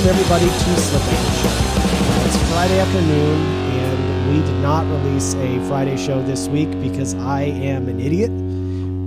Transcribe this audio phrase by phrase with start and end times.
[0.00, 2.26] Welcome everybody to Slip Show.
[2.26, 7.42] It's Friday afternoon, and we did not release a Friday show this week because I
[7.42, 8.30] am an idiot.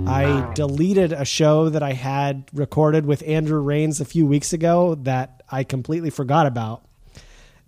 [0.08, 4.94] I deleted a show that I had recorded with Andrew Rains a few weeks ago
[5.02, 6.86] that I completely forgot about.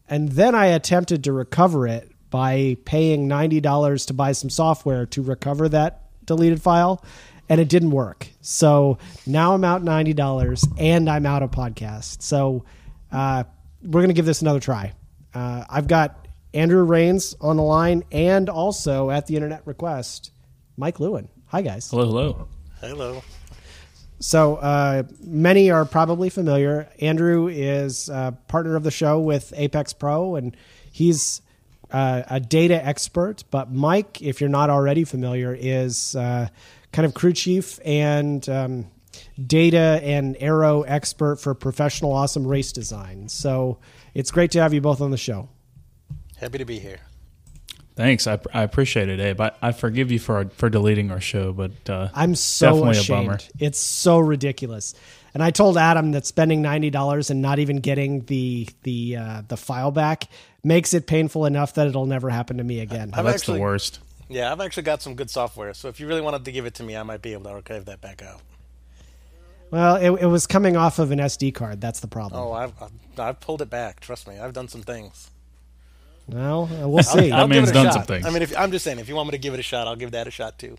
[0.09, 5.21] And then I attempted to recover it by paying $90 to buy some software to
[5.21, 7.05] recover that deleted file,
[7.49, 8.29] and it didn't work.
[8.41, 12.23] So now I'm out $90 and I'm out of podcast.
[12.23, 12.65] So
[13.17, 13.45] uh,
[13.83, 14.93] we're going to give this another try.
[15.33, 20.33] Uh, I've got Andrew Rains on the line and also at the internet request,
[20.77, 21.31] Mike Lewin.
[21.47, 21.91] Hi, guys.
[21.91, 22.49] Hello, hello.
[22.81, 23.23] Hello.
[24.19, 26.91] So uh, many are probably familiar.
[27.01, 30.55] Andrew is a partner of the show with Apex Pro, and
[30.93, 31.41] he's
[31.91, 33.45] uh, a data expert.
[33.51, 36.49] But Mike, if you're not already familiar, is uh,
[36.93, 38.91] kind of crew chief and um,
[39.45, 43.29] data and aero expert for professional awesome race design.
[43.29, 43.79] So
[44.15, 45.49] it's great to have you both on the show.
[46.39, 47.01] Happy to be here.
[47.97, 49.41] Thanks, I, I appreciate it, Abe.
[49.41, 53.09] I, I forgive you for for deleting our show, but uh, I'm so definitely ashamed.
[53.09, 53.39] a bummer.
[53.59, 54.95] It's so ridiculous.
[55.33, 59.43] And I told Adam that spending ninety dollars and not even getting the the uh,
[59.49, 60.25] the file back
[60.63, 63.13] makes it painful enough that it'll never happen to me again.
[63.15, 64.01] Oh, I've that's actually- the worst.
[64.29, 66.75] Yeah, I've actually got some good software, so if you really wanted to give it
[66.75, 68.41] to me, I might be able to archive that back out.
[69.71, 71.81] Well, it, it was coming off of an SD card.
[71.81, 72.41] That's the problem.
[72.41, 74.01] Oh, I've I've, I've pulled it back.
[74.01, 75.31] Trust me, I've done some things.
[76.29, 77.31] Well, uh, we'll see.
[77.31, 77.95] That I'll give man's it a done shot.
[77.95, 78.27] some things.
[78.27, 79.87] I mean, if, I'm just saying, if you want me to give it a shot,
[79.87, 80.77] I'll give that a shot too.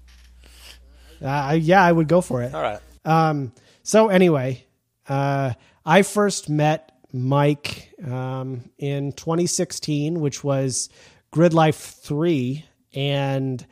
[1.24, 2.54] Uh, yeah, I would go for it.
[2.54, 2.80] All right.
[3.06, 3.52] Um,
[3.84, 4.66] so anyway,
[5.08, 5.54] uh,
[5.86, 10.90] I first met Mike um, in 2016, which was
[11.32, 12.66] Grid Life 3.
[12.94, 13.66] And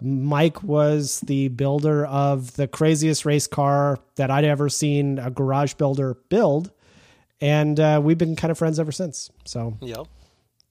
[0.00, 5.74] Mike was the builder of the craziest race car that I'd ever seen a garage
[5.74, 6.70] builder build.
[7.40, 9.30] And uh, we've been kind of friends ever since.
[9.44, 10.06] So Yep.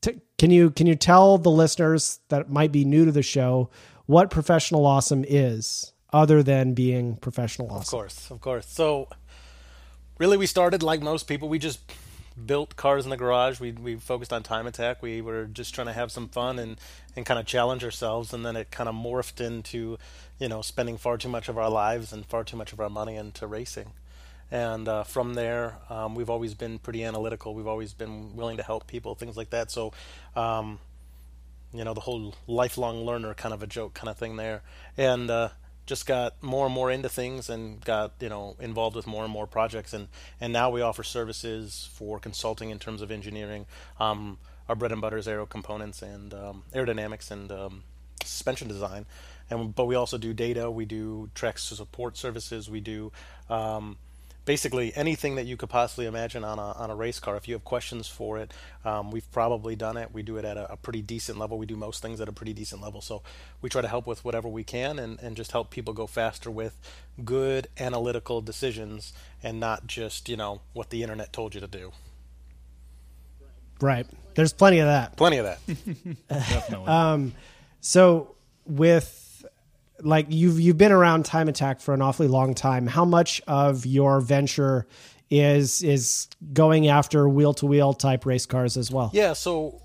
[0.01, 3.69] t- can you can you tell the listeners that might be new to the show
[4.05, 7.81] what professional awesome is other than being professional awesome?
[7.81, 8.67] Of course, of course.
[8.67, 9.09] So,
[10.17, 11.49] really, we started like most people.
[11.49, 11.79] We just
[12.45, 13.59] built cars in the garage.
[13.59, 15.01] We we focused on time attack.
[15.01, 16.79] We were just trying to have some fun and
[17.15, 18.33] and kind of challenge ourselves.
[18.33, 19.97] And then it kind of morphed into,
[20.39, 22.89] you know, spending far too much of our lives and far too much of our
[22.89, 23.91] money into racing.
[24.51, 27.53] And uh, from there, um, we've always been pretty analytical.
[27.53, 29.71] We've always been willing to help people, things like that.
[29.71, 29.93] So.
[30.35, 30.79] Um,
[31.71, 34.63] you know the whole lifelong learner kind of a joke kind of thing there
[34.97, 35.49] and uh,
[35.89, 39.33] just got more and more into things and got you know involved with more and
[39.33, 39.91] more projects.
[39.91, 40.07] And
[40.39, 43.65] and now we offer services for consulting in terms of engineering
[43.99, 44.37] um,
[44.69, 47.83] our bread and butter is aero components and um, aerodynamics and um,
[48.23, 49.07] suspension design.
[49.49, 53.11] And but we also do data we do track support services we do
[53.49, 53.97] um,
[54.49, 57.37] basically anything that you could possibly imagine on a, on a race car.
[57.37, 58.51] If you have questions for it,
[58.83, 60.11] um, we've probably done it.
[60.11, 61.59] We do it at a, a pretty decent level.
[61.59, 62.99] We do most things at a pretty decent level.
[62.99, 63.21] So
[63.61, 66.49] we try to help with whatever we can and, and just help people go faster
[66.49, 66.79] with
[67.23, 71.91] good analytical decisions and not just, you know, what the internet told you to do.
[73.79, 74.07] Right.
[74.33, 75.15] There's plenty of that.
[75.15, 75.59] Plenty of that.
[76.27, 76.87] Definitely.
[76.87, 77.33] um,
[77.81, 78.33] So
[78.65, 79.18] with
[80.01, 82.87] like you've you've been around Time Attack for an awfully long time.
[82.87, 84.87] How much of your venture
[85.29, 89.11] is is going after wheel to wheel type race cars as well?
[89.13, 89.81] Yeah, so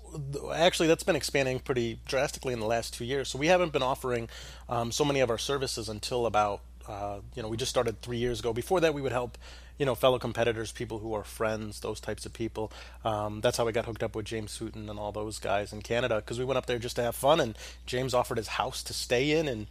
[0.53, 3.29] actually, that's been expanding pretty drastically in the last two years.
[3.29, 4.29] So we haven't been offering
[4.69, 8.17] um, so many of our services until about uh, you know we just started three
[8.17, 8.53] years ago.
[8.53, 9.37] Before that, we would help
[9.77, 12.71] you know fellow competitors, people who are friends, those types of people.
[13.03, 15.81] Um, that's how we got hooked up with James Houghton and all those guys in
[15.81, 18.83] Canada because we went up there just to have fun, and James offered his house
[18.83, 19.67] to stay in, and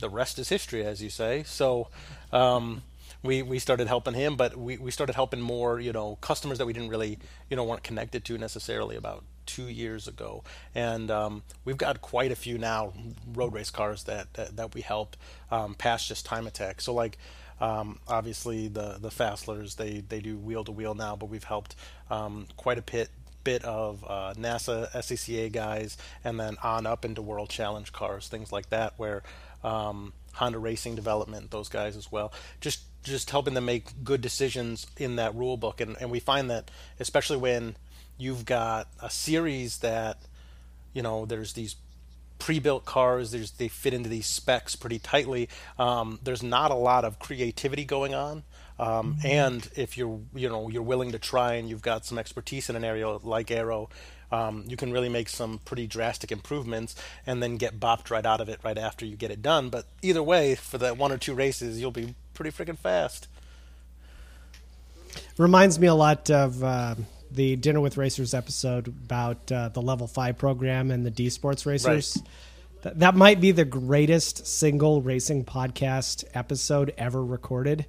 [0.00, 1.42] the rest is history, as you say.
[1.44, 1.88] So.
[2.32, 2.82] Um,
[3.22, 6.66] we, we started helping him, but we, we started helping more, you know, customers that
[6.66, 7.18] we didn't really,
[7.48, 10.44] you know, weren't connected to necessarily about two years ago.
[10.74, 12.92] And um, we've got quite a few now
[13.32, 15.16] road race cars that, that, that we help
[15.50, 16.82] um, past just time attack.
[16.82, 17.16] So like,
[17.60, 21.76] um, obviously the, the Fastlers, they, they do wheel to wheel now, but we've helped
[22.10, 23.08] um, quite a bit
[23.42, 28.50] bit of uh, NASA SCCA guys, and then on up into World Challenge cars, things
[28.50, 29.22] like that, where
[29.64, 34.86] um, Honda Racing Development, those guys as well, just just helping them make good decisions
[34.96, 36.70] in that rule book, and and we find that
[37.00, 37.76] especially when
[38.16, 40.18] you've got a series that
[40.92, 41.76] you know there's these
[42.38, 45.48] pre-built cars there's they fit into these specs pretty tightly.
[45.78, 48.42] Um, there's not a lot of creativity going on.
[48.78, 52.68] Um, and if you're you know you're willing to try and you've got some expertise
[52.68, 53.88] in an area like aero
[54.32, 56.94] um, you can really make some pretty drastic improvements
[57.26, 59.86] and then get bopped right out of it right after you get it done but
[60.02, 63.28] either way for that one or two races you'll be pretty freaking fast
[65.36, 66.94] Reminds me a lot of uh,
[67.30, 71.66] the Dinner with Racers episode about uh, the Level Five program and the D Sports
[71.66, 72.20] racers.
[72.82, 77.86] That, that might be the greatest single racing podcast episode ever recorded.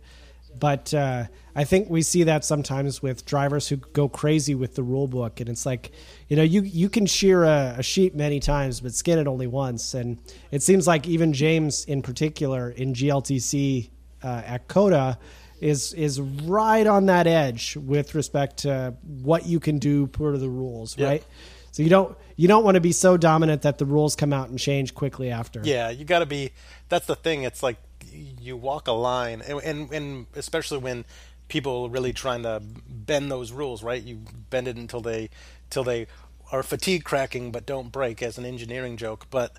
[0.59, 1.25] But uh,
[1.55, 5.39] I think we see that sometimes with drivers who go crazy with the rule book,
[5.39, 5.91] and it's like,
[6.27, 9.47] you know, you you can shear a, a sheep many times, but skin it only
[9.47, 9.93] once.
[9.93, 10.19] And
[10.51, 13.89] it seems like even James, in particular, in GLTC
[14.23, 15.17] uh, at COTA,
[15.61, 20.49] is is right on that edge with respect to what you can do per the
[20.49, 21.09] rules, Yep.
[21.09, 21.23] right?
[21.71, 24.49] So you don't you don't want to be so dominant that the rules come out
[24.49, 25.61] and change quickly after.
[25.63, 26.51] Yeah, you got to be.
[26.87, 27.43] That's the thing.
[27.43, 27.77] It's like
[28.11, 31.05] you walk a line, and, and and especially when
[31.47, 34.01] people are really trying to bend those rules, right?
[34.01, 35.29] You bend it until they
[35.69, 36.07] till they
[36.51, 39.27] are fatigue cracking, but don't break, as an engineering joke.
[39.29, 39.57] But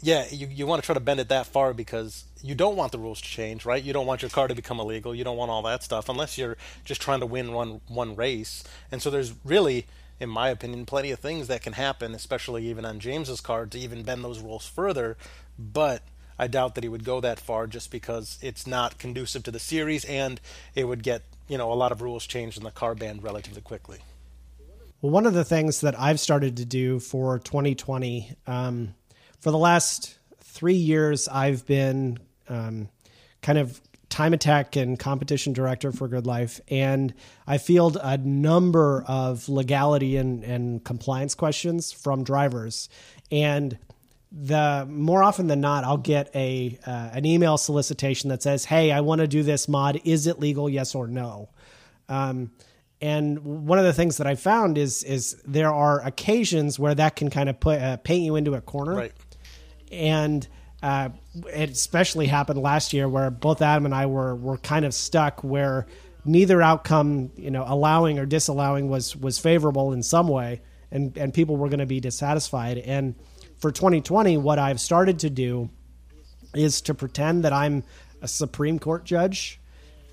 [0.00, 2.92] yeah, you you want to try to bend it that far because you don't want
[2.92, 3.82] the rules to change, right?
[3.82, 5.14] You don't want your car to become illegal.
[5.14, 8.62] You don't want all that stuff unless you're just trying to win one one race.
[8.92, 9.86] And so there's really,
[10.20, 13.78] in my opinion, plenty of things that can happen, especially even on James's car, to
[13.78, 15.16] even bend those rules further.
[15.58, 16.02] But
[16.38, 19.58] I doubt that he would go that far just because it's not conducive to the
[19.58, 20.40] series, and
[20.74, 23.62] it would get you know a lot of rules changed in the car band relatively
[23.62, 23.98] quickly.
[25.00, 28.94] Well, one of the things that I've started to do for 2020, um,
[29.40, 32.18] for the last three years, I've been
[32.48, 32.88] um,
[33.40, 37.14] kind of time attack and competition director for Grid Life, and
[37.46, 42.88] I field a number of legality and, and compliance questions from drivers,
[43.30, 43.78] and
[44.30, 48.92] the more often than not, I'll get a uh, an email solicitation that says, "Hey,
[48.92, 50.00] I want to do this mod.
[50.04, 50.68] Is it legal?
[50.68, 51.48] Yes or no?"
[52.08, 52.50] Um,
[53.00, 57.16] and one of the things that I found is is there are occasions where that
[57.16, 59.12] can kind of put uh, paint you into a corner, Right.
[59.90, 60.46] and
[60.82, 61.08] uh,
[61.52, 65.42] it especially happened last year where both Adam and I were were kind of stuck
[65.42, 65.86] where
[66.24, 70.60] neither outcome, you know, allowing or disallowing was was favorable in some way,
[70.90, 72.78] and and people were going to be dissatisfied.
[72.78, 73.14] And
[73.58, 75.68] for 2020, what I've started to do
[76.54, 77.84] is to pretend that I'm
[78.22, 79.60] a Supreme Court judge,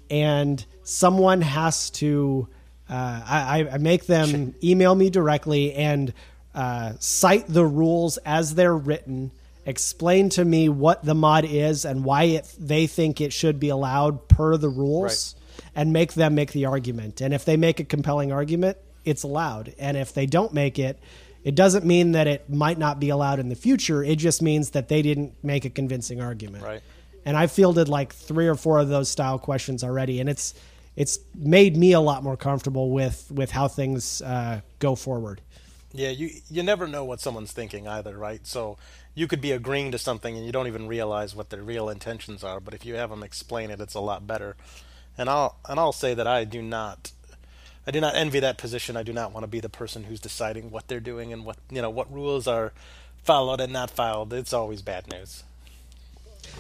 [0.09, 2.47] and someone has to.
[2.87, 6.13] Uh, I, I make them email me directly and
[6.53, 9.31] uh, cite the rules as they're written,
[9.65, 13.69] explain to me what the mod is and why it, they think it should be
[13.69, 15.35] allowed per the rules,
[15.75, 17.21] and make them make the argument.
[17.21, 19.73] And if they make a compelling argument, it's allowed.
[19.77, 20.97] And if they don't make it,
[21.45, 24.03] it doesn't mean that it might not be allowed in the future.
[24.03, 26.63] It just means that they didn't make a convincing argument.
[26.63, 26.81] Right.
[27.23, 30.55] And I fielded like three or four of those style questions already, and it's
[30.95, 35.41] it's made me a lot more comfortable with with how things uh, go forward.
[35.93, 38.45] Yeah, you you never know what someone's thinking either, right?
[38.45, 38.77] So
[39.13, 42.43] you could be agreeing to something and you don't even realize what their real intentions
[42.43, 42.59] are.
[42.59, 44.55] But if you have them explain it, it's a lot better.
[45.17, 47.11] And I'll and I'll say that I do not,
[47.87, 48.97] I do not envy that position.
[48.97, 51.57] I do not want to be the person who's deciding what they're doing and what
[51.69, 52.73] you know what rules are
[53.23, 54.33] followed and not followed.
[54.33, 55.43] It's always bad news.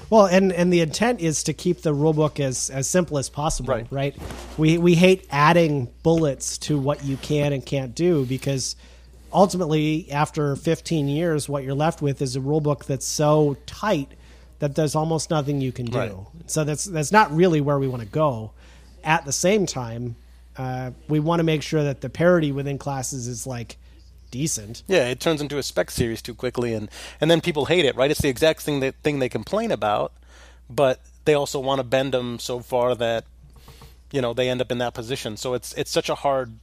[0.09, 3.73] Well, and and the intent is to keep the rulebook as as simple as possible,
[3.73, 3.87] Right.
[3.89, 4.15] right?
[4.57, 8.75] We we hate adding bullets to what you can and can't do because
[9.33, 14.11] ultimately, after 15 years, what you're left with is a rulebook that's so tight
[14.59, 15.97] that there's almost nothing you can do.
[15.97, 16.13] Right.
[16.47, 18.51] So that's that's not really where we want to go.
[19.03, 20.15] At the same time,
[20.57, 23.77] uh, we want to make sure that the parity within classes is like
[24.31, 24.83] decent.
[24.87, 26.89] Yeah, it turns into a spec series too quickly, and
[27.21, 28.11] and then people hate it, right?
[28.11, 30.13] It's the exact thing that thing they complain about,
[30.69, 33.25] but they also want to bend them so far that
[34.11, 35.37] you know they end up in that position.
[35.37, 36.53] So it's it's such a hard,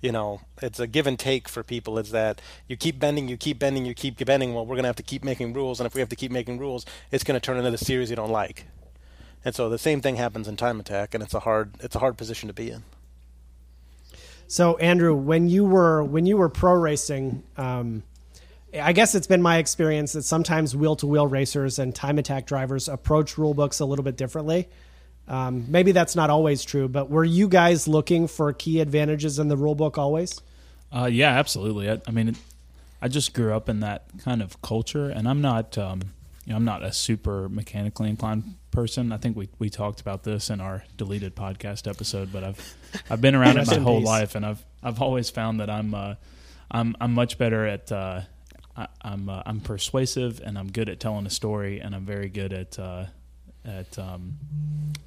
[0.00, 1.98] you know, it's a give and take for people.
[1.98, 4.54] Is that you keep bending, you keep bending, you keep bending.
[4.54, 6.58] Well, we're gonna have to keep making rules, and if we have to keep making
[6.58, 8.64] rules, it's gonna turn into the series you don't like.
[9.44, 11.98] And so the same thing happens in time attack, and it's a hard it's a
[11.98, 12.84] hard position to be in.
[14.54, 18.04] So Andrew, when you were when you were pro racing, um,
[18.72, 22.46] I guess it's been my experience that sometimes wheel to wheel racers and time attack
[22.46, 24.68] drivers approach rule books a little bit differently.
[25.26, 29.48] Um, maybe that's not always true, but were you guys looking for key advantages in
[29.48, 30.40] the rule book always?
[30.92, 31.90] Uh, yeah, absolutely.
[31.90, 32.36] I, I mean, it,
[33.02, 36.00] I just grew up in that kind of culture, and I'm not, um,
[36.46, 39.10] you know, I'm not a super mechanically inclined person.
[39.10, 42.76] I think we, we talked about this in our deleted podcast episode, but I've
[43.10, 44.06] I've been around it my whole peace.
[44.06, 46.14] life, and I've I've always found that I'm uh,
[46.70, 48.22] I'm I'm much better at uh,
[48.76, 52.28] I, I'm uh, I'm persuasive, and I'm good at telling a story, and I'm very
[52.28, 53.06] good at uh,
[53.64, 54.34] at um,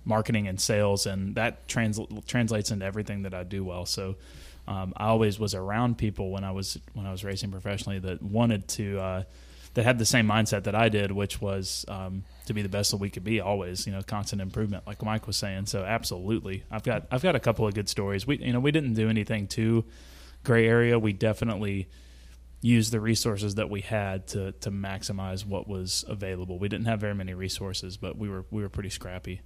[0.05, 3.85] marketing and sales, and that transl- translates into everything that I do well.
[3.85, 4.15] So
[4.67, 8.21] um, I always was around people when I was when I was racing professionally that
[8.21, 9.23] wanted to uh,
[9.77, 12.89] that had the same mindset that I did, which was um, to be the best
[12.89, 15.67] that we could be always, you know, constant improvement, like Mike was saying.
[15.67, 18.25] So absolutely, I've got I've got a couple of good stories.
[18.25, 19.85] We you know we didn't do anything too
[20.43, 20.97] gray area.
[20.97, 21.89] We definitely
[22.59, 26.57] used the resources that we had to to maximize what was available.
[26.57, 29.41] We didn't have very many resources, but we were we were pretty scrappy.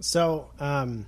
[0.00, 1.06] So, um,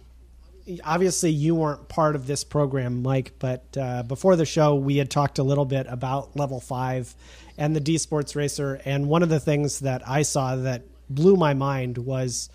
[0.84, 5.10] obviously, you weren't part of this program, Mike, but uh, before the show, we had
[5.10, 7.14] talked a little bit about level five
[7.58, 8.80] and the D Sports Racer.
[8.84, 12.48] And one of the things that I saw that blew my mind was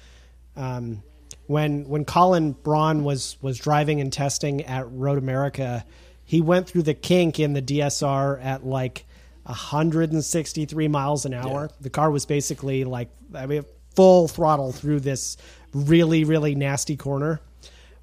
[0.56, 1.04] um,
[1.48, 5.86] when when Colin Braun was was driving and testing at Road America,
[6.24, 9.06] he went through the kink in the DSR at like
[9.44, 11.70] 163 miles an hour.
[11.70, 11.78] Yeah.
[11.82, 13.64] The car was basically like I mean
[13.96, 15.38] full throttle through this
[15.74, 17.42] really really nasty corner.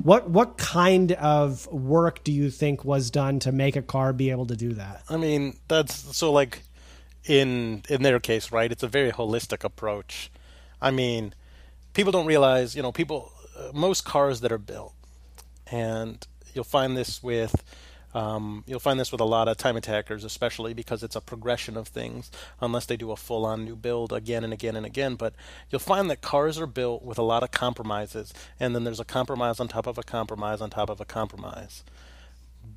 [0.02, 4.30] What what kind of work do you think was done to make a car be
[4.30, 5.02] able to do that?
[5.08, 6.62] I mean, that's so like
[7.24, 8.72] in in their case, right?
[8.72, 10.30] It's a very holistic approach.
[10.80, 11.34] I mean,
[11.94, 14.94] people don't realize, you know, people uh, most cars that are built,
[15.70, 17.62] and you'll find this with
[18.14, 21.76] um, you'll find this with a lot of time attackers, especially because it's a progression
[21.76, 25.14] of things, unless they do a full on new build again and again and again.
[25.14, 25.34] But
[25.70, 29.04] you'll find that cars are built with a lot of compromises, and then there's a
[29.04, 31.84] compromise on top of a compromise on top of a compromise.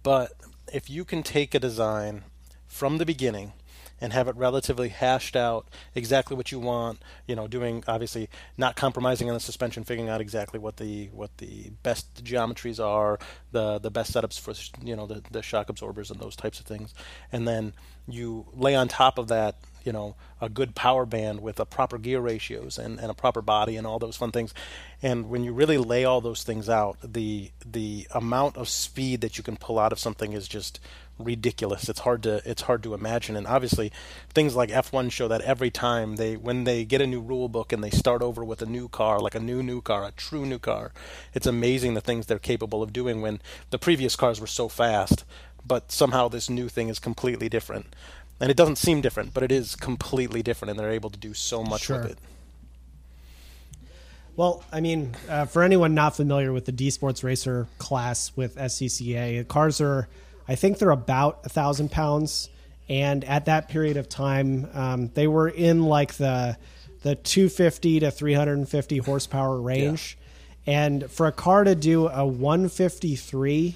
[0.04, 0.32] But
[0.72, 2.24] if you can take a design
[2.68, 3.54] from the beginning
[4.02, 8.76] and have it relatively hashed out exactly what you want you know doing obviously not
[8.76, 13.20] compromising on the suspension figuring out exactly what the what the best geometries are
[13.52, 14.54] the the best setups for
[14.86, 16.94] you know the, the shock absorbers and those types of things.
[17.32, 17.74] And then
[18.08, 21.98] you lay on top of that you know a good power band with a proper
[21.98, 24.54] gear ratios and, and a proper body and all those fun things.
[25.02, 29.38] And when you really lay all those things out the the amount of speed that
[29.38, 30.80] you can pull out of something is just
[31.18, 31.88] ridiculous.
[31.90, 33.36] It's hard to it's hard to imagine.
[33.36, 33.92] And obviously,
[34.34, 37.72] things like F1 show that every time they when they get a new rule book
[37.72, 40.46] and they start over with a new car, like a new new car, a true
[40.46, 40.92] new car,
[41.34, 45.24] it's amazing the things they're capable of doing when the previous cars were so fast,
[45.66, 47.88] but somehow this new thing is completely different.
[48.40, 51.34] And it doesn't seem different, but it is completely different, and they're able to do
[51.34, 52.02] so much Sure.
[52.02, 52.18] with it.
[54.36, 58.58] Well, I mean, uh, for anyone not familiar with the D Sports Racer class with
[58.58, 60.10] SCCA, cars are,
[60.48, 62.50] I think they're about a thousand pounds,
[62.88, 66.58] and at that period of time, um, they were in like the
[67.02, 70.18] the 250 to 350 horsepower range,
[70.66, 73.76] and for a car to do a 153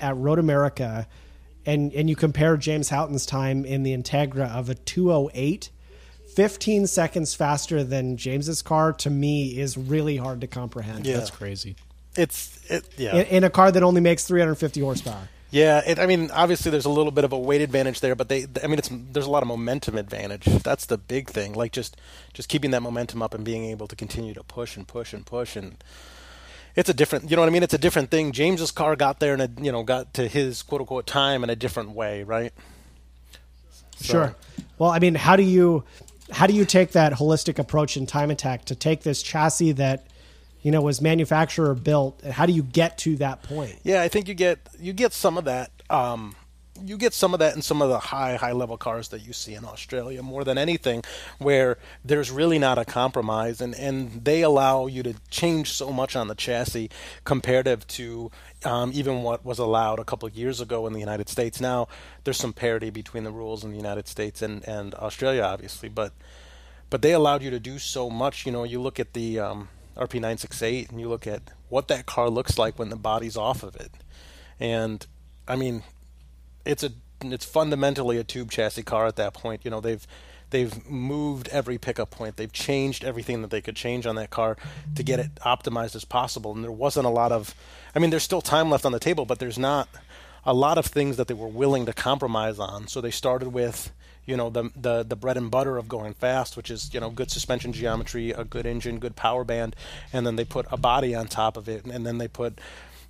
[0.00, 1.06] at Road America,
[1.66, 5.70] and and you compare James Houghton's time in the Integra of a 208.
[6.34, 11.04] 15 seconds faster than James's car to me is really hard to comprehend.
[11.04, 11.16] Yeah.
[11.16, 11.74] That's crazy.
[12.16, 13.16] It's it yeah.
[13.16, 15.28] In, in a car that only makes 350 horsepower.
[15.50, 18.28] Yeah, it, I mean, obviously there's a little bit of a weight advantage there, but
[18.28, 20.44] they, I mean, it's there's a lot of momentum advantage.
[20.44, 21.54] That's the big thing.
[21.54, 21.96] Like just
[22.34, 25.24] just keeping that momentum up and being able to continue to push and push and
[25.24, 25.82] push and
[26.76, 27.64] it's a different, you know what I mean?
[27.64, 28.30] It's a different thing.
[28.30, 31.56] James's car got there and you know got to his quote unquote time in a
[31.56, 32.52] different way, right?
[33.96, 34.36] So- Sure.
[34.78, 35.82] Well, I mean, how do you
[36.30, 40.06] how do you take that holistic approach in time attack to take this chassis that
[40.62, 42.22] you know was manufacturer built?
[42.22, 43.78] How do you get to that point?
[43.82, 45.70] Yeah, I think you get you get some of that.
[45.90, 46.34] Um,
[46.84, 49.32] you get some of that in some of the high high level cars that you
[49.32, 51.02] see in Australia more than anything,
[51.38, 56.16] where there's really not a compromise, and and they allow you to change so much
[56.16, 56.90] on the chassis
[57.24, 58.30] comparative to
[58.64, 61.60] um, even what was allowed a couple years ago in the United States.
[61.60, 61.88] Now
[62.24, 66.12] there's some parity between the rules in the United States and and Australia, obviously, but
[66.90, 68.46] but they allowed you to do so much.
[68.46, 72.30] You know, you look at the um, RP968 and you look at what that car
[72.30, 73.90] looks like when the body's off of it,
[74.58, 75.06] and
[75.46, 75.82] I mean,
[76.64, 79.64] it's a it's fundamentally a tube chassis car at that point.
[79.64, 80.06] You know, they've
[80.50, 82.36] they've moved every pickup point.
[82.36, 84.56] They've changed everything that they could change on that car
[84.94, 86.52] to get it optimized as possible.
[86.52, 87.54] And there wasn't a lot of
[87.94, 89.88] I mean, there's still time left on the table, but there's not
[90.44, 92.86] a lot of things that they were willing to compromise on.
[92.88, 93.90] So they started with
[94.28, 97.10] you know the the the bread and butter of going fast, which is you know
[97.10, 99.74] good suspension geometry, a good engine, good power band,
[100.12, 102.60] and then they put a body on top of it, and then they put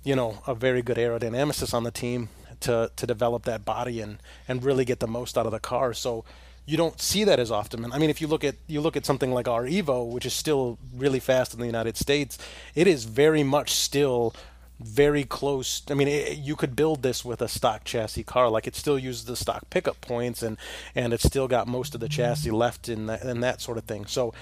[0.03, 2.29] you know a very good aerodynamicist on the team
[2.61, 5.93] to to develop that body and and really get the most out of the car.
[5.93, 6.23] So
[6.65, 7.83] you don't see that as often.
[7.83, 10.25] And I mean, if you look at you look at something like our Evo, which
[10.25, 12.37] is still really fast in the United States,
[12.75, 14.33] it is very much still
[14.79, 15.81] very close.
[15.89, 18.49] I mean, it, you could build this with a stock chassis car.
[18.49, 20.57] Like it still uses the stock pickup points, and
[20.95, 23.83] and it's still got most of the chassis left in that and that sort of
[23.83, 24.05] thing.
[24.05, 24.33] So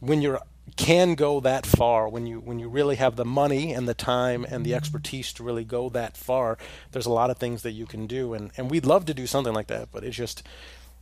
[0.00, 0.40] when you're
[0.76, 4.44] can go that far when you when you really have the money and the time
[4.48, 6.56] and the expertise to really go that far
[6.92, 9.26] there's a lot of things that you can do and and we'd love to do
[9.26, 10.42] something like that but it's just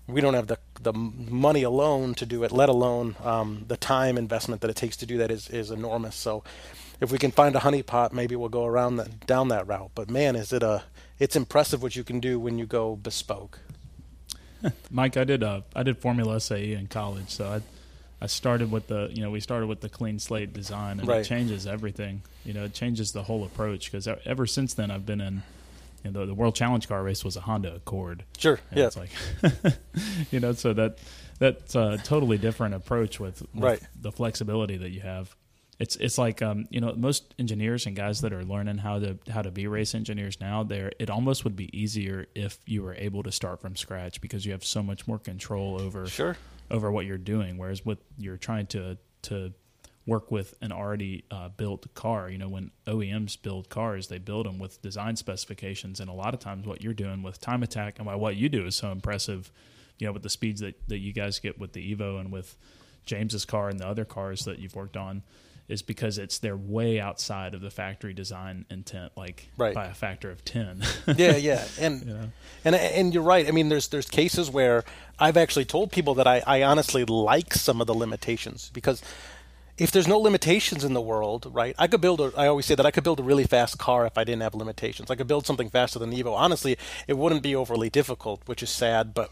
[0.06, 4.16] we don't have the the money alone to do it let alone um, the time
[4.16, 6.42] investment that it takes to do that is is enormous so
[7.00, 10.10] if we can find a honeypot maybe we'll go around that down that route but
[10.10, 10.82] man is it a
[11.18, 13.58] it's impressive what you can do when you go bespoke
[14.90, 17.62] Mike, I did uh, I did Formula SAE in college, so I
[18.22, 21.20] I started with the you know we started with the clean slate design, and Right.
[21.22, 22.20] it changes everything.
[22.44, 25.42] You know, it changes the whole approach because ever since then I've been in.
[26.04, 28.24] You know, the, the World Challenge car race was a Honda Accord.
[28.38, 29.10] sure yeah It's like,
[30.30, 30.98] you know, so that
[31.38, 33.80] that's a totally different approach with, with Right.
[34.00, 35.34] the flexibility that you have.
[35.80, 39.18] It's it's like um, you know most engineers and guys that are learning how to
[39.30, 40.62] how to be race engineers now.
[40.62, 44.44] There, it almost would be easier if you were able to start from scratch because
[44.44, 46.36] you have so much more control over sure
[46.70, 47.56] over what you're doing.
[47.56, 49.54] Whereas with you're trying to to
[50.06, 52.28] work with an already uh, built car.
[52.28, 56.34] You know, when OEMs build cars, they build them with design specifications, and a lot
[56.34, 58.92] of times what you're doing with Time Attack and why what you do is so
[58.92, 59.50] impressive.
[59.98, 62.58] You know, with the speeds that that you guys get with the Evo and with
[63.06, 65.22] James's car and the other cars that you've worked on.
[65.70, 69.74] Is because it's they're way outside of the factory design intent, like Right.
[69.74, 70.82] by a factor of ten.
[71.16, 72.30] yeah, yeah, and You know?
[72.64, 73.46] and and you're right.
[73.46, 74.84] I mean, there's there's cases where
[75.18, 79.00] I've actually told people that I, I honestly like some of the limitations because
[79.78, 81.74] if there's no limitations in the world, right?
[81.78, 82.32] I could build a.
[82.36, 84.54] I always say that I could build a really fast car if I didn't have
[84.54, 85.10] limitations.
[85.10, 86.34] I could build something faster than the Evo.
[86.34, 89.30] Honestly, it wouldn't be overly difficult, which is sad, but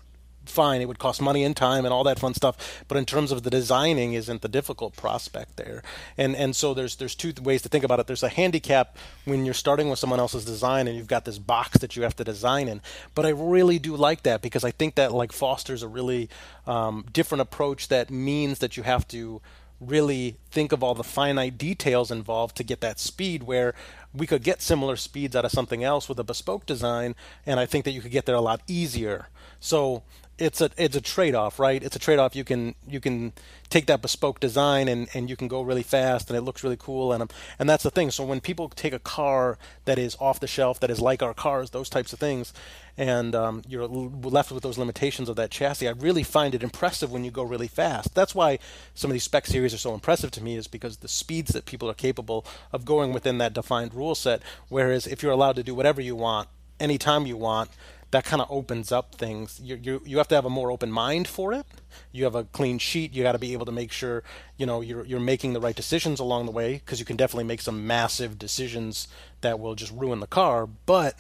[0.49, 0.81] fine.
[0.81, 2.85] It would cost money and time and all that fun stuff.
[2.89, 5.83] But in terms of the designing, isn't the difficult prospect there?
[6.17, 8.07] And and so there's there's two ways to think about it.
[8.07, 11.79] There's a handicap when you're starting with someone else's design and you've got this box
[11.79, 12.81] that you have to design in.
[13.15, 16.29] But I really do like that because I think that like fosters a really
[16.67, 19.41] um, different approach that means that you have to
[19.81, 23.75] really think of all the finite details involved to get that speed where
[24.13, 27.15] we could get similar speeds out of something else with a bespoke design
[27.47, 29.29] and I think that you could get there a lot easier.
[29.61, 30.03] So
[30.39, 31.83] it's a it's a trade-off, right?
[31.83, 32.37] It's a trade-off.
[32.37, 33.33] You can you can
[33.69, 36.77] take that bespoke design and, and you can go really fast and it looks really
[36.79, 38.11] cool and um, and that's the thing.
[38.11, 41.35] So when people take a car that is off the shelf, that is like our
[41.35, 42.53] cars, those types of things,
[42.97, 47.13] and um, you're left with those limitations of that chassis, I really find it impressive
[47.13, 48.15] when you go really fast.
[48.15, 48.59] That's why
[48.95, 51.65] some of these spec series are so impressive to me, is because the speeds that
[51.65, 54.43] people are capable of going within that defined rule set.
[54.69, 56.49] Whereas if you're allowed to do whatever you want,
[56.81, 57.71] anytime you want,
[58.11, 59.61] that kind of opens up things.
[59.63, 61.67] You, you you have to have a more open mind for it.
[62.13, 63.13] You have a clean sheet.
[63.13, 64.23] You got to be able to make sure
[64.57, 67.45] you know you're you're making the right decisions along the way because you can definitely
[67.45, 69.09] make some massive decisions
[69.43, 70.67] that will just ruin the car.
[70.67, 71.17] But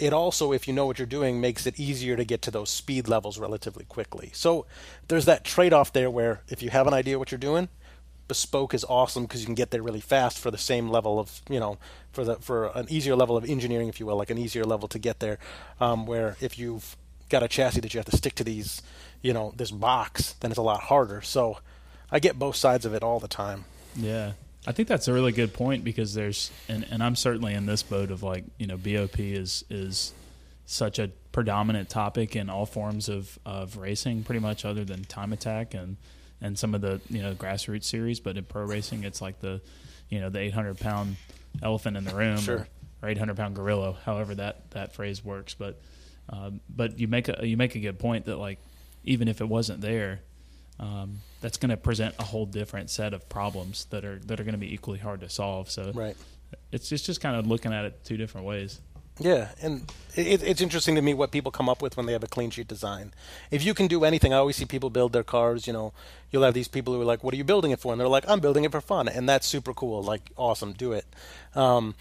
[0.00, 2.70] it also, if you know what you're doing, makes it easier to get to those
[2.70, 4.30] speed levels relatively quickly.
[4.32, 4.64] So
[5.08, 7.68] there's that trade-off there where if you have an idea what you're doing,
[8.30, 11.40] bespoke is awesome because you can get there really fast for the same level of
[11.50, 11.78] you know
[12.12, 14.86] for the for an easier level of engineering if you will like an easier level
[14.86, 15.36] to get there
[15.80, 16.96] um, where if you've
[17.28, 18.82] got a chassis that you have to stick to these
[19.20, 21.58] you know this box then it's a lot harder so
[22.12, 23.64] i get both sides of it all the time
[23.96, 24.32] Yeah.
[24.66, 27.82] I think that's a really good point because there's and, and I'm certainly in this
[27.82, 30.12] boat of like, you know, BOP is is
[30.66, 35.32] such a predominant topic in all forms of, of racing, pretty much other than time
[35.32, 35.96] attack and,
[36.40, 39.60] and some of the, you know, grassroots series, but in pro racing it's like the
[40.08, 41.16] you know, the eight hundred pound
[41.62, 42.56] elephant in the room Sure.
[42.56, 42.68] or,
[43.02, 45.54] or eight hundred pound gorilla, however that, that phrase works.
[45.54, 45.80] But
[46.28, 48.58] um, but you make a you make a good point that like
[49.04, 50.20] even if it wasn't there,
[50.78, 54.44] um, that's going to present a whole different set of problems that are that are
[54.44, 55.70] going to be equally hard to solve.
[55.70, 56.16] So right
[56.72, 58.80] it's it's just kind of looking at it two different ways.
[59.22, 62.22] Yeah, and it, it's interesting to me what people come up with when they have
[62.24, 63.12] a clean sheet design.
[63.50, 65.66] If you can do anything, I always see people build their cars.
[65.66, 65.92] You know,
[66.30, 68.08] you'll have these people who are like, "What are you building it for?" And they're
[68.08, 70.02] like, "I'm building it for fun," and that's super cool.
[70.02, 71.04] Like, awesome, do it.
[71.54, 71.94] Um,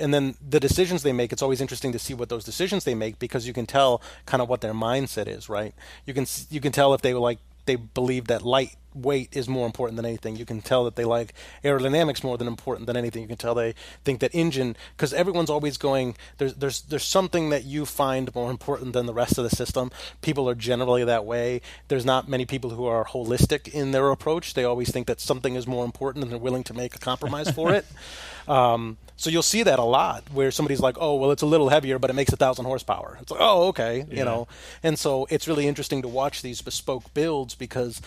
[0.00, 2.94] and then the decisions they make, it's always interesting to see what those decisions they
[2.94, 5.74] make because you can tell kind of what their mindset is, right?
[6.06, 9.48] You can you can tell if they were like they believe that light weight is
[9.48, 10.36] more important than anything.
[10.36, 13.22] You can tell that they like aerodynamics more than important than anything.
[13.22, 17.50] You can tell they think that engine because everyone's always going there's there's there's something
[17.50, 19.90] that you find more important than the rest of the system.
[20.22, 21.60] People are generally that way.
[21.88, 24.54] There's not many people who are holistic in their approach.
[24.54, 27.50] They always think that something is more important and they're willing to make a compromise
[27.50, 27.86] for it.
[28.48, 31.68] Um, so you'll see that a lot where somebody's like, "Oh, well, it's a little
[31.68, 34.48] heavier, but it makes a thousand horsepower." It's like, "Oh, okay," you know.
[34.82, 38.00] And so it's really interesting to watch these bespoke builds because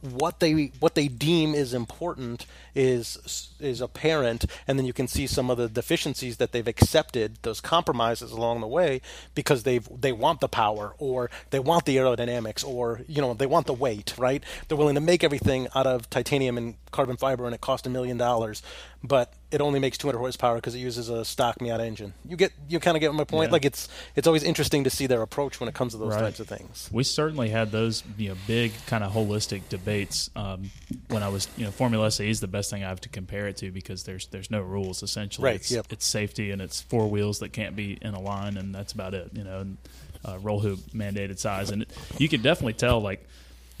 [0.00, 5.28] what they what they deem is important is is apparent, and then you can see
[5.28, 9.00] some of the deficiencies that they've accepted, those compromises along the way,
[9.36, 13.46] because they've they want the power or they want the aerodynamics or you know they
[13.46, 14.42] want the weight, right?
[14.66, 17.90] They're willing to make everything out of titanium and carbon fiber, and it cost a
[17.90, 18.64] million dollars,
[19.04, 22.14] but it only makes 200 horsepower because it uses a stock Miata engine.
[22.28, 23.48] You get you kind of get my point.
[23.48, 23.52] Yeah.
[23.54, 26.20] Like it's it's always interesting to see their approach when it comes to those Right.
[26.20, 26.88] types of things.
[26.92, 30.70] We certainly had those you know big kind of holistic debates um,
[31.08, 33.48] when I was you know Formula SAE is the best thing I have to compare
[33.48, 35.44] it to because there's there's no rules essentially.
[35.46, 35.86] Right, It's, yep.
[35.90, 39.14] it's safety and it's four wheels that can't be in a line and that's about
[39.14, 39.30] it.
[39.32, 39.76] You know, and
[40.24, 43.26] uh, roll hoop mandated size and it, you could definitely tell like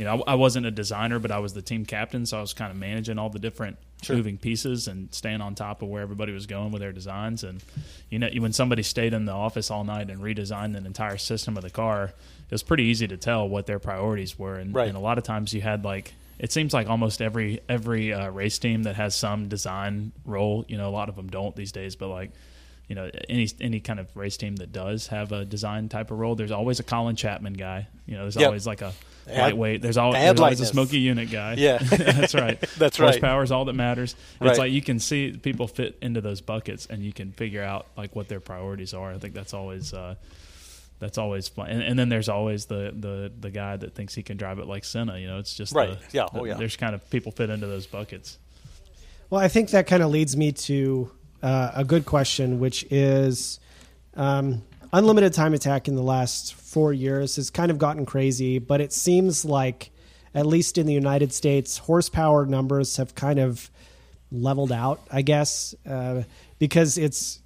[0.00, 2.40] you know I, I wasn't a designer but I was the team captain so I
[2.40, 4.16] was kind of managing all the different Sure.
[4.16, 7.62] moving pieces and staying on top of where everybody was going with their designs and
[8.08, 11.54] you know when somebody stayed in the office all night and redesigned an entire system
[11.58, 14.88] of the car it was pretty easy to tell what their priorities were and, Right.
[14.88, 18.30] and a lot of times you had like it seems like almost every every uh,
[18.30, 21.70] race team that has some design role you know a lot of them don't these
[21.72, 22.30] days but like
[22.88, 26.18] you know any any kind of race team that does have a design type of
[26.18, 28.46] role there's always a Colin Chapman guy you know there's Yep.
[28.46, 28.94] always like a
[29.28, 31.78] lightweight there's always, add there's always a Smokey Yunick guy Yeah.
[31.82, 33.06] that's right That's right.
[33.10, 34.50] horsepower is all that matters Right.
[34.50, 37.86] it's like you can see people fit into those buckets and you can figure out
[37.96, 40.16] like what their priorities are I think that's always uh
[40.98, 44.22] that's always fun, and, and then there's always the, the the guy that thinks he
[44.22, 45.16] can drive it like Senna.
[45.18, 45.98] You know, it's just Right.
[45.98, 46.26] the- Yeah.
[46.30, 46.54] the- Oh, yeah.
[46.58, 48.36] There's kind of people fit into those buckets.
[49.30, 51.10] Well, I think that kind of leads me to
[51.42, 53.60] uh, a good question, which is
[54.14, 58.80] um, unlimited time attack in the last four years has kind of gotten crazy, but
[58.80, 59.90] it seems like,
[60.34, 63.68] at least in the United States, horsepower numbers have kind of
[64.30, 66.22] leveled out, I guess, uh,
[66.60, 67.40] because it's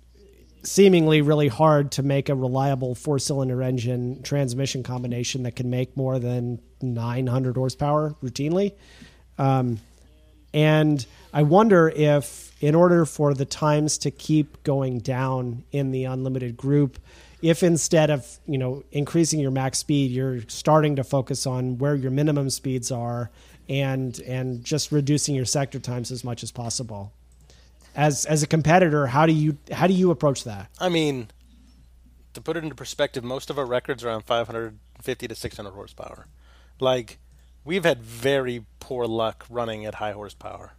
[0.63, 5.97] seemingly really hard to make a reliable four cylinder engine transmission combination that can make
[5.97, 8.73] more than 900 horsepower routinely.
[9.39, 9.79] Um,
[10.53, 16.05] and I wonder if, in order for the times to keep going down in the
[16.05, 16.99] unlimited group,
[17.45, 21.95] if instead of you know increasing your max speed, you're starting to focus on where
[21.95, 23.31] your minimum speeds are,
[23.69, 27.13] and and just reducing your sector times as much as possible.
[27.95, 30.71] As as a competitor, how do you how do you approach that?
[30.81, 31.29] I mean,
[32.33, 36.27] to put it into perspective, most of our records are around 550 to 600 horsepower.
[36.81, 37.19] Like,
[37.63, 40.73] we've had very poor luck running at high horsepower,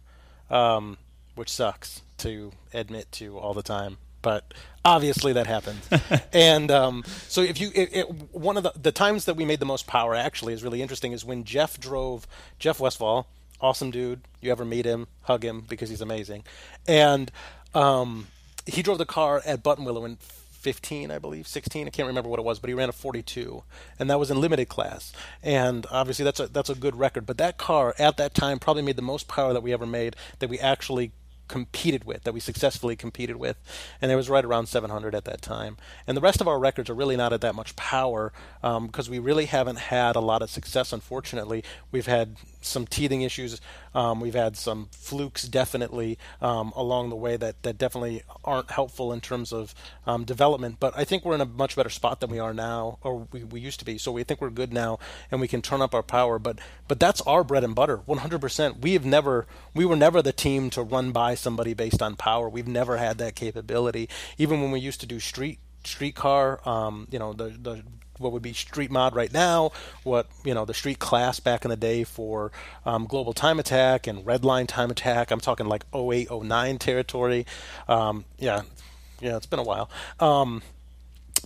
[0.50, 0.98] um,
[1.36, 3.98] which sucks to admit to all the time.
[4.20, 4.52] But
[4.86, 5.88] obviously that happens.
[6.32, 9.60] and um, so if you, it, it, one of the, the times that we made
[9.60, 12.26] the most power actually is really interesting is when Jeff drove,
[12.58, 13.26] Jeff Westphal,
[13.60, 14.20] awesome dude.
[14.40, 16.44] You ever meet him, hug him because he's amazing.
[16.86, 17.30] And
[17.74, 18.28] um,
[18.64, 20.18] he drove the car at Buttonwillow in
[20.66, 21.86] 15, I believe, 16.
[21.86, 23.62] I can't remember what it was, but he ran a 42,
[23.98, 25.12] and that was in limited class.
[25.42, 27.24] And obviously, that's a that's a good record.
[27.24, 30.16] But that car at that time probably made the most power that we ever made
[30.40, 31.12] that we actually
[31.48, 33.56] competed with, that we successfully competed with,
[34.00, 35.76] and it was right around 700 at that time.
[36.06, 38.32] And the rest of our records are really not at that much power
[38.62, 40.92] um, because we really haven't had a lot of success.
[40.92, 43.60] Unfortunately, we've had some teething issues.
[43.94, 49.12] Um, we've had some flukes definitely um, along the way that, that definitely aren't helpful
[49.12, 49.74] in terms of
[50.06, 50.76] um, development.
[50.80, 53.44] But I think we're in a much better spot than we are now, or we,
[53.44, 53.98] we used to be.
[53.98, 54.98] So we think we're good now,
[55.30, 56.38] and we can turn up our power.
[56.38, 58.80] But but that's our bread and butter, 100%.
[58.80, 62.48] We have never we were never the team to run by somebody based on power.
[62.48, 64.08] We've never had that capability.
[64.38, 67.82] Even when we used to do street streetcar, um, you know the the
[68.18, 71.70] what would be street mod right now, what you know the street class back in
[71.70, 72.52] the day for
[72.84, 75.30] um, global time attack and redline time attack.
[75.30, 77.46] I'm talking like 08, 09 territory.
[77.88, 78.62] Um, yeah,
[79.20, 79.90] yeah, it's been a while.
[80.20, 80.62] Um,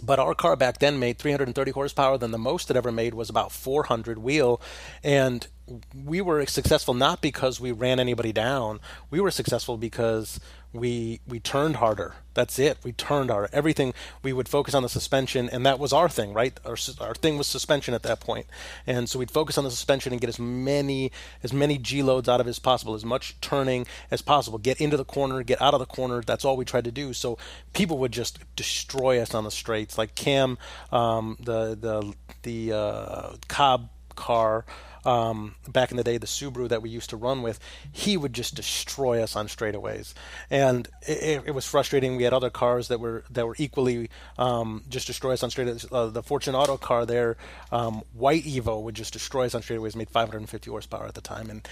[0.02, 2.18] but our car back then made 330 horsepower.
[2.18, 4.60] Then the most it ever made was about 400 wheel,
[5.02, 5.46] and
[5.94, 8.80] we were successful not because we ran anybody down.
[9.10, 10.40] We were successful because
[10.72, 12.14] we we turned harder.
[12.34, 12.78] That's it.
[12.84, 13.48] We turned harder.
[13.52, 16.58] Everything we would focus on the suspension, and that was our thing, right?
[16.64, 18.46] Our our thing was suspension at that point,
[18.86, 21.10] and so we'd focus on the suspension and get as many
[21.42, 24.58] as many G loads out of it as possible, as much turning as possible.
[24.58, 26.22] Get into the corner, get out of the corner.
[26.22, 27.12] That's all we tried to do.
[27.12, 27.36] So
[27.72, 30.56] people would just destroy us on the straights, like Cam,
[30.92, 34.64] um, the the the uh, Cobb car
[35.04, 37.58] um, back in the day, the Subaru that we used to run with,
[37.90, 40.14] he would just destroy us on straightaways,
[40.50, 42.16] and it, it was frustrating.
[42.16, 45.86] We had other cars that were that were equally um, just destroy us on straightaways.
[45.90, 47.36] Uh, the Fortune Auto car there,
[47.72, 49.96] um, White Evo, would just destroy us on straightaways.
[49.96, 51.66] Made 550 horsepower at the time, and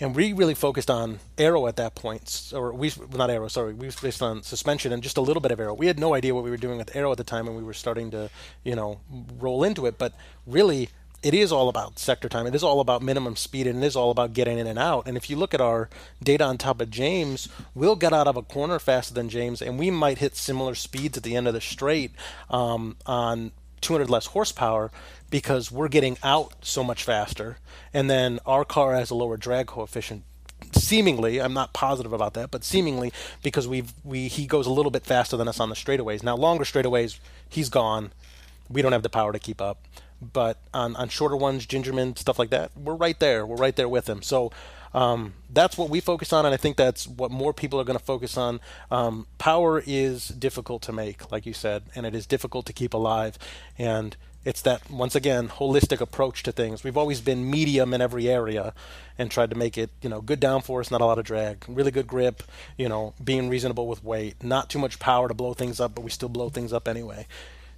[0.00, 3.90] and we really focused on aero at that point, or we not aero, sorry, we
[3.90, 5.74] focused on suspension and just a little bit of aero.
[5.74, 7.62] We had no idea what we were doing with aero at the time, and we
[7.62, 8.30] were starting to,
[8.64, 9.00] you know,
[9.38, 9.98] roll into it.
[9.98, 10.14] But
[10.46, 10.88] really,
[11.22, 12.46] it is all about sector time.
[12.46, 15.06] It is all about minimum speed, and it is all about getting in and out.
[15.06, 15.90] And if you look at our
[16.22, 19.78] data on top of James, we'll get out of a corner faster than James, and
[19.78, 22.12] we might hit similar speeds at the end of the straight
[22.48, 23.52] um, on
[23.82, 24.90] 200 less horsepower
[25.28, 27.58] because we're getting out so much faster.
[27.92, 30.24] And then our car has a lower drag coefficient
[30.72, 34.90] seemingly i'm not positive about that but seemingly because we've we he goes a little
[34.90, 38.12] bit faster than us on the straightaways now longer straightaways he's gone
[38.68, 39.82] we don't have the power to keep up
[40.20, 43.46] but on, on shorter ones, Gingerman, stuff like that, we're right there.
[43.46, 44.22] We're right there with him.
[44.22, 44.52] So
[44.92, 47.98] um, that's what we focus on, and I think that's what more people are going
[47.98, 48.60] to focus on.
[48.90, 52.92] Um, power is difficult to make, like you said, and it is difficult to keep
[52.92, 53.38] alive.
[53.78, 56.82] And it's that once again holistic approach to things.
[56.82, 58.74] We've always been medium in every area,
[59.18, 61.90] and tried to make it you know good downforce, not a lot of drag, really
[61.90, 62.42] good grip,
[62.76, 66.02] you know, being reasonable with weight, not too much power to blow things up, but
[66.02, 67.26] we still blow things up anyway.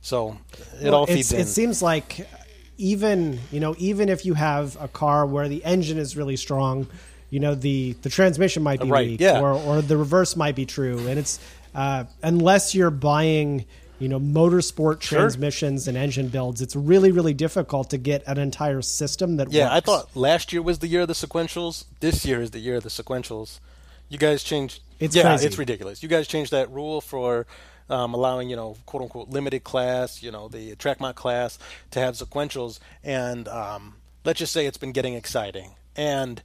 [0.03, 0.37] So
[0.81, 1.41] it well, all feeds in.
[1.41, 2.29] It seems like
[2.77, 6.89] even you know even if you have a car where the engine is really strong,
[7.31, 9.41] you know the the transmission might be right, weak, yeah.
[9.41, 11.39] or or the reverse might be true, and it's
[11.75, 13.65] uh, unless you're buying
[14.01, 15.21] you know motorsport sure.
[15.21, 19.55] transmissions and engine builds it's really really difficult to get an entire system that works.
[19.55, 19.77] yeah works.
[19.77, 22.75] i thought last year was the year of the sequentials this year is the year
[22.75, 23.61] of the sequentials
[24.09, 25.47] you guys changed it's yeah crazy.
[25.47, 27.47] it's ridiculous you guys changed that rule for
[27.91, 31.59] um, allowing you know quote unquote limited class, you know the track mod class
[31.91, 35.75] to have sequentials, and um, let's just say it's been getting exciting.
[35.97, 36.43] And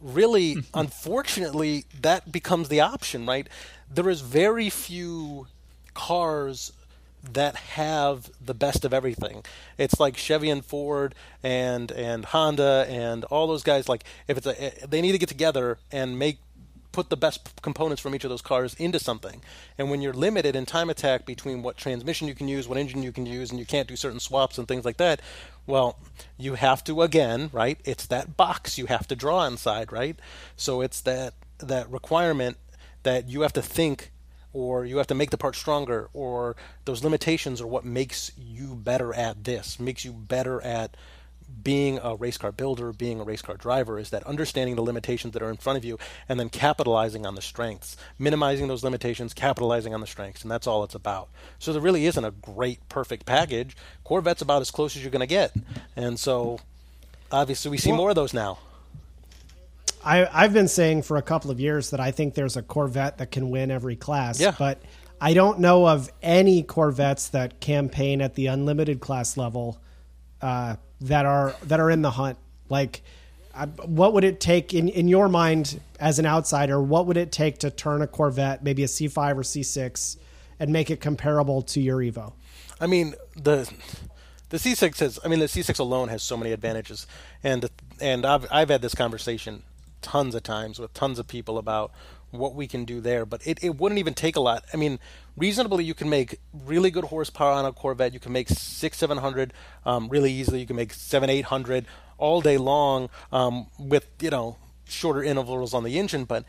[0.00, 3.48] really, unfortunately, that becomes the option, right?
[3.92, 5.46] There is very few
[5.94, 6.72] cars
[7.32, 9.44] that have the best of everything.
[9.76, 13.88] It's like Chevy and Ford and and Honda and all those guys.
[13.88, 16.38] Like if it's a, they need to get together and make
[16.98, 19.40] put the best components from each of those cars into something.
[19.78, 23.04] And when you're limited in time attack between what transmission you can use, what engine
[23.04, 25.20] you can use, and you can't do certain swaps and things like that,
[25.64, 25.96] well,
[26.36, 27.78] you have to again, right?
[27.84, 30.18] It's that box you have to draw inside, right?
[30.56, 32.56] So it's that that requirement
[33.04, 34.10] that you have to think
[34.52, 38.74] or you have to make the part stronger or those limitations are what makes you
[38.74, 40.96] better at this, makes you better at
[41.62, 45.32] being a race car builder, being a race car driver, is that understanding the limitations
[45.34, 49.34] that are in front of you and then capitalizing on the strengths, minimizing those limitations,
[49.34, 51.28] capitalizing on the strengths, and that's all it's about.
[51.58, 53.76] So there really isn't a great, perfect package.
[54.04, 55.54] Corvette's about as close as you're going to get.
[55.96, 56.60] And so
[57.30, 58.58] obviously we see well, more of those now.
[60.04, 63.18] I, I've been saying for a couple of years that I think there's a Corvette
[63.18, 64.54] that can win every class, yeah.
[64.58, 64.80] but
[65.20, 69.80] I don't know of any Corvettes that campaign at the unlimited class level.
[70.40, 72.38] Uh, that are that are in the hunt?
[72.68, 73.02] Like,
[73.84, 76.80] what would it take in in your mind as an outsider?
[76.80, 80.16] What would it take to turn a Corvette, maybe a C5 or C6,
[80.60, 82.32] and make it comparable to your Evo?
[82.80, 83.70] I mean the
[84.50, 85.18] the C6 has.
[85.24, 87.06] I mean the C6 alone has so many advantages,
[87.42, 87.68] and
[88.00, 89.62] and I've I've had this conversation
[90.00, 91.90] tons of times with tons of people about
[92.30, 93.24] what we can do there.
[93.24, 94.64] But it, it wouldn't even take a lot.
[94.72, 94.98] I mean,
[95.36, 98.12] reasonably, you can make really good horsepower on a Corvette.
[98.12, 99.52] You can make six, seven hundred
[99.84, 100.60] um, really easily.
[100.60, 101.86] You can make seven, eight hundred
[102.18, 106.24] all day long um, with you know shorter intervals on the engine.
[106.24, 106.44] But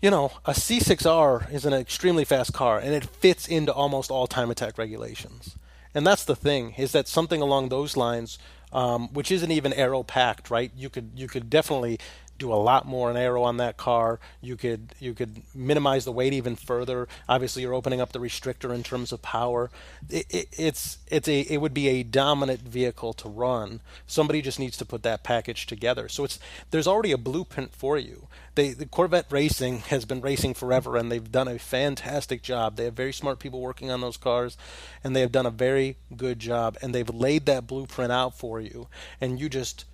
[0.00, 4.26] you know, a C6R is an extremely fast car, and it fits into almost all
[4.26, 5.56] time attack regulations.
[5.94, 8.38] And that's the thing is that something along those lines,
[8.72, 10.70] um, which isn't even aero packed, right?
[10.76, 11.98] You could you could definitely
[12.38, 14.20] do a lot more in aero on that car.
[14.40, 17.08] You could you could minimize the weight even further.
[17.28, 19.70] Obviously, you're opening up the restrictor in terms of power.
[20.08, 23.80] It, it, it's it's a it would be a dominant vehicle to run.
[24.06, 26.08] Somebody just needs to put that package together.
[26.08, 26.38] So it's
[26.70, 28.28] there's already a blueprint for you.
[28.54, 32.74] They, the Corvette Racing has been racing forever, and they've done a fantastic job.
[32.74, 34.56] They have very smart people working on those cars,
[35.04, 36.76] and they have done a very good job.
[36.82, 38.88] And they've laid that blueprint out for you,
[39.20, 39.84] and you just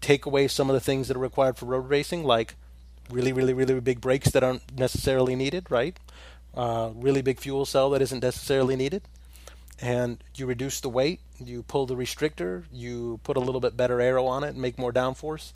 [0.00, 2.54] take away some of the things that are required for road racing, like
[3.10, 5.96] really, really, really big brakes that aren't necessarily needed, right?
[6.54, 9.02] Uh, really big fuel cell that isn't necessarily needed.
[9.80, 14.00] And you reduce the weight, you pull the restrictor, you put a little bit better
[14.00, 15.52] aero on it and make more downforce,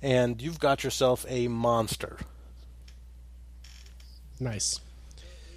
[0.00, 2.18] and you've got yourself a monster.
[4.40, 4.80] Nice.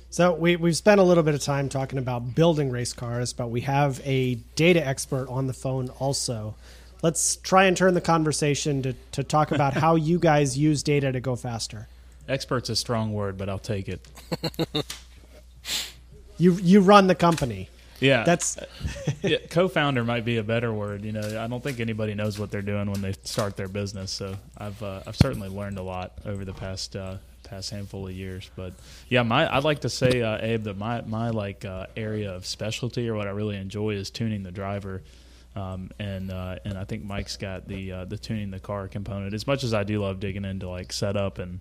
[0.09, 3.49] So we, we've spent a little bit of time talking about building race cars, but
[3.49, 6.55] we have a data expert on the phone also
[7.01, 11.11] let's try and turn the conversation to, to talk about how you guys use data
[11.11, 11.87] to go faster.
[12.27, 14.05] Expert's a strong word, but I'll take it.
[16.37, 17.69] you you run the company.
[17.99, 18.57] Yeah, that's
[19.23, 21.03] yeah, co-founder might be a better word.
[21.03, 24.11] You know, I don't think anybody knows what they're doing when they start their business.
[24.11, 28.13] So I've uh, I've certainly learned a lot over the past uh, past handful of
[28.13, 28.49] years.
[28.55, 28.73] But
[29.09, 32.45] yeah, my I'd like to say, uh, Abe, that my my like uh, area of
[32.45, 35.01] specialty or what I really enjoy is tuning the driver
[35.59, 39.33] Um, and uh, and I think Mike's got the uh, the tuning the car component.
[39.33, 41.59] As much as I do love digging into like setup and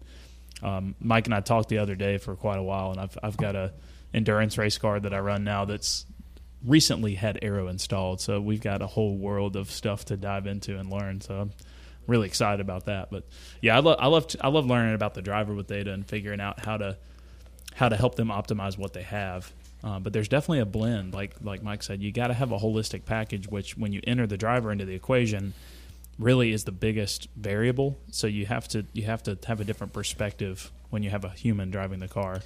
[0.62, 3.36] um, Mike and I talked the other day for quite a while, and I've I've
[3.36, 3.72] got a
[4.14, 6.06] endurance race car that I run now that's
[6.64, 10.78] recently had aero installed, so we've got a whole world of stuff to dive into
[10.78, 11.20] and learn.
[11.20, 11.52] So I'm
[12.06, 13.10] really excited about that.
[13.10, 13.24] But
[13.60, 16.40] yeah, I love I love I love learning about the driver with data and figuring
[16.40, 16.96] out how to
[17.74, 19.52] how to help them optimize what they have.
[19.84, 22.58] Uh, but there's definitely a blend, like like Mike said, you got to have a
[22.58, 23.48] holistic package.
[23.48, 25.54] Which when you enter the driver into the equation,
[26.18, 27.96] really is the biggest variable.
[28.10, 31.30] So you have to you have to have a different perspective when you have a
[31.30, 32.42] human driving the car.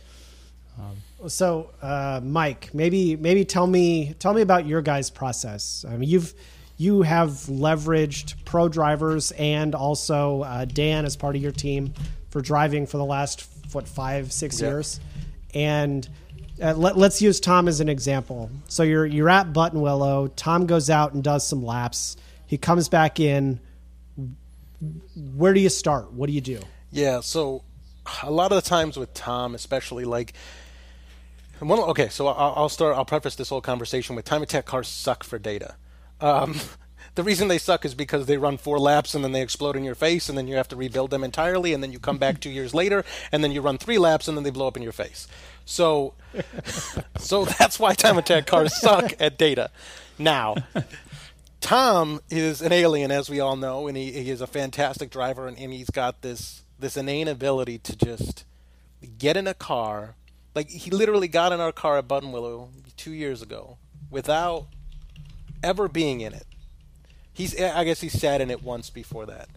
[0.79, 5.85] Um, so, uh, Mike, maybe maybe tell me tell me about your guys' process.
[5.89, 6.35] I mean, you've
[6.79, 11.93] you have leveraged pro drivers and also uh, Dan as part of your team
[12.31, 14.71] for driving for the last what five six yep.
[14.71, 15.01] years,
[15.55, 16.09] and
[16.63, 18.51] uh, let, us use Tom as an example.
[18.69, 20.31] So you're you're at Buttonwillow.
[20.37, 22.17] Tom goes out and does some laps.
[22.47, 23.61] He comes back in.
[25.35, 26.13] Where do you start?
[26.13, 26.61] What do you do?
[26.91, 27.63] Yeah, so
[28.23, 30.35] a lot of the times with Tom, especially like.
[31.61, 32.97] One, okay, so I'll, I'll start.
[32.97, 35.77] I'll preface this whole conversation with time attack cars suck for data.
[36.21, 36.57] Um,
[37.15, 39.85] the reason they suck is because they run four laps and then they explode in
[39.85, 42.41] your face and then you have to rebuild them entirely and then you come back
[42.41, 44.83] two years later and then you run three laps and then they blow up in
[44.83, 45.29] your face.
[45.65, 46.15] So,
[47.19, 49.71] so that's why time attack cars suck at data.
[50.19, 50.57] Now,
[51.61, 55.47] Tom is an alien, as we all know, and he, he is a fantastic driver,
[55.47, 58.45] and, and he's got this this inane ability to just
[59.19, 60.17] get in a car.
[60.55, 63.79] Like he literally got in our car at Buttonwillow two years ago
[64.11, 64.67] without
[65.63, 66.47] ever being in it.
[67.33, 69.49] He's I guess he sat in it once before that.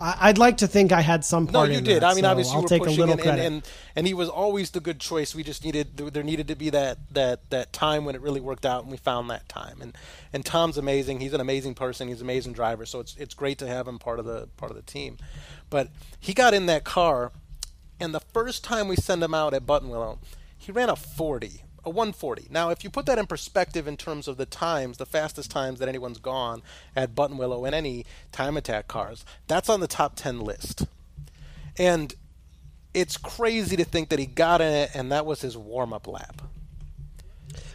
[0.00, 1.68] I'd like to think I had some part.
[1.68, 2.02] No, you did.
[2.02, 3.20] That, I mean, so obviously, I'll you were take pushing, and.
[3.20, 5.34] And, and, and he was always the good choice.
[5.34, 8.64] We just needed there needed to be that that that time when it really worked
[8.64, 9.78] out, and we found that time.
[9.80, 9.96] And
[10.32, 11.18] and Tom's amazing.
[11.18, 12.06] He's an amazing person.
[12.06, 12.86] He's an amazing driver.
[12.86, 15.18] So it's it's great to have him part of the part of the team.
[15.68, 15.88] But
[16.20, 17.32] he got in that car,
[17.98, 20.18] and the first time we send him out at Buttonwillow,
[20.56, 22.48] he ran a 40 a 140.
[22.50, 25.78] Now, if you put that in perspective in terms of the times, the fastest times
[25.78, 26.62] that anyone's gone
[26.94, 30.86] at Buttonwillow in any time attack cars, that's on the top 10 list.
[31.76, 32.14] And
[32.94, 36.06] it's crazy to think that he got in it and that was his warm up
[36.06, 36.42] lap.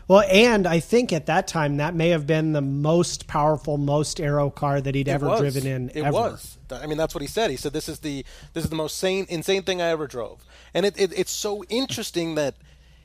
[0.07, 4.19] Well, and I think at that time that may have been the most powerful, most
[4.19, 5.39] aero car that he'd it ever was.
[5.39, 5.89] driven in.
[5.91, 6.11] It ever.
[6.11, 6.57] was.
[6.69, 7.51] I mean, that's what he said.
[7.51, 10.43] He said this is the this is the most sane, insane thing I ever drove.
[10.73, 12.55] And it, it, it's so interesting that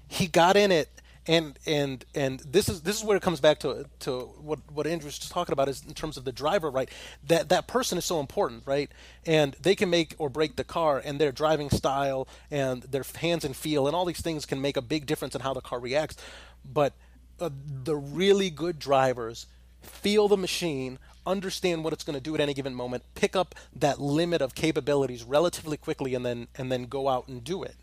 [0.09, 0.89] he got in it
[1.29, 4.87] and and and this is this is where it comes back to to what what
[4.87, 6.89] Andrew's just talking about is in terms of the driver, right?
[7.27, 8.91] That that person is so important, right?
[9.27, 13.45] And they can make or break the car, and their driving style and their hands
[13.45, 15.79] and feel and all these things can make a big difference in how the car
[15.79, 16.17] reacts.
[16.65, 16.95] But
[17.39, 17.51] uh,
[17.85, 19.47] the really good drivers
[19.83, 23.55] feel the machine, understand what it's going to do at any given moment, pick up
[23.77, 27.77] that limit of capabilities relatively quickly, and then and then go out and do it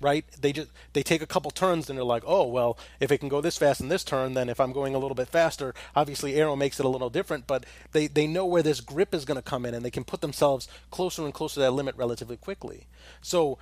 [0.00, 0.24] right?
[0.40, 3.28] They just they take a couple turns and they're like, oh well, if it can
[3.28, 6.34] go this fast in this turn, then if I'm going a little bit faster, obviously
[6.34, 7.46] aero makes it a little different.
[7.46, 10.04] But they they know where this grip is going to come in, and they can
[10.04, 12.86] put themselves closer and closer to that limit relatively quickly.
[13.20, 13.58] So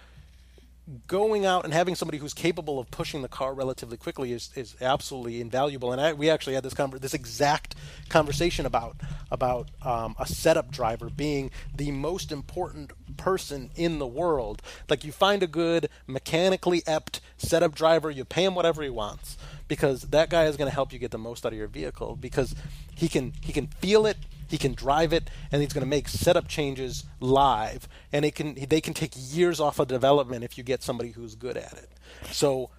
[1.06, 4.76] going out and having somebody who's capable of pushing the car relatively quickly is, is
[4.80, 5.92] absolutely invaluable.
[5.92, 7.74] And I, we actually had this conver- this exact
[8.08, 8.96] conversation about
[9.30, 14.60] about um, a setup driver being the most important person in the world.
[14.88, 19.38] Like you find a good mechanically ept setup driver, you pay him whatever he wants
[19.68, 22.16] because that guy is going to help you get the most out of your vehicle
[22.16, 22.54] because
[22.94, 24.18] he can he can feel it
[24.48, 28.54] he can drive it, and he's going to make setup changes live, and it can
[28.68, 31.90] they can take years off of development if you get somebody who's good at it.
[32.30, 32.70] So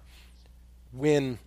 [0.92, 1.38] when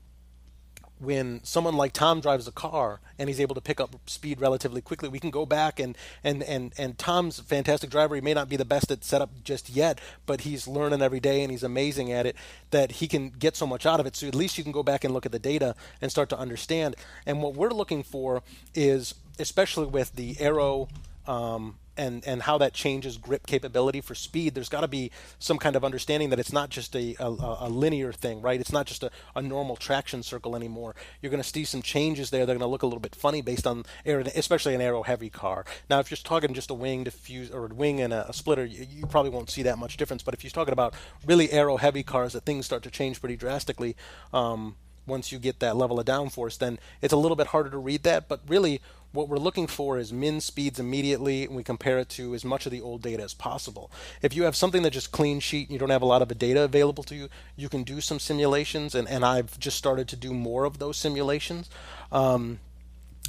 [0.99, 4.81] when someone like Tom drives a car and he's able to pick up speed relatively
[4.81, 8.15] quickly, we can go back and and and and Tom's a fantastic driver.
[8.15, 11.41] He may not be the best at setup just yet, but he's learning every day
[11.41, 12.35] and he's amazing at it.
[12.71, 14.15] That he can get so much out of it.
[14.15, 16.37] So at least you can go back and look at the data and start to
[16.37, 16.95] understand.
[17.25, 18.43] And what we're looking for
[18.75, 20.87] is, especially with the aero.
[21.27, 25.57] Um, and and how that changes grip capability for speed, there's got to be some
[25.57, 27.27] kind of understanding that it's not just a, a,
[27.61, 28.59] a linear thing, right?
[28.59, 30.95] It's not just a, a normal traction circle anymore.
[31.21, 32.45] You're going to see some changes there.
[32.45, 35.29] They're going to look a little bit funny based on aero, especially an aero heavy
[35.29, 35.65] car.
[35.89, 38.65] Now, if you're talking just a wing diffuse or a wing and a, a splitter,
[38.65, 40.23] you, you, probably won't see that much difference.
[40.23, 40.93] But if you're talking about
[41.25, 43.95] really aero heavy cars, that things start to change pretty drastically.
[44.33, 44.75] Um,
[45.05, 48.03] once you get that level of downforce, then it's a little bit harder to read
[48.03, 48.29] that.
[48.29, 48.79] But really,
[49.11, 52.65] what we're looking for is min speeds immediately, and we compare it to as much
[52.65, 53.91] of the old data as possible.
[54.21, 56.37] If you have something that just clean sheet and you don't have a lot of
[56.37, 60.15] data available to you, you can do some simulations, and, and I've just started to
[60.15, 61.69] do more of those simulations.
[62.11, 62.59] Um,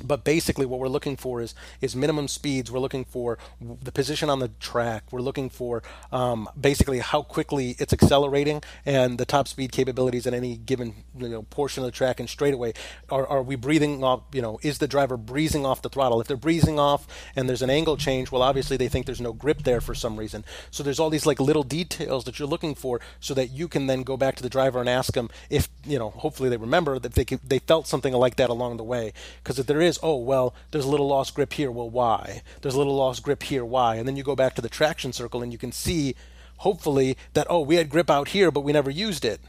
[0.02, 2.70] but basically what we're looking for is is minimum speeds.
[2.70, 5.04] We're looking for the position on the track.
[5.10, 5.82] We're looking for
[6.12, 11.28] um, basically how quickly it's accelerating and the top speed capabilities in any given you
[11.28, 12.72] know, portion of the track and straightaway.
[13.10, 16.20] Are, are we breathing off you know is the driver breezing off the throttle?
[16.20, 19.32] If they're breezing off and there's an angle change well obviously they think there's no
[19.32, 20.44] grip there for some reason.
[20.70, 23.86] So there's all these like little details that you're looking for so that you can
[23.86, 26.98] then go back to the driver and ask them if you know hopefully they remember
[26.98, 29.12] that they, could, they felt something like that along the way.
[29.42, 31.70] Because if there is is, oh, well, there's a little lost grip here.
[31.70, 32.40] Well, why?
[32.62, 33.64] There's a little lost grip here.
[33.64, 33.96] Why?
[33.96, 36.14] And then you go back to the traction circle and you can see,
[36.58, 39.40] hopefully, that, oh, we had grip out here, but we never used it.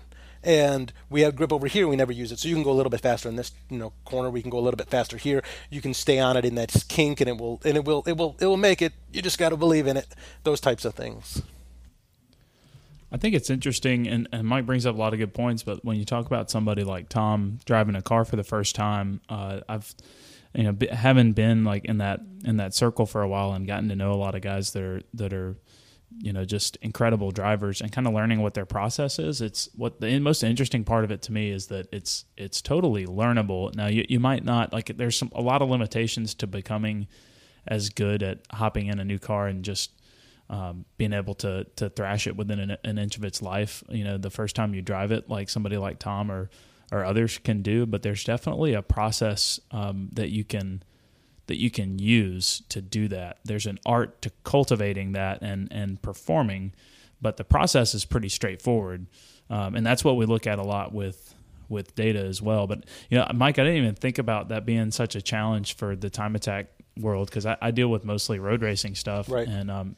[0.44, 2.40] And we had grip over here, we never used it.
[2.40, 4.30] So you can go a little bit faster in this, you know, corner.
[4.30, 5.44] We can go a little bit faster here.
[5.70, 8.18] You can stay on it in that kink, and it will, and it will, it
[8.18, 8.94] will, it will make it.
[9.14, 10.08] You just got to believe in it.
[10.44, 11.44] Those types of things.
[13.12, 15.62] I think it's interesting, and, and Mike brings up a lot of good points.
[15.62, 19.22] But when you talk about somebody like Tom driving a car for the first time,
[19.30, 19.94] uh, I've
[20.54, 23.90] you know, having been like in that in that circle for a while and gotten
[23.90, 25.56] to know a lot of guys that are that are
[26.18, 30.02] you know just incredible drivers and kind of learning what their process is it's what
[30.02, 33.74] the most interesting part of it to me is that it's it's totally learnable.
[33.76, 37.08] Now you, you might not like there's some a lot of limitations to becoming
[37.68, 39.92] as good at hopping in a new car and just
[40.50, 43.84] um, being able to to thrash it within an, an inch of its life.
[43.90, 46.50] You know the first time you drive it like somebody like tom or
[46.92, 50.84] or others can do, but there's definitely a process um, that you can
[51.48, 53.40] that you can use to do that.
[53.44, 56.74] There's an art to cultivating that and and performing,
[57.22, 59.08] but the process is pretty straightforward,
[59.50, 61.34] um, and that's what we look at a lot with
[61.70, 62.68] with data as well.
[62.68, 65.96] But you know, Mike, I didn't even think about that being such a challenge for
[65.96, 66.68] the time attack
[66.98, 69.48] world because I, I, deal with mostly road racing stuff, right.
[69.48, 69.96] and um,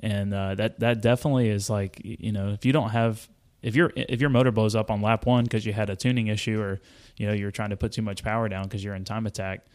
[0.00, 3.26] and uh, that that definitely is like you know if you don't have
[3.62, 6.28] if your if your motor blows up on lap one because you had a tuning
[6.28, 6.80] issue or
[7.16, 9.66] you know you're trying to put too much power down because you're in time attack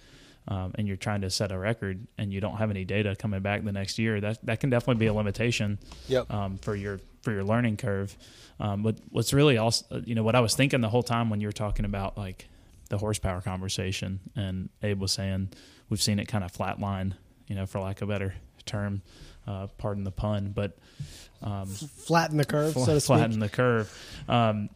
[0.48, 3.42] um, and you're trying to set a record and you don't have any data coming
[3.42, 6.32] back the next year that that can definitely be a limitation yep.
[6.32, 8.16] um, for your for your learning curve
[8.60, 11.42] um, but what's really also you know what I was thinking the whole time when
[11.42, 12.48] you were talking about like
[12.90, 15.50] the horsepower conversation and Abe was saying
[15.90, 17.14] we've seen it kind of flatline
[17.48, 19.02] you know for lack of a better term
[19.48, 20.78] uh, pardon the pun but
[21.42, 23.18] um, flatten the curve, fl- so to speak.
[23.18, 24.24] Flatten the curve.
[24.28, 24.70] Um,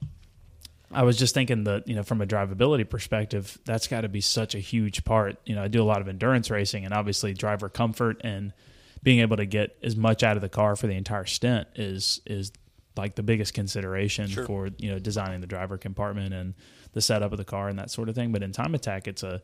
[0.92, 4.22] I was just thinking that you know from a drivability perspective, that's got to be
[4.22, 5.38] such a huge part.
[5.46, 8.54] You know, I do a lot of endurance racing, and obviously driver comfort and
[9.02, 12.22] being able to get as much out of the car for the entire stint is
[12.26, 12.52] is
[12.98, 14.46] like the biggest consideration sure.
[14.46, 16.54] for you know designing the driver compartment and
[16.94, 18.32] the setup of the car and that sort of thing.
[18.32, 19.42] But in time attack, it's a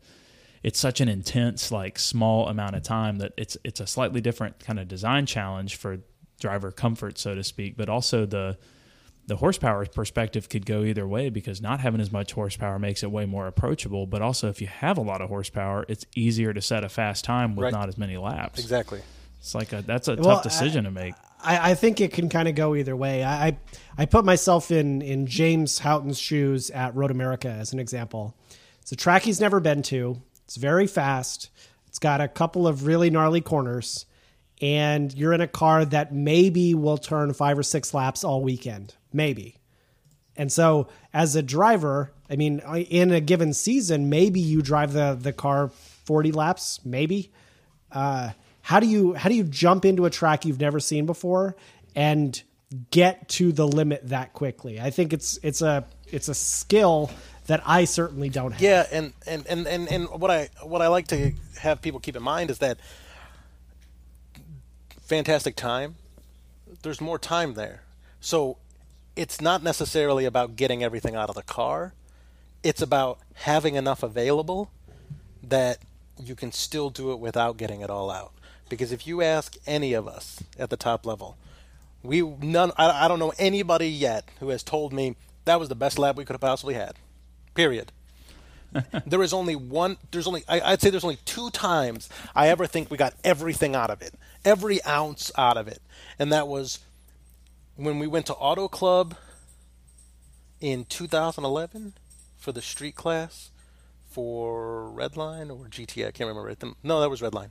[0.66, 4.58] it's such an intense like small amount of time that it's it's a slightly different
[4.58, 5.98] kind of design challenge for
[6.40, 8.58] driver comfort, so to speak, but also the
[9.28, 13.12] the horsepower perspective could go either way because not having as much horsepower makes it
[13.12, 14.08] way more approachable.
[14.08, 17.24] But also, if you have a lot of horsepower, it's easier to set a fast
[17.24, 17.72] time with right.
[17.72, 18.58] not as many laps.
[18.58, 19.02] Exactly.
[19.38, 21.14] It's like a that's a well, tough decision I, to make.
[21.44, 23.22] I, I, think it can kind of go either way.
[23.22, 23.56] I,
[23.96, 28.34] I put myself in in James Houghton's shoes at Road America as an example.
[28.82, 30.20] It's a track he's never been to.
[30.46, 31.50] It's very fast.
[31.86, 34.06] It's got a couple of really gnarly corners
[34.60, 38.94] and you're in a car that maybe will turn five or six laps all weekend,
[39.12, 39.56] maybe.
[40.36, 45.16] And so, as a driver, I mean, in a given season, maybe you drive the
[45.20, 45.68] the car
[46.04, 47.32] 40 laps, maybe.
[47.90, 48.30] Uh,
[48.62, 51.56] how do you how do you jump into a track you've never seen before
[51.94, 52.42] and
[52.90, 54.80] get to the limit that quickly?
[54.80, 57.10] I think it's it's a it's a skill
[57.46, 58.60] that I certainly don't have.
[58.60, 62.16] Yeah, and and and and, and what I what I like to have people keep
[62.16, 62.78] in mind is that
[65.02, 65.96] fantastic time,
[66.82, 67.82] there's more time there.
[68.20, 68.58] So
[69.14, 71.94] it's not necessarily about getting everything out of the car.
[72.62, 74.70] It's about having enough available
[75.42, 75.78] that
[76.18, 78.32] you can still do it without getting it all out.
[78.68, 81.36] Because if you ask any of us at the top level,
[82.02, 85.76] we none I, I don't know anybody yet who has told me that was the
[85.76, 86.96] best lab we could have possibly had.
[87.56, 87.92] Period.
[89.06, 89.96] there is only one.
[90.10, 90.44] There's only.
[90.48, 94.02] I, would say there's only two times I ever think we got everything out of
[94.02, 95.80] it, every ounce out of it,
[96.18, 96.80] and that was
[97.76, 99.16] when we went to Auto Club
[100.60, 101.94] in 2011
[102.36, 103.50] for the street class
[104.08, 106.06] for Redline or GT.
[106.06, 106.62] I can't remember it.
[106.82, 107.50] No, that was Redline.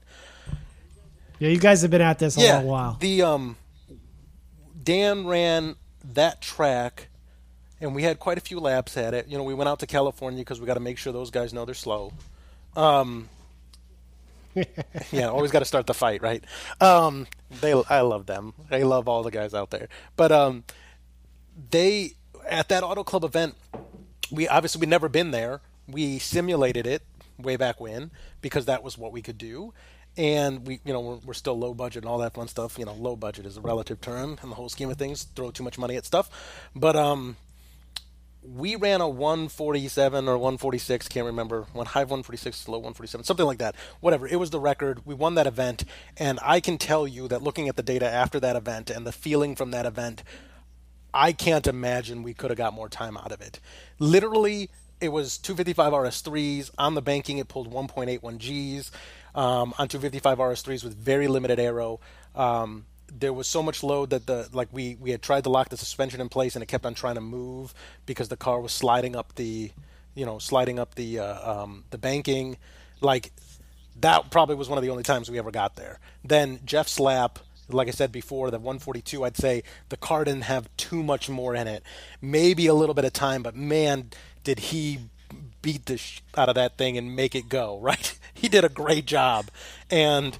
[1.39, 2.97] Yeah, you guys have been at this a yeah, long while.
[2.99, 3.57] The um,
[4.81, 5.75] Dan ran
[6.13, 7.09] that track
[7.81, 9.27] and we had quite a few laps at it.
[9.27, 11.53] You know, we went out to California because we got to make sure those guys
[11.53, 12.13] know they're slow.
[12.75, 13.29] Um,
[15.11, 16.43] yeah, always got to start the fight, right?
[16.79, 17.27] Um,
[17.61, 18.53] they, I love them.
[18.71, 19.89] I love all the guys out there.
[20.15, 20.63] But um,
[21.71, 22.13] they
[22.47, 23.55] at that Auto Club event,
[24.31, 25.61] we obviously we'd never been there.
[25.87, 27.03] We simulated it
[27.37, 28.11] way back when
[28.41, 29.73] because that was what we could do.
[30.17, 32.79] And we, you know, we're, we're still low budget and all that fun stuff.
[32.79, 35.23] You know, low budget is a relative term in the whole scheme of things.
[35.23, 36.29] Throw too much money at stuff,
[36.73, 37.35] but um,
[38.53, 43.57] we ran a 147 or 146 can't remember one high 146 low 147 something like
[43.59, 43.75] that.
[43.99, 45.05] Whatever it was the record.
[45.05, 45.83] We won that event
[46.17, 49.11] and i can tell you that looking at the data after that event and the
[49.11, 50.23] feeling from that event
[51.13, 53.59] i can't imagine we could have got more time out of it.
[53.99, 54.69] Literally
[55.01, 58.91] it was 255 rs3s on the banking it pulled 1.81 gs.
[59.33, 61.99] Um, on 255 rs3s with very limited aero.
[62.33, 65.69] Um, there was so much load that the like we we had tried to lock
[65.69, 67.73] the suspension in place and it kept on trying to move
[68.05, 69.71] because the car was sliding up the
[70.15, 72.57] you know sliding up the uh, um, the banking.
[73.01, 73.31] Like
[73.99, 75.99] that probably was one of the only times we ever got there.
[76.23, 80.69] Then jeff's lap like i said before the 142 i'd say the car didn't have
[80.77, 81.83] too much more in it.
[82.21, 84.11] Maybe a little bit of time but man
[84.43, 84.99] did he
[85.61, 88.19] beat the sh- out of that thing and make it go right?
[88.33, 89.47] He did a great job.
[89.89, 90.37] And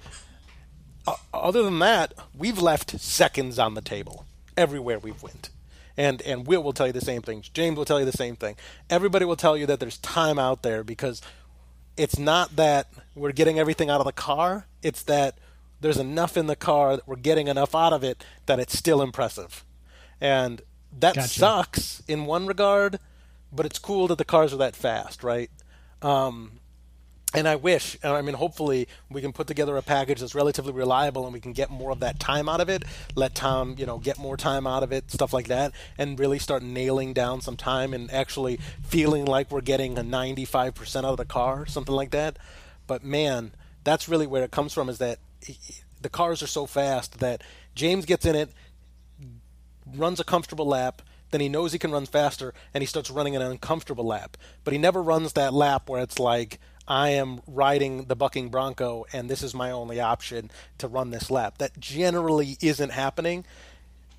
[1.08, 4.26] uh, other than that, we've left seconds on the table
[4.58, 5.50] everywhere we've went.
[5.98, 7.44] And and Will will tell you the same thing.
[7.54, 8.56] James will tell you the same thing.
[8.90, 11.22] Everybody will tell you that there's time out there because
[11.96, 14.66] it's not that we're getting everything out of the car.
[14.84, 15.38] It's that
[15.80, 19.02] there's enough in the car that we're getting enough out of it that it's still
[19.02, 19.64] impressive.
[20.20, 20.62] And
[21.00, 21.28] that Gotcha.
[21.28, 23.00] sucks in one regard,
[23.52, 25.50] but it's cool that the cars are that fast, right?
[26.02, 26.60] Um,
[27.36, 30.72] and I wish, uh, I mean, hopefully we can put together a package that's relatively
[30.72, 32.84] reliable and we can get more of that time out of it.
[33.16, 36.40] Let Tom, you know, get more time out of it, stuff like that, and really
[36.40, 41.18] start nailing down some time and actually feeling like we're getting a 95% out of
[41.18, 42.38] the car, something like that.
[42.88, 43.52] But man,
[43.84, 45.20] that's really where it comes from is that
[46.02, 47.44] the cars are so fast that
[47.76, 48.50] James gets in it,
[49.96, 53.36] runs a comfortable lap, then he knows he can run faster and he starts running
[53.36, 54.38] an uncomfortable lap.
[54.64, 59.06] But he never runs that lap where it's like, I am riding the bucking bronco
[59.12, 61.58] and this is my only option to run this lap.
[61.58, 63.46] That generally isn't happening.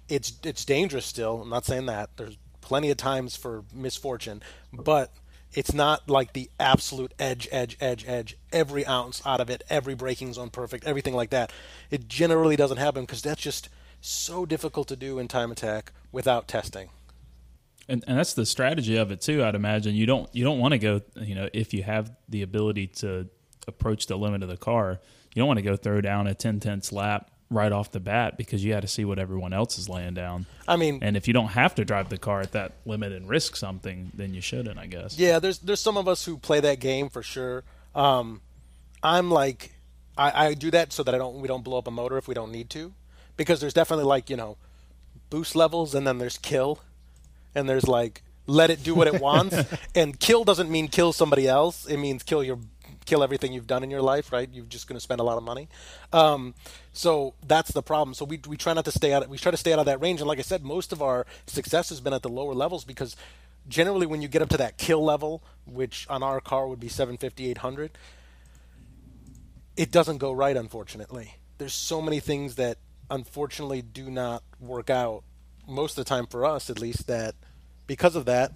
[0.08, 1.42] It's it's dangerous still.
[1.42, 2.10] I'm not saying that.
[2.16, 4.42] There's plenty of times for misfortune,
[4.72, 5.12] but
[5.52, 9.94] it's not like the absolute edge, edge, edge, edge, every ounce out of it, every
[9.94, 11.52] braking zone perfect, everything like that.
[11.90, 13.68] It generally doesn't happen because that's just
[14.00, 16.90] so difficult to do in time attack without testing.
[17.88, 19.44] And, and that's the strategy of it too.
[19.44, 21.00] I'd imagine you don't you don't want to go.
[21.16, 23.28] You know, if you have the ability to
[23.68, 25.00] approach the limit of the car,
[25.34, 28.36] you don't want to go throw down a ten tenths lap right off the bat
[28.36, 30.46] because you got to see what everyone else is laying down.
[30.66, 33.28] I mean, And if you don't have to drive the car at that limit and
[33.28, 34.78] risk something, then you shouldn't.
[34.78, 35.18] I guess.
[35.18, 37.62] Yeah, there's there's some of us who play that game for sure.
[37.94, 38.40] Um,
[39.02, 39.76] I'm like,
[40.18, 42.26] I, I do that so that I don't we don't blow up a motor if
[42.26, 42.92] we don't need to,
[43.36, 44.56] because there's definitely like you know,
[45.30, 46.80] boost levels and then there's kill,
[47.56, 49.56] and there's like let it do what it wants.
[49.94, 51.86] and kill doesn't mean kill somebody else.
[51.86, 52.58] It means kill your
[53.06, 54.48] kill everything you've done in your life, right?
[54.52, 55.68] You're just going to spend a lot of money.
[56.12, 56.54] Um,
[56.92, 58.14] so that's the problem.
[58.14, 59.28] So we, we try not to stay out.
[59.28, 60.20] We try to stay out of that range.
[60.20, 63.14] And like I said, most of our success has been at the lower levels because
[63.68, 66.88] generally when you get up to that kill level, which on our car would be
[66.88, 67.92] 750, 800,
[69.76, 70.56] it doesn't go right.
[70.56, 72.78] Unfortunately, there's so many things that
[73.08, 75.22] unfortunately do not work out
[75.66, 77.06] most of the time for us, at least.
[77.06, 77.34] That
[77.86, 78.52] because of that,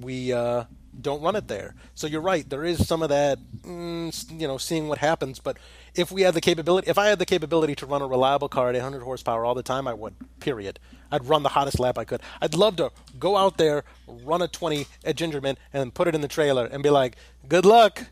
[0.00, 0.64] we uh,
[1.00, 1.74] don't run it there.
[1.94, 2.48] So you're right.
[2.48, 5.38] There is some of that, mm, you know, seeing what happens.
[5.38, 5.58] But
[5.94, 8.68] if we had the capability, if I had the capability to run a reliable car
[8.68, 10.14] at 800 horsepower all the time, I would.
[10.40, 10.78] Period.
[11.10, 12.20] I'd run the hottest lap I could.
[12.40, 16.20] I'd love to go out there, run a 20 at Gingerman, and put it in
[16.20, 17.16] the trailer and be like,
[17.48, 18.06] "Good luck."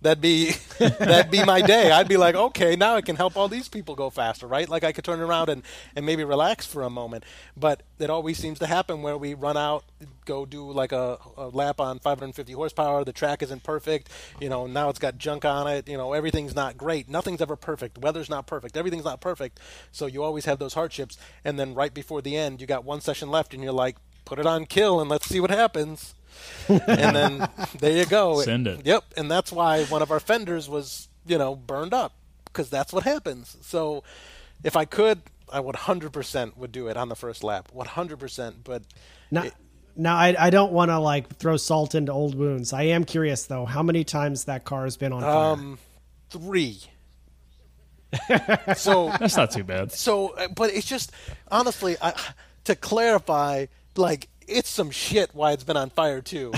[0.00, 1.90] That'd be that'd be my day.
[1.90, 4.68] I'd be like, okay, now I can help all these people go faster, right?
[4.68, 5.62] Like I could turn around and,
[5.96, 7.24] and maybe relax for a moment.
[7.56, 9.84] But it always seems to happen where we run out,
[10.24, 13.04] go do like a, a lap on 550 horsepower.
[13.04, 14.08] The track isn't perfect.
[14.40, 15.88] You know, now it's got junk on it.
[15.88, 17.08] You know, everything's not great.
[17.08, 17.98] Nothing's ever perfect.
[17.98, 18.76] Weather's not perfect.
[18.76, 19.58] Everything's not perfect.
[19.90, 21.18] So you always have those hardships.
[21.44, 23.96] And then right before the end, you got one session left, and you're like,
[24.28, 26.14] put it on kill and let's see what happens.
[26.68, 27.48] And then
[27.78, 28.40] there you go.
[28.42, 28.84] Send it.
[28.86, 32.12] Yep, and that's why one of our fenders was, you know, burned up
[32.44, 33.56] because that's what happens.
[33.62, 34.02] So,
[34.64, 35.20] if I could,
[35.52, 38.64] I would hundred percent would do it on the first lap, one hundred percent.
[38.64, 38.82] But
[39.30, 39.54] Now, it-
[39.96, 42.72] now I, I don't want to like throw salt into old wounds.
[42.72, 45.52] I am curious though, how many times that car has been on fire?
[45.54, 45.78] um,
[46.30, 46.80] three.
[48.76, 49.92] so That's not too bad.
[49.92, 51.12] so, uh, but it's just
[51.50, 52.14] honestly I,
[52.64, 53.66] to clarify,
[53.96, 56.52] like it's some shit why it's been on fire too.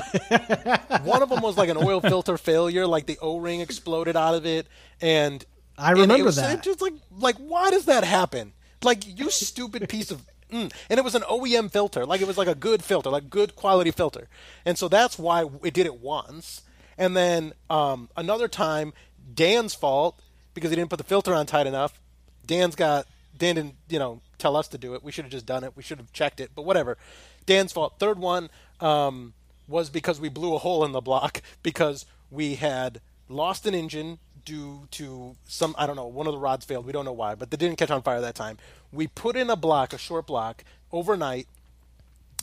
[1.02, 4.46] One of them was like an oil filter failure, like the O-ring exploded out of
[4.46, 4.66] it,
[5.00, 5.44] and
[5.76, 6.58] I and it remember was- that.
[6.58, 8.52] it Just like, like why does that happen?
[8.82, 10.22] Like you stupid piece of.
[10.50, 10.72] Mm.
[10.88, 13.54] And it was an OEM filter, like it was like a good filter, like good
[13.54, 14.28] quality filter,
[14.64, 16.62] and so that's why it did it once.
[16.98, 18.92] And then um, another time,
[19.32, 20.20] Dan's fault
[20.52, 22.00] because he didn't put the filter on tight enough.
[22.44, 23.06] Dan's got
[23.38, 25.04] Dan didn't you know tell us to do it.
[25.04, 25.76] We should have just done it.
[25.76, 26.50] We should have checked it.
[26.54, 26.98] But whatever.
[27.46, 27.94] Dan's fault.
[27.98, 29.34] Third one um,
[29.68, 34.18] was because we blew a hole in the block because we had lost an engine
[34.44, 36.86] due to some I don't know one of the rods failed.
[36.86, 38.58] We don't know why, but they didn't catch on fire that time.
[38.92, 41.46] We put in a block, a short block, overnight.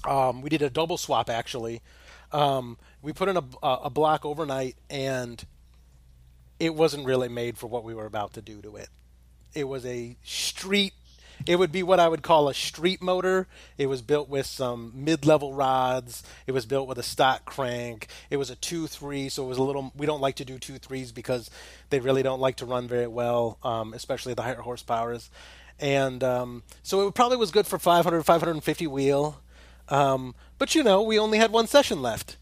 [0.07, 1.81] Um, we did a double swap actually.
[2.31, 5.43] Um, we put in a, a block overnight, and
[6.59, 8.89] it wasn't really made for what we were about to do to it.
[9.53, 10.93] It was a street
[11.45, 13.47] it would be what I would call a street motor.
[13.77, 16.23] It was built with some mid-level rods.
[16.45, 18.07] It was built with a stock crank.
[18.29, 19.91] It was a two three, so it was a little.
[19.95, 21.49] We don't like to do two threes because
[21.89, 25.29] they really don't like to run very well, um, especially the higher horsepowers.
[25.79, 29.41] And um, so it probably was good for 500, 550 wheel.
[29.89, 32.37] Um, but you know, we only had one session left,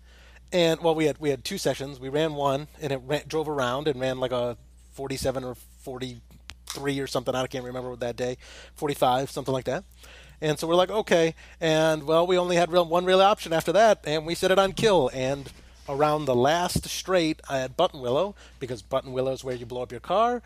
[0.52, 2.00] and well, we had we had two sessions.
[2.00, 4.58] We ran one, and it ran, drove around and ran like a
[4.94, 6.22] 47 or 40
[6.76, 7.34] three or something.
[7.34, 8.38] I can't remember what that day,
[8.76, 9.84] 45, something like that.
[10.42, 11.34] And so we're like, okay.
[11.60, 14.60] And well, we only had real, one real option after that, and we set it
[14.60, 15.10] on kill.
[15.14, 15.52] And
[15.88, 20.42] around the last straight at Buttonwillow, because Buttonwillow is where you blow up your car,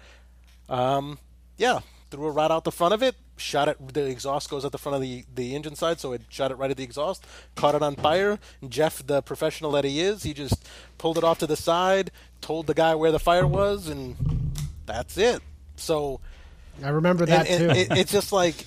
[0.68, 1.18] um,
[1.58, 1.80] yeah,
[2.12, 3.94] threw a rod out the front of it, shot it.
[3.94, 6.56] The exhaust goes at the front of the, the engine side, so it shot it
[6.56, 7.26] right at the exhaust,
[7.56, 8.40] caught it on fire.
[8.62, 10.68] And Jeff, the professional that he is, he just
[10.98, 12.12] pulled it off to the side,
[12.42, 14.16] told the guy where the fire was, and
[14.86, 15.42] that's it.
[15.80, 16.20] So
[16.84, 17.80] I remember that and, too.
[17.80, 18.66] It, it's just like,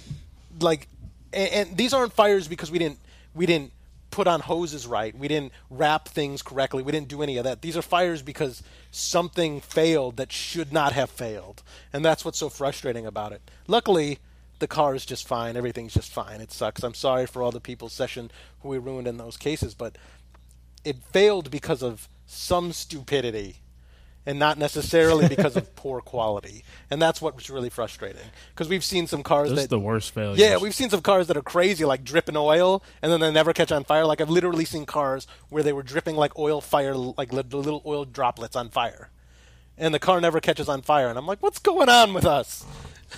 [0.60, 0.88] like,
[1.32, 2.98] and, and, these aren't fires because we didn't
[3.34, 3.72] we didn't
[4.10, 5.16] put on hoses right.
[5.16, 6.82] We didn't wrap things correctly.
[6.82, 7.62] We didn't do any of that.
[7.62, 12.48] These are fires because something failed that should not have failed, and that's what's so
[12.48, 13.50] frustrating about it.
[13.66, 14.18] Luckily,
[14.58, 15.56] the car is just fine.
[15.56, 16.40] Everything's just fine.
[16.40, 16.82] It sucks.
[16.82, 19.96] I'm sorry for all the people's session who we ruined in those cases, but
[20.84, 23.56] it failed because of some stupidity
[24.25, 26.64] and not necessarily because of poor quality.
[26.91, 30.39] And that's what's really frustrating because we've seen some cars Those that the worst failures.
[30.39, 33.53] Yeah, we've seen some cars that are crazy, like dripping oil, and then they never
[33.53, 34.05] catch on fire.
[34.07, 38.05] Like I've literally seen cars where they were dripping like oil fire, like little oil
[38.05, 39.11] droplets on fire,
[39.77, 41.09] and the car never catches on fire.
[41.09, 42.64] And I'm like, what's going on with us?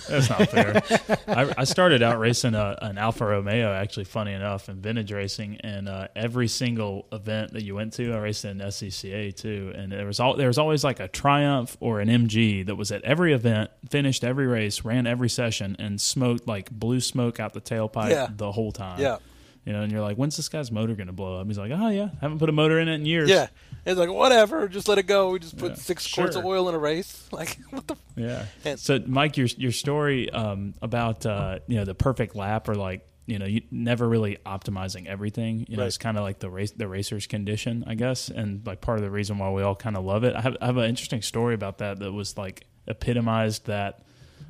[0.07, 0.81] That's not fair.
[1.27, 5.57] I, I, started out racing a, an Alfa Romeo, actually, funny enough, in vintage racing,
[5.61, 9.91] and uh, every single event that you went to, I raced in SCCA too, and
[9.91, 13.03] there was all there was always like a Triumph or an MG that was at
[13.03, 17.61] every event, finished every race, ran every session, and smoked like blue smoke out the
[17.61, 18.27] tailpipe yeah.
[18.35, 18.99] the whole time.
[18.99, 19.17] Yeah.
[19.65, 21.47] You know, and you're like, when's this guy's motor going to blow up?
[21.47, 23.29] He's like, oh yeah, I haven't put a motor in it in years.
[23.31, 23.47] Yeah,
[23.83, 25.31] it's like whatever, just let it go.
[25.31, 26.25] We just put Yeah, six sure.
[26.25, 27.27] quarts of oil in a race.
[27.31, 27.95] Like what the?
[28.15, 28.45] Yeah.
[28.77, 33.07] So, Mike, your your story um, about uh, you know the perfect lap or like
[33.25, 35.65] you know you never really optimizing everything.
[35.67, 35.87] You know, Right.
[35.87, 39.03] it's kind of like the race the racer's condition, I guess, and like part of
[39.03, 40.35] the reason why we all kind of love it.
[40.35, 44.03] I have, I have an interesting story about that that was like epitomized that.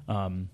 [0.09, 0.49] Um,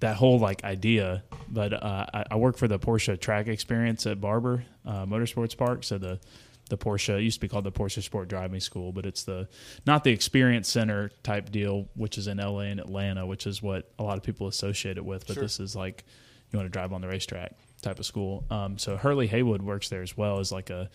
[0.00, 4.20] that whole like idea, but uh, I, I work for the Porsche Track Experience at
[4.20, 5.84] Barber uh, Motorsports Park.
[5.84, 6.20] So the
[6.68, 9.48] the Porsche it used to be called the Porsche Sport Driving School, but it's the
[9.86, 13.90] not the Experience Center type deal, which is in LA and Atlanta, which is what
[13.98, 15.26] a lot of people associate it with.
[15.26, 15.42] But Sure.
[15.44, 16.04] this is like
[16.50, 18.44] you want to drive on the racetrack type of school.
[18.50, 20.90] Um, so Hurley Haywood works there as well as like a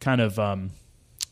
[0.00, 0.70] kind of um,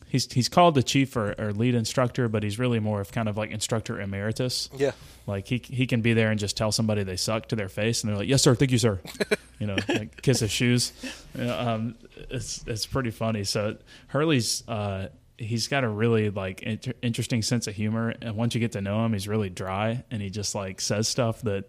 [0.07, 3.29] he's he's called the chief or, or lead instructor, but he's really more of kind
[3.29, 4.69] of like instructor emeritus.
[4.75, 4.91] Yeah,
[5.25, 8.01] Like he he can be there and just tell somebody they suck to their face,
[8.03, 8.99] and they're like, "Yes, sir, thank you, sir."
[9.59, 10.93] you know, like kiss his shoes.
[11.37, 11.95] You know, um,
[12.29, 13.43] it's it's pretty funny.
[13.43, 13.77] So
[14.07, 18.59] Hurley's uh, he's got a really like inter- interesting sense of humor, and once you
[18.59, 21.65] get to know him, he's really dry, and he just like says stuff that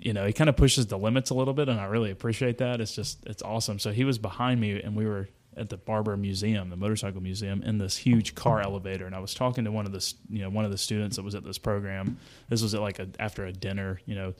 [0.00, 2.58] you know he kind of pushes the limits a little bit, and I really appreciate
[2.58, 2.80] that.
[2.80, 3.78] It's just it's awesome.
[3.78, 5.28] So he was behind me, and we were
[5.58, 9.34] at the Barber Museum, the motorcycle museum, in this huge car elevator, and I was
[9.34, 11.58] talking to one of the you know one of the students that was at this
[11.58, 12.18] program.
[12.48, 14.34] This was at like a after a dinner, you know,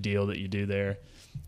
[0.00, 0.98] deal that you do there.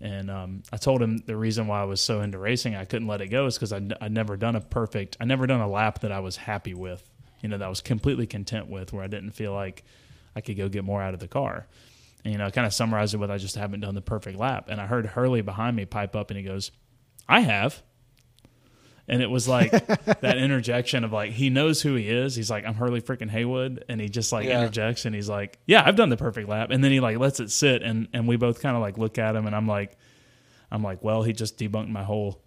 [0.01, 3.09] And um, I told him the reason why I was so into racing, I couldn't
[3.09, 5.69] let it go, is because I'd, I'd never done a perfect, I never done a
[5.69, 7.09] lap that I was happy with,
[7.43, 9.85] you know, that I was completely content with, where I didn't feel like
[10.37, 11.67] I could go get more out of the car.
[12.25, 14.39] And, you know, I kind of summarized it with I just haven't done the perfect
[14.39, 14.67] lap.
[14.69, 16.71] And I heard Hurley behind me pipe up and he goes,
[17.29, 17.83] I have.
[19.09, 22.35] And it was like that interjection of like he knows who he is.
[22.37, 24.61] He's like, I'm Hurley freaking Haywood, and he just like Yeah.
[24.61, 26.71] interjects and he's like, Yeah, I've done the perfect lap.
[26.71, 29.17] And then he like lets it sit and and we both kind of like look
[29.19, 29.97] at him and I'm like,
[30.71, 32.43] I'm like, well, he just debunked my whole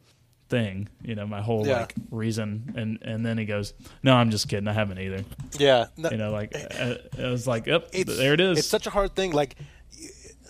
[0.49, 1.80] thing, you know, my whole Yeah.
[1.80, 2.74] like reason.
[2.76, 4.68] And and then he goes, No, I'm just kidding.
[4.68, 5.24] I haven't either.
[5.57, 5.88] yeah.
[5.97, 8.59] No, You know, like uh, I was like, Yep, it's, there it is.
[8.59, 9.32] It's such a hard thing.
[9.32, 9.55] Like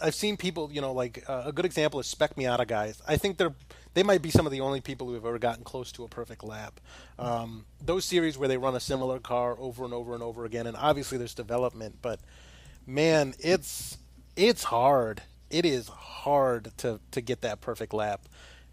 [0.03, 3.01] I've seen people, you know, like uh, a good example is Spec Miata guys.
[3.07, 3.53] I think they're
[3.94, 6.08] they might be some of the only people who have ever gotten close to a
[6.08, 6.80] perfect lap.
[7.20, 10.68] Um, those series where they run a similar car over and over and over again,
[10.68, 12.20] and obviously there's development, but
[12.86, 13.98] man, it's
[14.36, 15.22] it's hard.
[15.50, 18.22] It is hard to to get that perfect lap,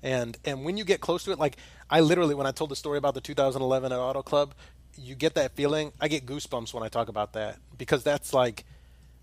[0.03, 1.57] and and when you get close to it, like
[1.91, 4.55] I literally when I told the story about the 2011 at Auto Club,
[4.97, 5.93] you get that feeling.
[6.01, 8.64] I get goosebumps when I talk about that because that's like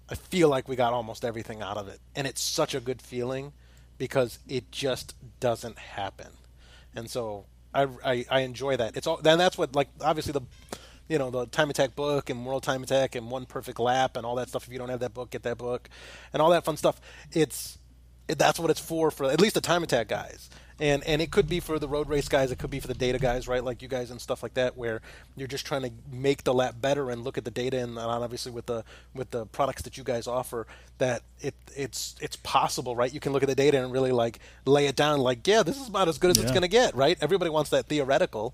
[0.10, 3.02] I feel like we got almost everything out of it, and it's such a good
[3.02, 3.54] feeling
[3.98, 6.30] because it just doesn't happen,
[6.96, 8.96] and so I, I, I enjoy that.
[8.96, 10.42] It's all then that's what like obviously the
[11.08, 14.26] you know the time attack book and world time attack and one perfect lap and
[14.26, 14.66] all that stuff.
[14.68, 15.90] If you don't have that book, get that book
[16.34, 17.00] and all that fun stuff.
[17.32, 17.78] It's
[18.28, 20.50] it, that's what it's for for at least the time attack guys
[20.80, 22.94] and and it could be for the road race guys it could be for the
[22.94, 25.02] data guys right like you guys and stuff like that where
[25.36, 28.52] you're just trying to make the lap better and look at the data and obviously
[28.52, 30.68] with the with the products that you guys offer
[30.98, 33.14] that it it's it's possible right?
[33.14, 35.80] You can look at the data and really like lay it down like yeah this
[35.80, 36.44] is about as good as yeah.
[36.44, 37.18] it's going to get right?
[37.22, 38.54] Everybody wants that theoretical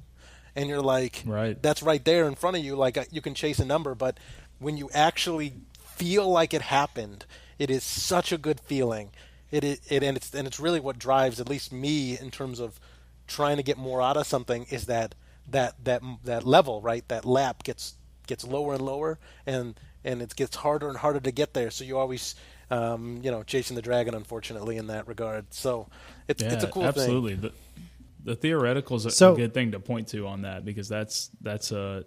[0.56, 1.62] and you're like right.
[1.62, 4.20] that's right there in front of you like uh, you can chase a number but
[4.60, 7.26] when you actually feel like it happened
[7.58, 9.12] it is such a good feeling
[9.52, 12.60] it, it, it and it's and it's really what drives at least me in terms
[12.60, 12.80] of
[13.28, 15.16] trying to get more out of something is that
[15.48, 17.08] that that that level right?
[17.08, 17.96] That lap gets
[18.28, 21.72] gets lower and lower and and it gets harder and harder to get there.
[21.72, 22.36] So you always
[22.70, 25.54] um, you know chasing the dragon unfortunately in that regard.
[25.54, 25.88] So
[26.28, 27.36] it's yeah, it's a cool absolutely.
[27.36, 30.64] thing the, the theoretical is a, so, a good thing to point to on that
[30.66, 32.06] because that's that's a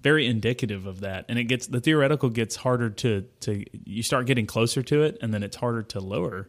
[0.00, 1.24] very indicative of that.
[1.28, 5.18] And it gets the theoretical gets harder to to you start getting closer to it,
[5.22, 6.48] and then it's harder to lower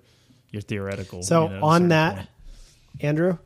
[0.51, 1.23] your theoretical.
[1.23, 2.29] So you know, on that, point.
[3.01, 3.37] Andrew,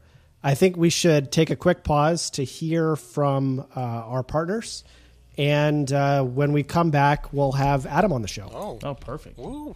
[0.44, 4.84] I think we should take a quick pause to hear from uh, our partners.
[5.38, 8.50] And uh, when we come back, we'll have Adam on the show.
[8.52, 9.38] Oh, oh perfect.
[9.38, 9.76] Woo.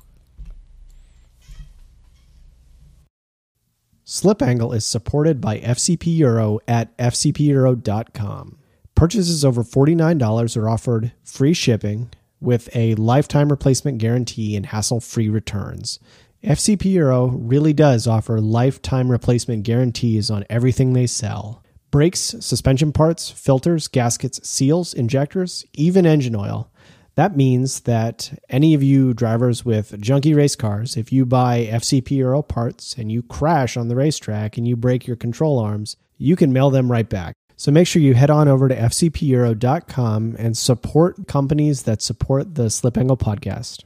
[4.03, 8.57] Slip Angle is supported by FCP Euro at fcpeuro.com.
[9.01, 15.27] Purchases over $49 are offered free shipping with a lifetime replacement guarantee and hassle free
[15.27, 15.97] returns.
[16.43, 23.31] FCP Euro really does offer lifetime replacement guarantees on everything they sell brakes, suspension parts,
[23.31, 26.69] filters, gaskets, seals, injectors, even engine oil.
[27.15, 32.11] That means that any of you drivers with junky race cars, if you buy FCP
[32.17, 36.35] Euro parts and you crash on the racetrack and you break your control arms, you
[36.35, 37.33] can mail them right back.
[37.61, 42.71] So make sure you head on over to fcpeuro.com and support companies that support the
[42.71, 43.83] Slip Angle podcast.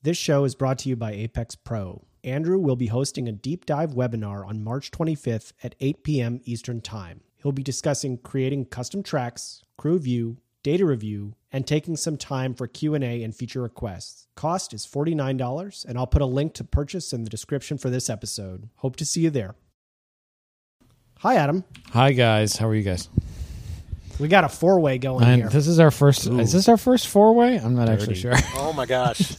[0.00, 2.06] This show is brought to you by Apex Pro.
[2.24, 6.40] Andrew will be hosting a deep dive webinar on March 25th at 8 p.m.
[6.44, 7.20] Eastern Time.
[7.42, 12.66] He'll be discussing creating custom tracks, crew view, data review, and taking some time for
[12.66, 14.28] Q&A and feature requests.
[14.34, 18.08] Cost is $49, and I'll put a link to purchase in the description for this
[18.08, 18.70] episode.
[18.76, 19.56] Hope to see you there.
[21.20, 21.64] Hi, Adam.
[21.90, 22.56] Hi, guys.
[22.56, 23.10] How are you guys?
[24.18, 25.50] We got a four way going and here.
[25.50, 26.26] This is our first.
[26.26, 26.40] Ooh.
[26.40, 27.58] Is this our first four way?
[27.58, 28.00] I'm not Dirty.
[28.00, 28.32] actually sure.
[28.56, 29.36] Oh my gosh!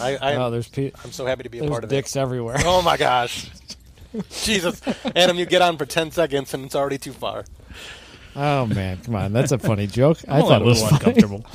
[0.00, 1.94] I, I oh, there's pe- I'm so happy to be a part of it.
[1.94, 2.18] dicks it.
[2.18, 2.56] everywhere.
[2.64, 3.48] Oh my gosh!
[4.30, 4.82] Jesus,
[5.14, 7.44] Adam, you get on for ten seconds and it's already too far.
[8.34, 9.32] Oh man, come on!
[9.32, 10.18] That's a funny joke.
[10.28, 11.46] I thought it was uncomfortable.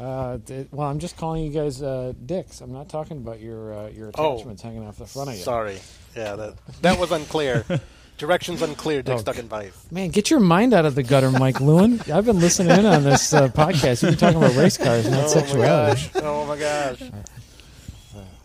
[0.00, 0.38] Uh,
[0.70, 2.62] well, I'm just calling you guys uh, dicks.
[2.62, 4.36] I'm not talking about your uh, your oh.
[4.36, 5.42] attachments oh, hanging off the front of you.
[5.42, 5.78] Sorry.
[6.16, 7.66] Yeah, that that was unclear.
[8.20, 9.00] Directions unclear.
[9.00, 9.18] Dick oh.
[9.18, 9.72] stuck in pipe.
[9.90, 12.02] Man, get your mind out of the gutter, Mike Lewin.
[12.12, 14.02] I've been listening in on this uh, podcast.
[14.02, 16.10] You've been talking about race cars, not oh sexuality.
[16.14, 17.02] My oh my gosh.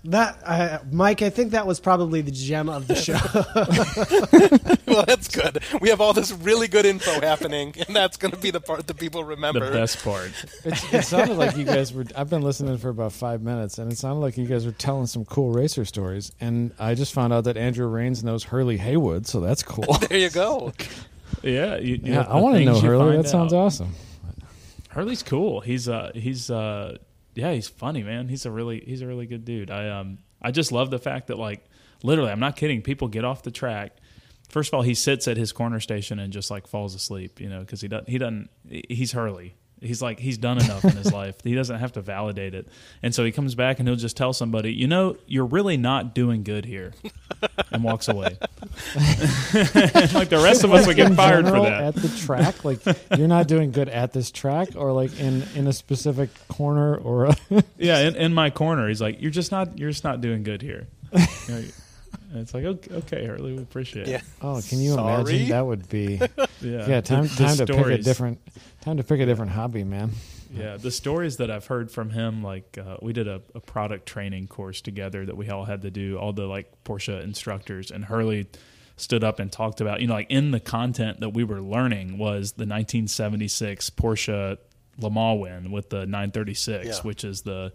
[0.06, 3.18] That uh, Mike, I think that was probably the gem of the show.
[4.96, 5.60] well, that's good.
[5.82, 8.88] We have all this really good info happening, and that's going to be the part
[8.88, 9.66] that people remember.
[9.66, 10.32] The best part.
[10.64, 12.06] It, it sounded like you guys were.
[12.16, 15.08] I've been listening for about five minutes, and it sounded like you guys were telling
[15.08, 16.32] some cool racer stories.
[16.40, 19.94] And I just found out that Andrew Rains knows Hurley Haywood, so that's cool.
[20.10, 20.74] there you go.
[21.44, 22.22] yeah, you, you yeah.
[22.22, 23.18] I want to know Hurley.
[23.18, 23.94] That sounds awesome.
[24.90, 25.60] Hurley's cool.
[25.60, 26.98] He's uh he's uh
[27.34, 28.30] yeah, he's funny, man.
[28.30, 29.70] He's a really he's a really good dude.
[29.70, 31.66] I um I just love the fact that like
[32.02, 32.82] literally, I'm not kidding.
[32.82, 33.98] People get off the track.
[34.56, 37.50] First of all, he sits at his corner station and just like falls asleep, you
[37.50, 39.54] know, because he doesn't he doesn't he's Hurley.
[39.82, 41.36] He's like he's done enough in his life.
[41.44, 42.70] He doesn't have to validate it.
[43.04, 46.16] And so he comes back and he'll just tell somebody, "You know, you're really not
[46.16, 46.94] doing good here."
[47.74, 48.38] and walks away.
[48.96, 51.84] like the rest of us would get fired general, for that.
[51.84, 52.80] At the track, like
[53.18, 57.32] you're not doing good at this track or like in in a specific corner or
[57.78, 58.88] Yeah, in, in my corner.
[58.88, 61.64] He's like, "You're just not you're just not doing good here." You know,
[62.38, 64.12] it's like okay, okay, Hurley, we appreciate it.
[64.12, 64.22] Yeah.
[64.42, 65.14] Oh, can you Sorry?
[65.22, 65.50] imagine?
[65.50, 66.20] That would be
[66.62, 66.88] yeah.
[66.88, 68.40] Yeah, time the, time to pick a different
[68.82, 70.12] time to pick a different hobby, man.
[70.54, 74.06] Yeah, the stories that I've heard from him, like uh, we did a, a product
[74.06, 78.06] training course together that we all had to do, all the like Porsche instructors, and
[78.06, 78.48] Hurley
[78.98, 82.18] stood up and talked about, you know, like in the content that we were learning
[82.18, 84.58] was the 1976 Porsche
[84.98, 86.94] Le Mans win with the 936, Yeah.
[87.02, 87.74] which is the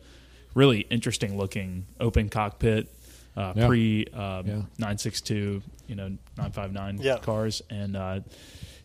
[0.55, 2.89] really interesting looking open cockpit
[3.37, 3.67] uh, Yeah.
[3.67, 4.63] pre um, Yeah.
[4.79, 7.19] 962, you know, 959 Yeah.
[7.19, 8.21] cars, and uh,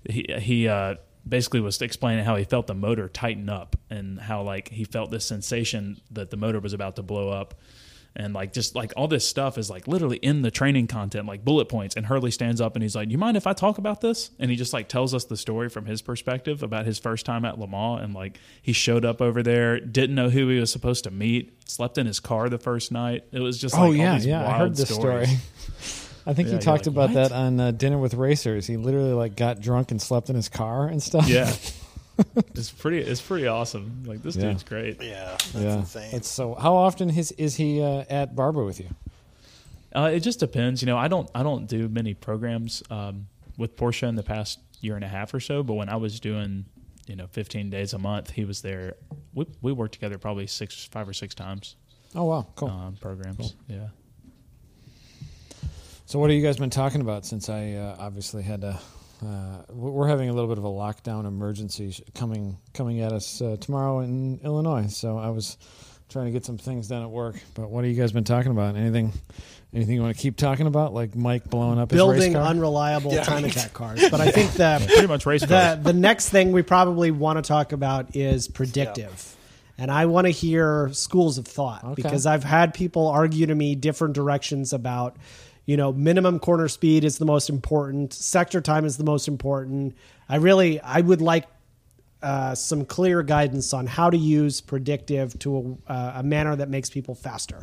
[0.09, 0.95] he he uh,
[1.27, 5.09] basically was explaining how he felt the motor tighten up and how like he felt
[5.11, 7.55] this sensation that the motor was about to blow up.
[8.17, 11.43] And like just like all this stuff is like literally in the training content, like
[11.43, 11.95] bullet points.
[11.95, 14.49] And Hurley stands up and he's like, "You mind if I talk about this?" And
[14.49, 17.59] he just like tells us the story from his perspective about his first time at
[17.59, 21.03] Le Mans and like he showed up over there, didn't know who he was supposed
[21.03, 23.25] to meet, slept in his car the first night.
[23.33, 24.47] It was just like oh yeah, yeah.
[24.47, 25.27] I heard this stories.
[25.29, 25.41] story.
[26.27, 28.65] I think Yeah, he talked like, about "What?" that on uh, Dinner with Racers.
[28.65, 31.27] He literally like got drunk and slept in his car and stuff.
[31.27, 31.53] Yeah,
[32.55, 32.99] it's pretty.
[32.99, 34.03] It's pretty awesome.
[34.05, 34.49] Like this Yeah.
[34.49, 35.01] dude's great.
[35.01, 35.77] Yeah, that's yeah.
[35.79, 36.09] insane.
[36.11, 36.55] That's so.
[36.55, 38.89] How often is is he uh, at Barber with you?
[39.95, 40.81] Uh, it just depends.
[40.81, 44.59] You know, I don't I don't do many programs um, with Porsche in the past
[44.81, 45.63] year and a half or so.
[45.63, 46.65] But when I was doing,
[47.07, 48.95] you know, 15 days a month, he was there.
[49.33, 51.75] We we worked together probably six, five or six times
[52.13, 52.69] Oh wow, cool.
[52.69, 53.55] on programs.
[53.67, 53.87] Yeah.
[56.07, 58.79] So, what have you guys been talking about since I uh, obviously had to?
[59.23, 63.55] Uh, we're having a little bit of a lockdown emergency coming coming at us uh,
[63.59, 64.87] tomorrow in Illinois.
[64.87, 65.57] So I was
[66.09, 67.35] trying to get some things done at work.
[67.53, 68.75] But what have you guys been talking about?
[68.75, 69.13] Anything?
[69.73, 70.93] Anything you want to keep talking about?
[70.93, 72.43] Like Mike blowing up his Building car?
[72.43, 73.23] unreliable Yeah.
[73.23, 74.03] time attack cars.
[74.09, 75.79] But I think that Pretty much race the cars.
[75.83, 79.35] the next thing we probably want to talk about is predictive.
[79.77, 82.01] And I want to hear schools of thought Okay.
[82.01, 85.17] because I've had people argue to me different directions about,
[85.65, 89.95] you know, minimum corner speed is the most important, sector time is the most important.
[90.29, 91.45] I really I would like
[92.21, 96.69] uh, some clear guidance on how to use predictive to a, uh, a manner that
[96.69, 97.59] makes people faster.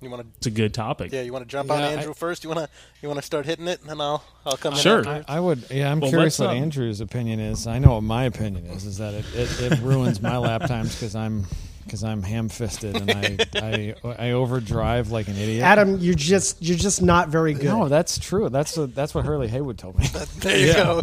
[0.00, 0.28] you want to?
[0.38, 1.12] It's a good topic.
[1.12, 2.44] Yeah, you want to jump on Yeah, Andrew first?
[2.44, 2.68] You want to?
[3.02, 5.00] You want to start hitting it, and then I'll I'll come Sure.
[5.00, 5.06] in.
[5.06, 5.32] I, after?
[5.32, 5.64] I would.
[5.70, 7.66] Yeah, I'm Well, curious what um, Andrew's opinion is.
[7.66, 8.84] I know what my opinion is.
[8.84, 11.46] Is that it it, it ruins my lap times because I'm
[11.86, 15.62] because I'm ham fisted and I, I I overdrive like an idiot.
[15.64, 17.64] Adam, you're just you're just not very good.
[17.64, 18.48] No, that's true.
[18.50, 20.06] That's what that's what Hurley Haywood told me.
[20.40, 20.74] There you Yeah.
[20.74, 21.02] go.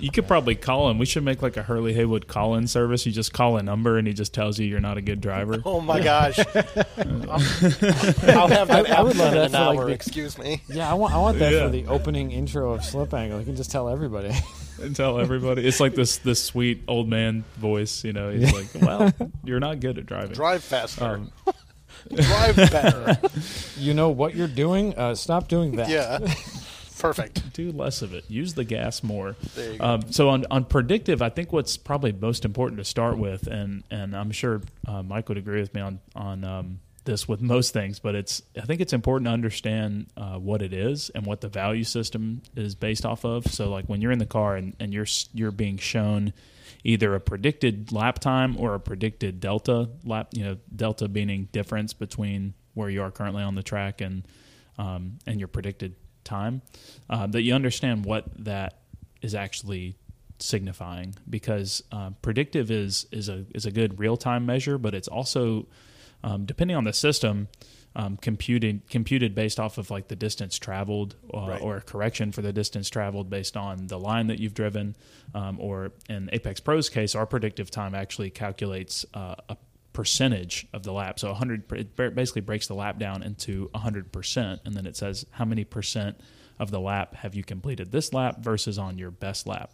[0.00, 0.98] You could probably call him.
[0.98, 3.06] We should make like a Hurley Haywood call-in service.
[3.06, 5.62] You just call a number and he just tells you you're not a good driver.
[5.64, 6.38] Oh my gosh!
[6.54, 10.60] I'll, I'll have that I would love in that an for, like, the- Excuse me.
[10.68, 11.64] yeah, I want I want that Yeah.
[11.66, 13.38] for the opening intro of Slip Angle.
[13.38, 14.32] You can just tell everybody.
[14.80, 15.66] and tell everybody.
[15.66, 18.04] It's like this this sweet old man voice.
[18.04, 19.12] You know, he's like, "Well,
[19.44, 21.04] you're not good at driving." Drive faster.
[21.04, 21.32] Um,
[22.14, 23.18] Drive better.
[23.78, 24.96] you know what you're doing.
[24.98, 25.88] Uh, stop doing that.
[25.88, 26.18] yeah.
[26.98, 27.52] Perfect.
[27.52, 28.24] do less of it.
[28.28, 29.36] Use the gas more.
[29.54, 29.84] There you go.
[29.84, 33.84] Um, so on on predictive, I think what's probably most important to start with, and
[33.90, 37.72] and I'm sure uh, Mike would agree with me on on um, this with most
[37.72, 41.40] things, but it's I think it's important to understand uh, what it is and what
[41.40, 43.46] the value system is based off of.
[43.46, 46.32] So like when you're in the car and, and you're you're being shown
[46.82, 51.92] either a predicted lap time or a predicted delta lap, you know, delta meaning difference
[51.92, 54.26] between where you are currently on the track and
[54.78, 55.94] um, and your predicted
[56.24, 56.62] time,
[57.08, 58.78] uh, that you understand what that
[59.22, 59.96] is actually
[60.38, 65.08] signifying because uh, predictive is is a is a good real time measure, but it's
[65.08, 65.66] also
[66.24, 67.48] um, depending on the system.
[67.96, 71.62] Um, computed computed based off of like the distance traveled uh, Right.
[71.62, 74.96] or a correction for the distance traveled based on the line that you've driven
[75.32, 79.56] um, or in apex pro's case our predictive time actually calculates uh, a
[79.92, 84.74] percentage of the lap so 100 it basically breaks the lap down into 100% and
[84.74, 86.18] then it says how many percent
[86.58, 89.70] of the lap have you completed this lap versus on your best lap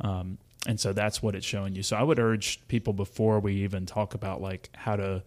[0.00, 3.54] um, and so that's what it's showing you so i would urge people before we
[3.54, 5.24] even talk about like how to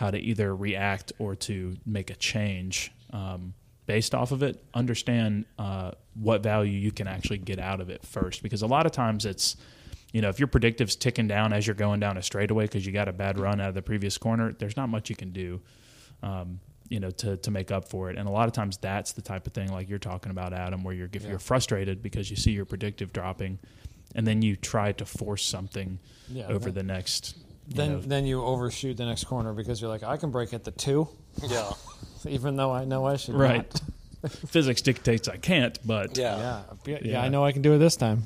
[0.00, 3.52] how to either react or to make a change um,
[3.84, 4.64] based off of it.
[4.72, 8.86] Understand uh, what value you can actually get out of it first because a lot
[8.86, 9.56] of times it's
[10.12, 12.92] you know if your predictive's ticking down as you're going down a straightaway because you
[12.92, 15.60] got a bad run out of the previous corner there's not much you can do
[16.22, 18.16] um, you know to, to make up for it.
[18.16, 20.82] And a lot of times that's the type of thing like you're talking about adam
[20.82, 21.30] where you're if Yeah.
[21.30, 23.58] you're frustrated because you see your predictive dropping
[24.14, 25.98] and then you try to force something
[26.30, 27.36] Yeah, over then- the next
[27.70, 30.64] Then know, then you overshoot the next corner because you're like I can brake at
[30.64, 31.08] the two,
[31.42, 31.70] Yeah.
[32.28, 33.34] even though I know I should.
[33.34, 33.80] right
[34.22, 34.32] not.
[34.48, 36.36] physics dictates i can't but Yeah.
[36.36, 36.62] Yeah.
[36.84, 36.98] yeah.
[37.02, 37.22] Yeah.
[37.22, 38.24] I know I can do it this time.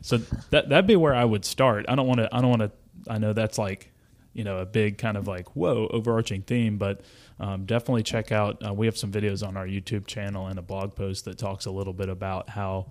[0.00, 0.16] So
[0.50, 1.84] that that'd be where I would start.
[1.88, 2.34] I don't want to.
[2.34, 2.70] I don't want to.
[3.12, 3.90] I know that's like,
[4.32, 7.02] you know, a big kind of like whoa overarching theme, but
[7.38, 8.64] um, definitely check out.
[8.66, 11.66] Uh, we have some videos on our YouTube channel and a blog post that talks
[11.66, 12.86] a little bit about how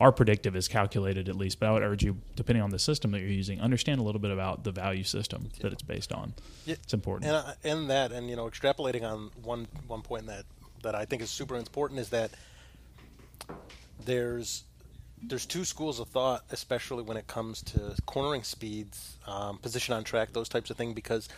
[0.00, 3.10] our predictive is calculated at least, but I would urge you, depending on the system
[3.10, 6.32] that you're using, understand a little bit about the value system that it's based on.
[6.64, 6.76] Yeah.
[6.82, 7.30] It's important.
[7.30, 10.44] And, uh, and that, and you know, extrapolating on one one point that
[10.82, 12.30] that I think is super important is that
[14.06, 14.64] there's
[15.22, 20.02] there's two schools of thought, especially when it comes to cornering speeds, um, position on
[20.02, 21.28] track, those types of things, because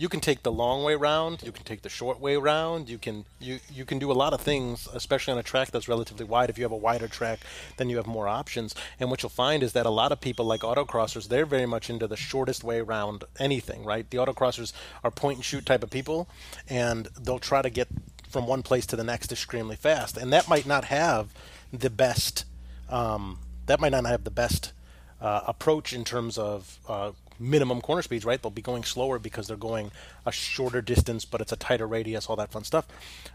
[0.00, 2.98] you can take the long way round, you can take the short way round, you
[2.98, 6.24] can you you can do a lot of things, especially on a track that's relatively
[6.24, 6.48] wide.
[6.48, 7.40] If you have a wider track,
[7.78, 8.76] then you have more options.
[9.00, 11.90] And what you'll find is that a lot of people like autocrossers, they're very much
[11.90, 14.08] into the shortest way around anything, right?
[14.08, 14.72] The autocrossers
[15.02, 16.28] are point and shoot type of people,
[16.68, 17.88] and they'll try to get
[18.30, 21.34] from one place to the next extremely fast, and that might not have
[21.72, 22.44] the best.
[22.88, 24.72] Um, that might not have the best
[25.20, 28.40] uh, approach in terms of uh, minimum corner speeds, right?
[28.40, 29.90] They'll be going slower because they're going
[30.26, 32.86] a shorter distance, but it's a tighter radius, all that fun stuff.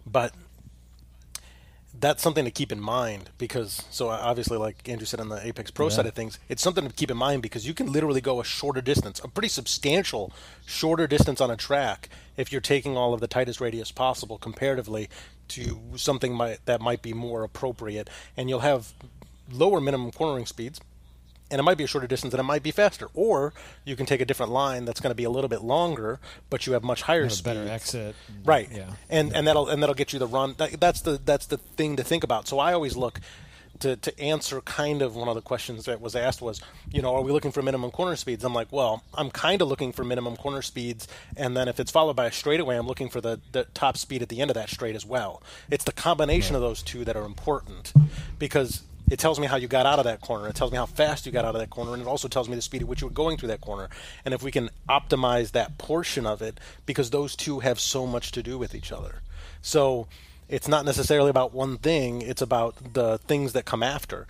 [0.06, 0.34] But
[2.00, 5.72] that's something to keep in mind because, so obviously, like Andrew said on the Apex
[5.72, 5.94] Pro Yeah.
[5.94, 8.44] side of things, it's something to keep in mind because you can literally go a
[8.44, 10.34] shorter distance, a pretty substantial
[10.66, 15.08] shorter distance on a track if you're taking all of the tightest radius possible comparatively
[15.50, 18.10] to something might, that might be more appropriate.
[18.36, 18.92] And you'll have
[19.52, 20.82] lower minimum cornering speeds,
[21.54, 23.08] and it might be a shorter distance and it might be faster.
[23.14, 23.54] Or
[23.86, 26.66] you can take a different line that's going to be a little bit longer, but
[26.66, 27.46] you have much higher Have speed.
[27.46, 28.16] better exit.
[28.44, 28.68] Right.
[28.72, 28.94] Yeah.
[29.10, 30.56] And and that'll and that'll get you the run.
[30.58, 32.48] That, that's the that's the thing to think about.
[32.48, 33.20] So I always look
[33.80, 36.60] to to answer kind of one of the questions that was asked was,
[36.92, 38.44] you know, are we looking for minimum corner speeds?
[38.44, 41.92] I'm like, well, I'm kind of looking for minimum corner speeds, and then if it's
[41.92, 44.56] followed by a straightaway, I'm looking for the the top speed at the end of
[44.56, 45.42] that straight as well.
[45.70, 47.94] It's the combination of those two that are important
[48.40, 48.84] because
[49.14, 50.48] it tells me how you got out of that corner.
[50.48, 52.50] It tells me how fast you got out of that corner, and it also tells
[52.50, 53.88] me the speed at which you were going through that corner.
[54.26, 58.32] And if we can optimize that portion of it, because those two have so much
[58.32, 59.22] to do with each other.
[59.62, 60.08] So
[60.50, 64.26] it's not necessarily about one thing, it's about the things that come after.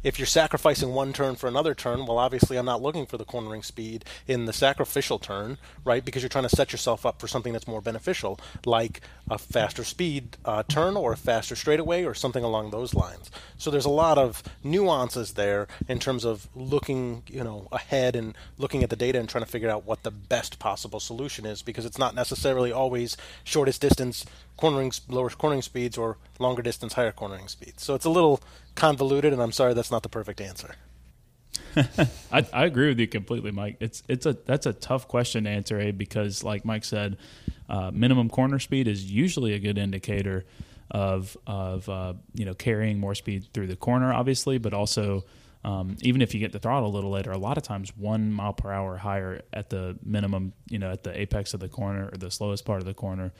[0.00, 3.24] If you're sacrificing one turn for another turn, well, obviously I'm not looking for the
[3.24, 6.04] cornering speed in the sacrificial turn, right?
[6.04, 9.82] Because you're trying to set yourself up for something that's more beneficial, like a faster
[9.82, 13.28] speed uh, turn or a faster straightaway or something along those lines.
[13.56, 18.36] So there's a lot of nuances there in terms of looking, you know, ahead and
[18.56, 21.60] looking at the data and trying to figure out what the best possible solution is
[21.60, 24.24] because it's not necessarily always shortest distance
[24.56, 27.82] cornering lower cornering speeds or longer distance higher cornering speeds.
[27.82, 28.40] So it's a little
[28.78, 30.76] convoluted and I'm sorry that's not the perfect answer.
[32.32, 33.76] I, I agree with you completely, Mike.
[33.80, 37.18] It's it's a that's a tough question to answer, Abe, because like Mike said,
[37.68, 40.44] uh, minimum corner speed is usually a good indicator
[40.90, 45.24] of of uh, you know carrying more speed through the corner, obviously, but also
[45.64, 48.32] um, even if you get the throttle a little later, a lot of times one
[48.32, 52.08] mile per hour higher at the minimum, you know, at the apex of the corner
[52.12, 53.32] or the slowest part of the corner.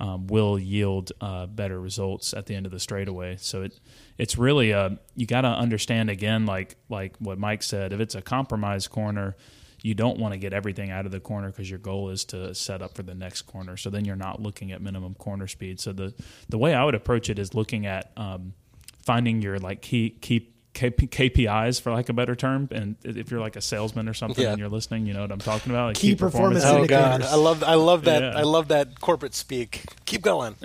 [0.00, 3.36] Um, will yield uh, better results at the end of the straightaway.
[3.38, 3.78] So it
[4.18, 7.92] it's really uh, you got to understand again, like like what Mike said.
[7.92, 9.36] If it's a compromised corner,
[9.82, 12.54] you don't want to get everything out of the corner because your goal is to
[12.54, 13.76] set up for the next corner.
[13.76, 15.78] So then you're not looking at minimum corner speed.
[15.78, 16.14] So the
[16.48, 18.54] the way I would approach it is looking at um,
[19.02, 22.68] finding your like key key KPIs for like a better term.
[22.72, 24.50] And if you're like a salesman or something Yeah.
[24.50, 25.86] and you're listening, you know what I'm talking about.
[25.88, 27.20] Like Key performance Oh indicators.
[27.20, 28.38] god, I love I love that Yeah.
[28.38, 29.84] I love that corporate speak.
[30.04, 30.56] Keep going.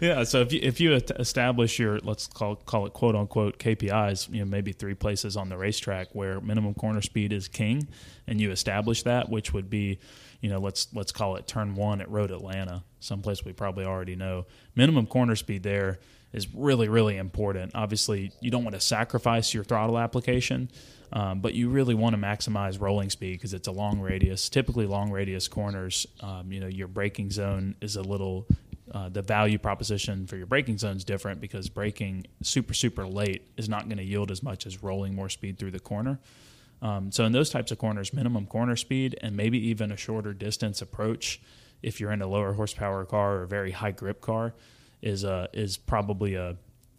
[0.00, 0.24] yeah.
[0.24, 4.40] So if you if you establish your let's call call it quote unquote KPIs, you
[4.40, 7.88] know maybe three places on the racetrack where minimum corner speed is king,
[8.26, 9.98] and you establish that, which would be,
[10.40, 14.16] you know, let's let's call it turn one at Road Atlanta, someplace we probably already
[14.16, 14.46] know.
[14.74, 15.98] Minimum corner speed there
[16.32, 17.72] is really really important.
[17.74, 20.70] Obviously, you don't want to sacrifice your throttle application.
[21.10, 24.50] Um, but you really want to maximize rolling speed because it's a long radius.
[24.50, 28.46] Typically, long radius corners, um, you know, your braking zone is a little
[28.92, 33.46] uh, the value proposition for your braking zone is different because braking super super late
[33.56, 36.18] is not going to yield as much as rolling more speed through the corner.
[36.80, 40.32] Um, so in those types of corners, minimum corner speed and maybe even a shorter
[40.32, 41.40] distance approach,
[41.82, 44.54] if you're in a lower horsepower car or a very high grip car,
[45.02, 46.56] is a is probably a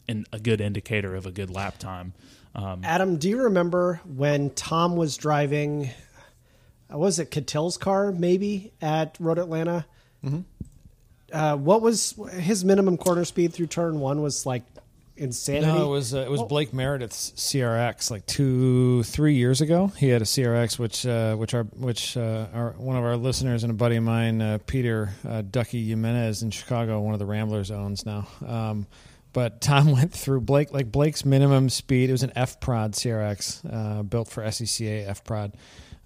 [0.07, 2.13] in, a good indicator of a good lap time.
[2.55, 5.91] Um, Adam, do you remember when Tom was driving?
[6.91, 9.85] uh, Was it Cattell's car maybe at Road Atlanta?
[10.25, 10.39] Mm-hmm.
[11.31, 14.21] Uh, what was his minimum corner speed through turn one?
[14.21, 14.63] Was like
[15.19, 15.67] insanity.
[15.67, 19.87] No, it was uh, it was Blake Meredith's CRX like two three years ago.
[19.97, 23.63] He had a CRX, which uh, which our which uh, our one of our listeners
[23.63, 27.25] and a buddy of mine, uh, Peter uh, Ducky Jimenez in Chicago, one of the
[27.25, 28.27] Ramblers owns now.
[28.45, 28.87] Um,
[29.33, 32.09] but Tom went through Blake like Blake's minimum speed.
[32.09, 35.53] It was an F Prod CRX uh, built for SCCA F Prod.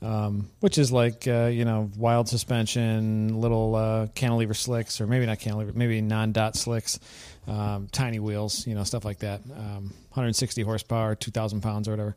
[0.02, 5.26] um, which is like uh, you know wild suspension, little uh, cantilever slicks, or maybe
[5.26, 7.00] not cantilever, maybe non-dot slicks,
[7.48, 9.42] um, tiny wheels, you know stuff like that.
[9.46, 12.16] Um, 160 horsepower, 2,000 pounds or whatever.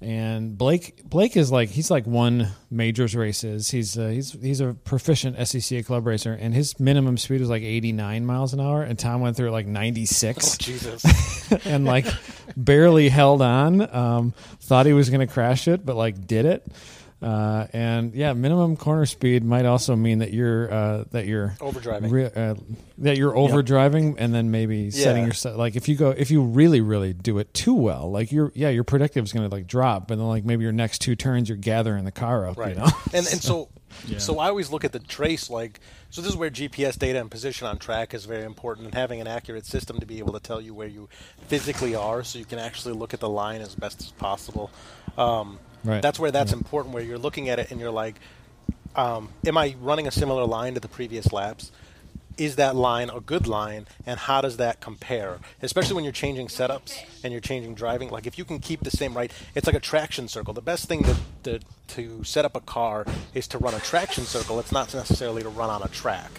[0.00, 3.68] And Blake Blake is like he's like won majors races.
[3.68, 7.64] He's uh, he's he's a proficient SCCA club racer, and his minimum speed was like
[7.64, 11.52] 89 miles an hour, and Tom went through like 96 Oh, Jesus.
[11.66, 12.06] and like
[12.56, 13.92] barely held on.
[13.92, 16.64] Um, thought he was going to crash it, but like did it.
[17.20, 22.10] Uh, and yeah, minimum corner speed might also mean that you're uh, that you're Overdriving.
[22.12, 22.54] re- uh,
[22.98, 25.26] that you're overdriving, and then maybe setting Yeah.
[25.28, 28.52] yourself like if you go if you really really do it too well, like you're
[28.54, 31.16] yeah your predictive is going to like drop, but then like maybe your next two
[31.16, 32.76] turns you're gathering the car up, Right.
[32.76, 32.88] you know.
[33.12, 33.68] and and so
[34.06, 34.18] Yeah.
[34.18, 37.28] so I always look at the trace like so this is where GPS data and
[37.28, 40.40] position on track is very important and having an accurate system to be able to
[40.40, 41.08] tell you where you
[41.48, 44.70] physically are so you can actually look at the line as best as possible.
[45.16, 46.02] Um, Right.
[46.02, 46.58] That's where that's Yeah.
[46.58, 48.16] important where you're looking at it and you're like
[48.96, 51.70] um, am I running a similar line to the previous laps?
[52.36, 55.38] Is that line a good line, and how does that compare?
[55.60, 58.10] Especially when you're changing setups and you're changing driving.
[58.10, 60.54] Like if you can keep the same right, it's like a traction circle.
[60.54, 63.04] The best thing to, to, to set up a car
[63.34, 64.58] is to run a traction circle.
[64.60, 66.30] It's not necessarily to run on a track.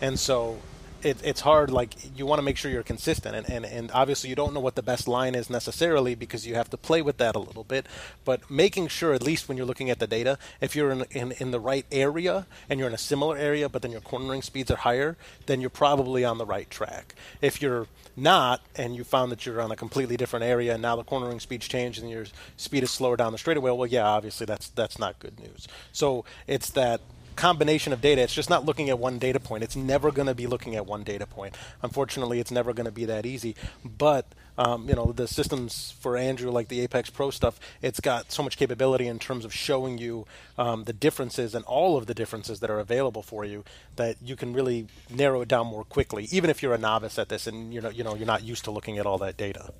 [0.00, 0.58] And so
[1.04, 3.34] it, it's hard, like, you want to make sure you're consistent.
[3.34, 6.54] And, and, and obviously, you don't know what the best line is necessarily because you
[6.54, 7.86] have to play with that a little bit.
[8.24, 11.32] But making sure, at least when you're looking at the data, if you're in, in,
[11.32, 14.70] in the right area and you're in a similar area, but then your cornering speeds
[14.70, 17.14] are higher, then you're probably on the right track.
[17.40, 17.86] If you're
[18.16, 21.40] not, and you found that you're on a completely different area, and now the cornering
[21.40, 22.26] speeds change and your
[22.56, 25.68] speed is slower down the straightaway, well, yeah, obviously that's that's not good news.
[25.92, 27.00] So it's that
[27.40, 28.20] combination of data.
[28.20, 29.64] It's just not looking at one data point.
[29.64, 31.56] It's never going to be looking at one data point.
[31.82, 33.56] Unfortunately, it's never going to be that easy.
[33.82, 34.26] But
[34.58, 38.42] um, you know, the systems for Andrew, like the Apex Pro stuff, it's got so
[38.42, 40.26] much capability in terms of showing you
[40.58, 43.64] um, the differences and all of the differences that are available for you
[43.96, 47.30] that you can really narrow it down more quickly, even if you're a novice at
[47.30, 49.72] this and you're not, you know, you're not used to looking at all that data.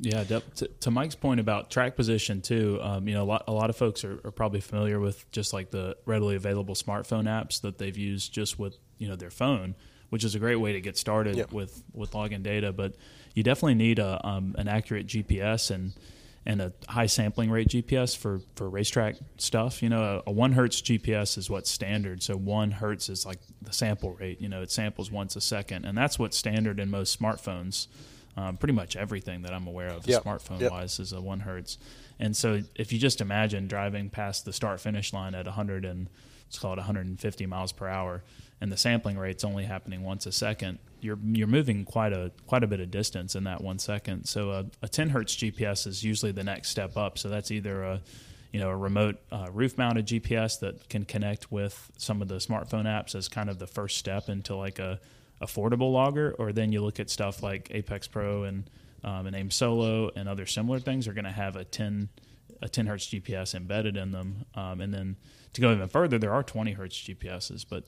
[0.00, 3.52] Yeah, to, to Mike's point about track position too, um, you know, a lot, a
[3.52, 7.60] lot of folks are, are probably familiar with just like the readily available smartphone apps
[7.62, 9.74] that they've used just with you know their phone,
[10.10, 12.72] which is a great way to get started with with login data.
[12.72, 12.94] But
[13.34, 15.92] you definitely need a um, an accurate GPS and
[16.46, 19.82] and a high sampling rate GPS for for racetrack stuff.
[19.82, 22.22] You know, a, a one hertz GPS is what's standard.
[22.22, 24.40] So one hertz is like the sample rate.
[24.40, 27.86] You know, it samples once a second, and that's what's standard in most smartphones.
[28.36, 30.22] Um, pretty much everything that I'm aware of, Yep.
[30.22, 30.70] smartphone Yep.
[30.70, 31.76] wise, is a one hertz.
[32.20, 36.08] And so, if you just imagine driving past the start finish line at 100 and
[36.46, 38.22] let's call it 150 miles per hour,
[38.60, 42.62] and the sampling rate's only happening once a second, you're you're moving quite a quite
[42.62, 44.24] a bit of distance in that one second.
[44.26, 47.18] So a, a 10 hertz GPS is usually the next step up.
[47.18, 48.00] So that's either a
[48.52, 52.36] you know a remote uh, roof mounted GPS that can connect with some of the
[52.36, 54.98] smartphone apps as kind of the first step into like a
[55.40, 58.68] affordable logger, or then you look at stuff like Apex Pro and
[59.04, 62.08] um, and AIM Solo and other similar things are going to have a 10
[62.60, 64.44] a 10 hertz GPS embedded in them.
[64.54, 65.16] Um, and then
[65.52, 67.84] to go even further, there are 20 hertz GPSs, but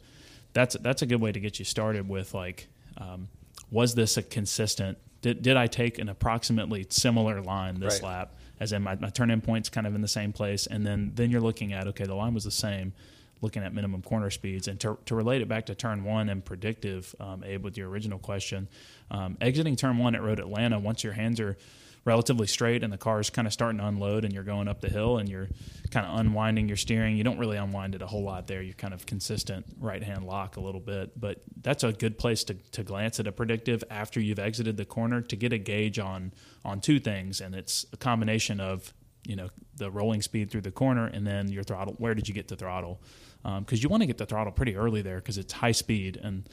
[0.52, 3.28] that's that's a good way to get you started with like, um,
[3.70, 4.98] was this a consistent?
[5.22, 8.10] Did, did I take an approximately similar line this Right.
[8.10, 8.34] lap?
[8.58, 11.12] As in my, my turn in points kind of in the same place, and then
[11.14, 12.92] then you're looking at okay, the line was the same
[13.40, 14.68] looking at minimum corner speeds.
[14.68, 17.88] And to, to relate it back to turn one and predictive, um, Abe, with your
[17.88, 18.68] original question,
[19.10, 21.56] um, exiting turn one at Road Atlanta, once your hands are
[22.04, 24.80] relatively straight and the car is kind of starting to unload and you're going up
[24.80, 25.48] the hill and you're
[25.90, 28.62] kind of unwinding your steering, you don't really unwind it a whole lot there.
[28.62, 31.18] You're kind of consistent right hand lock a little bit.
[31.18, 34.86] But that's a good place to, to glance at a predictive after you've exited the
[34.86, 36.32] corner to get a gauge on
[36.64, 37.40] on two things.
[37.40, 38.92] And it's a combination of
[39.26, 42.34] you know the rolling speed through the corner and then your throttle where did you
[42.34, 43.00] get to throttle
[43.44, 46.18] Um, because you want to get the throttle pretty early there because it's high speed
[46.22, 46.46] and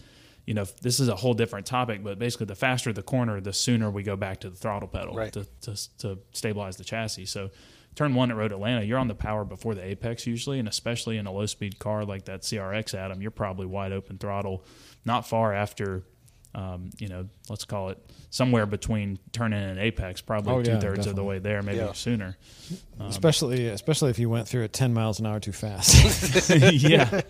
[0.45, 3.51] you know this is a whole different topic but basically the faster the corner the
[3.51, 5.33] sooner we go back to the throttle pedal Right.
[5.33, 7.49] to, to, to stabilize the chassis so
[7.95, 11.18] turn one at road atlanta you're on the power before the apex usually and especially
[11.18, 14.64] in a low speed car like that crx adam you're probably wide open throttle
[15.03, 16.03] not far after
[16.57, 17.99] um, you know, let's call it
[18.31, 21.61] somewhere between turn in and apex, probably Oh, yeah, two thirds of the way there,
[21.61, 21.93] maybe Yeah.
[21.93, 22.35] sooner.
[22.99, 26.49] especially especially if you went through it 10 miles an hour too fast.
[26.73, 27.21] yeah,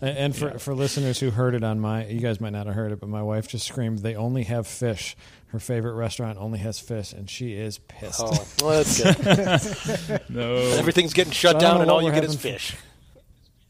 [0.00, 2.74] And- And for, for listeners who heard it on my, you guys might not have
[2.76, 5.16] heard it, but my wife just screamed, "They only have fish."
[5.48, 8.20] Her favorite restaurant only has fish, and she is pissed.
[8.22, 8.30] Oh,
[8.62, 10.20] well, that's good.
[10.28, 12.76] no, Everything's getting shut I don't down, and all you get is having for- fish.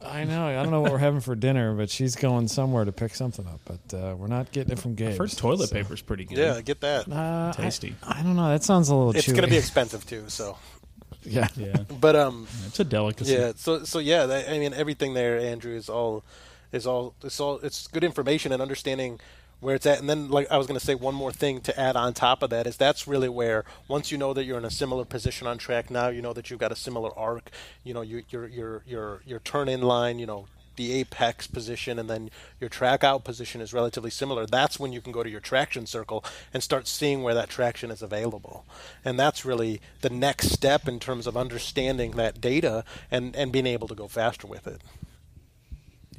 [0.03, 0.47] I know.
[0.47, 3.47] I don't know what we're having for dinner, but she's going somewhere to pick something
[3.47, 3.61] up.
[3.65, 5.11] But uh, we're not getting it from Gabe.
[5.11, 6.39] I've heard toilet paper's pretty good.
[6.39, 7.11] Yeah, get that.
[7.11, 7.95] Uh, Tasty.
[8.03, 8.49] I, I don't know.
[8.49, 10.25] That sounds a little It's going to be expensive too.
[10.29, 10.57] So
[11.23, 11.49] Yeah.
[11.57, 13.35] Yeah, But um, it's a delicacy.
[13.35, 13.53] yeah.
[13.57, 14.25] So so yeah.
[14.27, 16.25] That, I mean, everything there, Andrew, is all
[16.73, 19.21] is all it's all it's good information and understanding
[19.61, 20.01] where it's at.
[20.01, 22.43] And then, like I was going to say, one more thing to add on top
[22.43, 25.47] of that is that's really where once you know that you're in a similar position
[25.47, 27.51] on track, now you know that you've got a similar arc.
[27.85, 30.19] You know, your your your your your turn in line.
[30.19, 30.47] You know.
[30.77, 34.47] The apex position and then your track out position is relatively similar.
[34.47, 36.25] That's when you can go to your traction circle
[36.55, 38.65] and start seeing where that traction is available.
[39.05, 43.67] And that's really the next step in terms of understanding that data and, and being
[43.67, 44.81] able to go faster with it.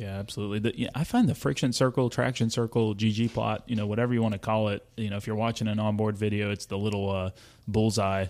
[0.01, 0.57] Yeah, absolutely.
[0.57, 4.33] The, I find the friction circle, traction circle, GG plot, you know, whatever you want
[4.33, 4.83] to call it.
[4.97, 7.29] You know, if you're watching an onboard video, it's the little uh,
[7.67, 8.25] bullseye,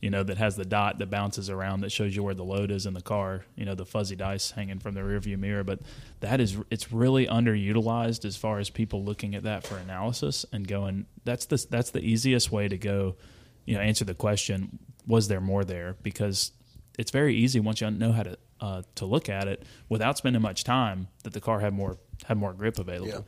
[0.00, 2.70] you know, that has the dot that bounces around that shows you where the load
[2.70, 3.44] is in the car.
[3.56, 5.64] You know, the fuzzy dice hanging from the rearview mirror.
[5.64, 5.80] But
[6.20, 10.68] that is, it's really underutilized as far as people looking at that for analysis and
[10.68, 11.06] going.
[11.24, 13.16] That's the that's the easiest way to go.
[13.64, 14.78] You know, answer the question:
[15.08, 15.96] Was there more there?
[16.04, 16.52] Because
[16.96, 20.42] it's very easy once you know how to uh, to look at it without spending
[20.42, 23.08] much time that the car had more had more grip available.
[23.08, 23.20] Yeah.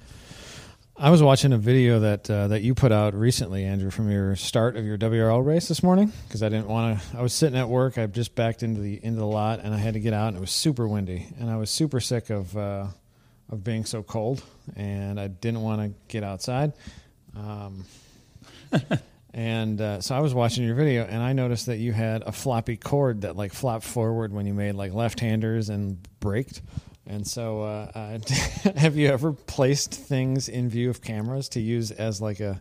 [1.01, 4.35] I was watching a video that uh, that you put out recently, Andrew, from your
[4.35, 7.19] start of your WRL race this morning because I didn't want to.
[7.19, 7.99] I was sitting at work.
[7.99, 10.37] I just backed into the into the lot and I had to get out, and
[10.37, 12.87] it was super windy, and I was super sick of uh,
[13.49, 14.43] of being so cold,
[14.75, 16.73] and I didn't want to get outside.
[17.37, 17.85] Um,
[19.35, 22.33] and uh, so I was watching your video, and I noticed that you had a
[22.33, 26.63] floppy cord that like flopped forward when you made like left-handers and braked.
[27.07, 28.19] And so, uh, uh,
[28.77, 32.61] have you ever placed things in view of cameras to use as like a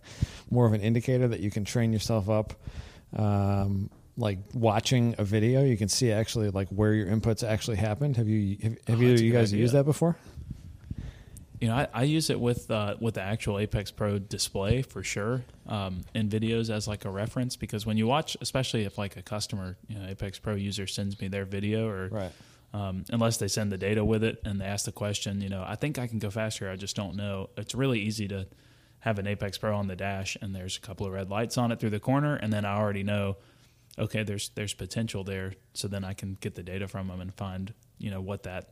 [0.50, 2.54] more of an indicator that you can train yourself up?
[3.16, 8.18] Um, like watching a video, you can see actually like where your inputs actually happened.
[8.18, 9.62] Have you have, have Oh, either that's of a you guys idea.
[9.62, 10.18] used that before?
[11.60, 15.02] You know, I, I use it with uh, with the actual Apex Pro display for
[15.04, 19.18] sure um, in videos as like a reference because when you watch, especially if like
[19.18, 22.32] a customer, you know, Apex Pro user sends me their video or Right.
[22.74, 25.64] um, unless they send the data with it and they ask the question, you know,
[25.68, 26.70] I think I can go faster.
[26.70, 27.50] I just don't know.
[27.58, 28.46] It's really easy to
[29.00, 31.72] have an Apex Pro on the dash and there's a couple of red lights on
[31.72, 33.38] it through the corner, and then I already know,
[33.98, 35.54] okay, there's there's potential there.
[35.74, 38.70] So then I can get the data from them and find, you know, what that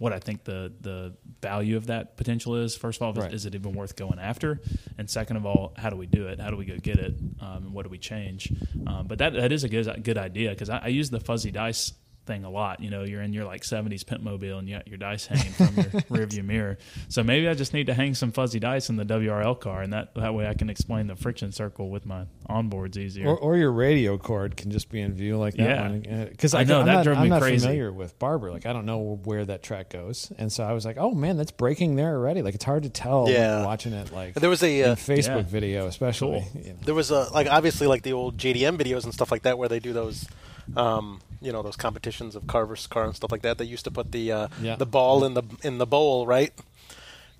[0.00, 2.74] what I think the the value of that potential is.
[2.74, 4.60] First of all, is- is it even worth going after?
[4.98, 6.40] And second of all, how do we do it?
[6.40, 7.14] How do we go get it?
[7.40, 8.50] Um, and what do we change?
[8.86, 11.50] Um, but that that is a good good idea because I, I use the fuzzy
[11.50, 11.92] dice
[12.30, 12.80] thing a lot.
[12.80, 15.74] You know, you're in your like 70s Pitmobile and you got your dice hanging from
[15.76, 15.84] your
[16.26, 16.78] rearview mirror.
[17.08, 19.92] So maybe I just need to hang some fuzzy dice in the WRL car, and
[19.92, 23.26] that that way I can explain the friction circle with my onboards easier.
[23.28, 25.88] Or, or your radio cord can just be in view like that Yeah.
[25.90, 26.28] one.
[26.30, 27.66] Because I I, know, I'm that not, drove I'm me not crazy.
[27.66, 28.52] familiar with Barber.
[28.52, 31.36] Like I don't know where that track goes, and so I was like, oh man,
[31.36, 32.42] that's braking there already.
[32.42, 33.58] Like it's hard to tell Yeah.
[33.58, 34.12] you're watching it.
[34.12, 35.42] Like There was a uh, Facebook Yeah.
[35.42, 36.46] video, especially.
[36.52, 36.62] Cool.
[36.62, 36.78] you know.
[36.84, 39.68] there was a like obviously like the old JDM videos and stuff like that where
[39.68, 40.28] they do those
[40.76, 43.58] um, you know those competitions of car versus car and stuff like that.
[43.58, 44.76] They used to put the uh, Yeah.
[44.76, 46.52] the ball in the in the bowl, right?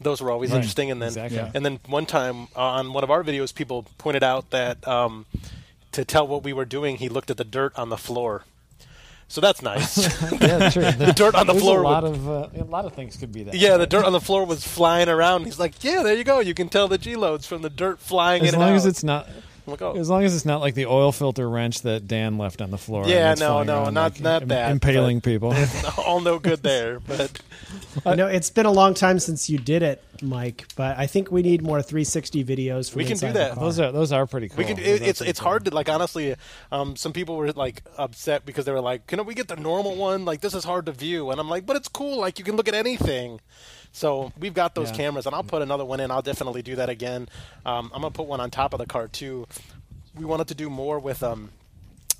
[0.00, 0.56] Those were always Right.
[0.56, 0.90] interesting.
[0.90, 1.36] And then Exactly.
[1.38, 1.50] Yeah.
[1.54, 5.26] and then one time on one of our videos, people pointed out that um,
[5.92, 8.44] to tell what we were doing, he looked at the dirt on the floor.
[9.28, 9.98] So that's nice.
[10.40, 10.90] yeah, sure.
[10.92, 13.16] the dirt on the There's floor A lot would- of uh, a lot of things
[13.16, 13.54] could be that.
[13.54, 15.44] yeah, the dirt on the floor was flying around.
[15.44, 16.40] He's like, "Yeah, there you go.
[16.40, 18.88] You can tell the G loads from the dirt flying As in long as out."
[18.88, 19.28] it's not.
[19.70, 19.98] I'm like, oh.
[19.98, 22.78] As long as it's not like the oil filter wrench that Dan left on the
[22.78, 23.06] floor.
[23.06, 25.54] Yeah, no, no, around, not- like, not im- that, Impaling people.
[25.98, 27.00] all no good there.
[27.00, 27.40] But
[28.06, 31.30] You know, it's been a long time since you did it, Mike, but I think
[31.30, 33.58] we need more 360 videos from We can do that.
[33.58, 34.58] those are those are pretty cool.
[34.58, 34.78] we can.
[34.78, 35.48] It, it's it's cool.
[35.48, 36.34] hard to like honestly.
[36.72, 39.94] Um, some people were like upset because they were like, "Can we get the normal
[39.96, 40.24] one?
[40.24, 42.18] Like this is hard to view." And I'm like, "But it's cool.
[42.18, 43.40] Like you can look at anything."
[43.92, 44.96] So we've got those Yeah.
[44.96, 46.10] cameras, and I'll put another one in.
[46.10, 47.28] I'll definitely do that again.
[47.66, 49.46] Um, I'm gonna put one on top of the car too.
[50.14, 51.22] We wanted to do more with.
[51.22, 51.50] Um,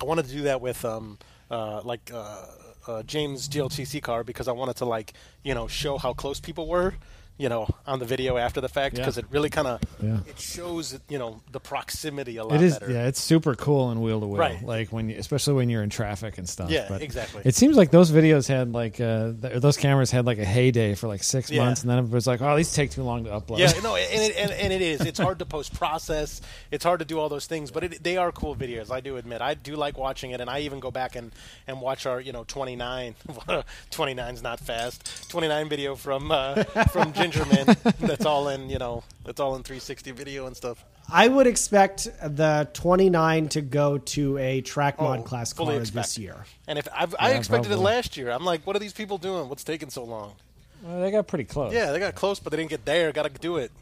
[0.01, 1.18] I wanted to do that with um,
[1.51, 2.44] uh, like uh,
[2.88, 5.12] uh, James GLTC car because I wanted to like
[5.44, 6.94] you know show how close people were.
[7.40, 9.00] You know, on the video after the fact, Yeah.
[9.02, 10.18] because it really kind of Yeah.
[10.28, 12.92] it shows you know the proximity a lot It is, better.
[12.92, 13.06] yeah.
[13.06, 14.62] It's super cool in wheel to wheel, Right.
[14.62, 16.68] like when, you, especially when you're in traffic and stuff.
[16.70, 17.40] Yeah, but exactly.
[17.46, 20.94] It seems like those videos had like uh, th- those cameras had like a heyday
[20.94, 21.64] for like six Yeah.
[21.64, 23.56] months, and then it was like, oh, these take too long to upload.
[23.58, 25.00] Yeah, no, and it, and, and it is.
[25.00, 26.42] It's hard to post process.
[26.70, 28.90] It's hard to do all those things, but it, they are cool videos.
[28.90, 31.32] I do admit, I do like watching it, and I even go back and,
[31.66, 33.14] and watch our you know 29.
[33.90, 35.30] 29's not fast.
[35.30, 37.97] 29 video from uh, from Gingerman.
[38.07, 39.02] That's all in you know.
[39.24, 40.85] That's all in 360 video and stuff.
[41.12, 45.81] I would expect the 29 to go to a track mod Oh, class fully car
[45.81, 46.07] expect.
[46.09, 46.44] this year.
[46.69, 49.19] And if I've, I Yeah, expected it last year, I'm like, what are these people
[49.19, 49.48] doing?
[49.48, 50.35] What's taking so long?
[50.82, 51.73] Well, they got pretty close.
[51.73, 53.11] Yeah, they got close, but they didn't get there.
[53.11, 53.73] Got to do it.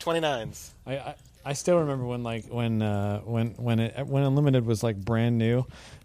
[0.00, 0.70] 29s.
[0.86, 1.14] I, I,
[1.44, 5.38] I still remember when like when uh, when when it when Unlimited was like brand
[5.38, 5.64] new,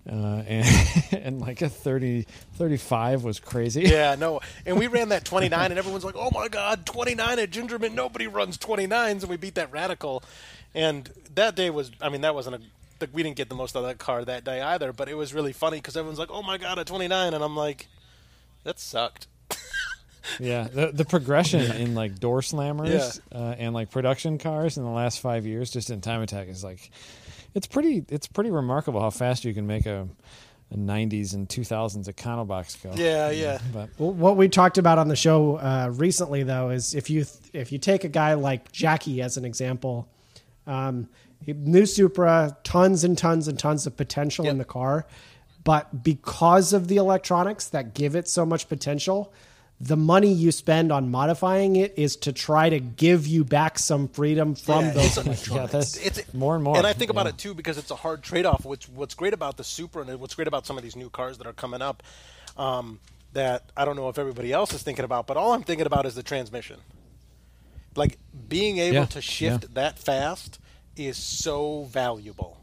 [0.10, 0.14] uh,
[0.48, 0.68] and
[1.12, 2.26] and like a 30,
[2.56, 3.84] 35 was crazy.
[3.84, 4.40] Yeah, no.
[4.66, 7.94] And we ran that 29, and everyone's like, oh my God, 29 at Gingerman.
[7.94, 9.22] Nobody runs 29s.
[9.22, 10.24] And we beat that Radical.
[10.74, 12.62] And that day was, I mean, that wasn't a,
[13.00, 15.16] like, we didn't get the most out of that car that day either, but it
[15.16, 17.34] was really funny because everyone's like, oh my God, a 29.
[17.34, 17.88] And I'm like,
[18.64, 19.28] that sucked.
[20.40, 24.90] Yeah, the the progression in like door slammers uh, and like production cars in the
[24.90, 26.92] last five years, just in time attack, is like
[27.54, 30.08] it's pretty it's pretty remarkable how fast you can make a,
[30.72, 32.92] a '90s and 2000s Econobox go.
[32.96, 33.60] Yeah, yeah.
[33.72, 37.26] But Well, what we talked about on the show uh, recently, though, is if you
[37.54, 40.08] if you take a guy like Jackie as an example,
[40.68, 41.08] um,
[41.48, 45.06] new Supra, tons and tons and tons of potential in the car,
[45.64, 49.34] but because of the electronics that give it so much potential,
[49.82, 54.08] the money you spend on modifying it is to try to give you back some
[54.08, 56.78] freedom from Yeah, those it's- yeah, that's It's more and more.
[56.78, 57.32] And I think about yeah.
[57.32, 58.64] it too because it's a hard trade-off.
[58.66, 61.38] Which what's great about the Supra and what's great about some of these new cars
[61.40, 62.04] that are coming up,
[62.58, 63.00] um,
[63.34, 66.06] that I don't know if everybody else is thinking about, but all I'm thinking about
[66.06, 66.80] is the transmission.
[67.98, 69.70] Like being able Yeah, to shift yeah.
[69.74, 70.60] that fast
[70.96, 72.58] is so valuable.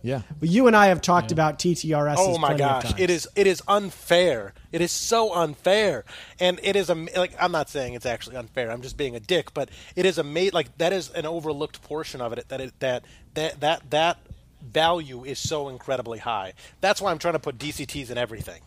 [0.00, 2.14] Yeah, But you and I have talked about TTRS.
[2.18, 4.54] Oh my gosh, it is it is unfair.
[4.70, 6.04] It is so unfair,
[6.38, 8.70] and it is a like I'm not saying it's actually unfair.
[8.70, 11.82] I'm just being a dick, but it is a mate like that is an overlooked
[11.82, 13.04] portion of it that it that
[13.34, 14.18] that that that
[14.62, 16.52] value is so incredibly high.
[16.80, 18.62] That's why I'm trying to put DCTs in everything.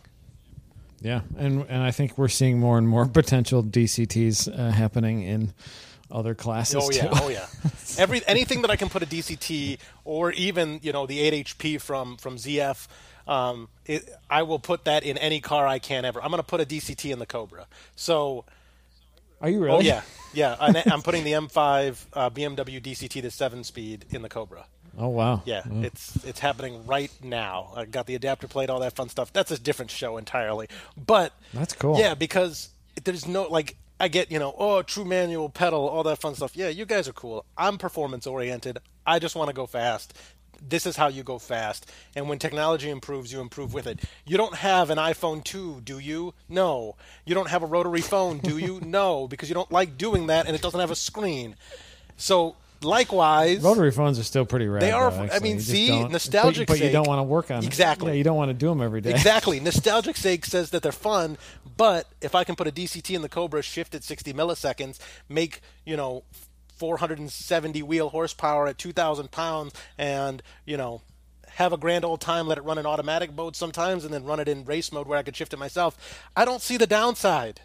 [1.00, 5.54] yeah, and and I think we're seeing more and more potential DCTs uh, happening in
[6.12, 7.08] other classes Oh yeah, too.
[7.22, 7.46] oh yeah.
[7.98, 11.80] Every anything that I can put a DCT or even you know the 8 HP
[11.80, 12.86] from from ZF,
[13.26, 16.22] um, it, I will put that in any car I can ever.
[16.22, 17.66] I'm going to put a DCT in the Cobra.
[17.96, 18.44] So
[19.40, 19.76] Are you really?
[19.76, 20.02] Oh yeah,
[20.34, 20.56] yeah.
[20.60, 24.66] I'm, I'm putting the M5 uh, BMW DCT the seven speed in the Cobra.
[24.98, 25.40] Oh wow.
[25.46, 27.72] Yeah, it's it's happening right now.
[27.74, 29.32] I got the adapter plate, all that fun stuff.
[29.32, 30.68] That's a different show entirely.
[30.96, 31.98] But That's cool.
[31.98, 32.68] Yeah, because
[33.02, 36.56] there's no like I get you know oh true manual pedal all that fun stuff.
[36.56, 37.44] Yeah, you guys are cool.
[37.56, 38.80] I'm performance oriented.
[39.06, 40.18] I just want to go fast.
[40.60, 41.88] This is how you go fast.
[42.16, 44.00] And when technology improves, you improve with it.
[44.26, 46.34] You don't have an iPhone 2, do you?
[46.48, 46.96] No.
[47.24, 48.80] You don't have a rotary phone, do you?
[48.84, 51.56] no, because you don't like doing that and it doesn't have a screen.
[52.16, 54.82] So likewise, Rotary phones are still pretty rad.
[54.82, 57.60] They are- though, I mean, see, nostalgic but, but you don't want to work on
[57.60, 57.66] them.
[57.66, 58.08] Exactly.
[58.12, 59.10] Yeah, you don't want to do them every day.
[59.10, 59.60] Exactly.
[59.60, 61.38] Nostalgic sake says that they're fun,
[61.76, 64.98] but if I can put a DCT in the Cobra, shift at 60 milliseconds,
[65.28, 66.24] make, you know,
[66.76, 71.02] 470 wheel horsepower at 2,000 pounds, and, you know,
[71.56, 74.40] have a grand old time, let it run in automatic mode sometimes, and then run
[74.40, 77.60] it in race mode where I could shift it myself, I don't see the downside.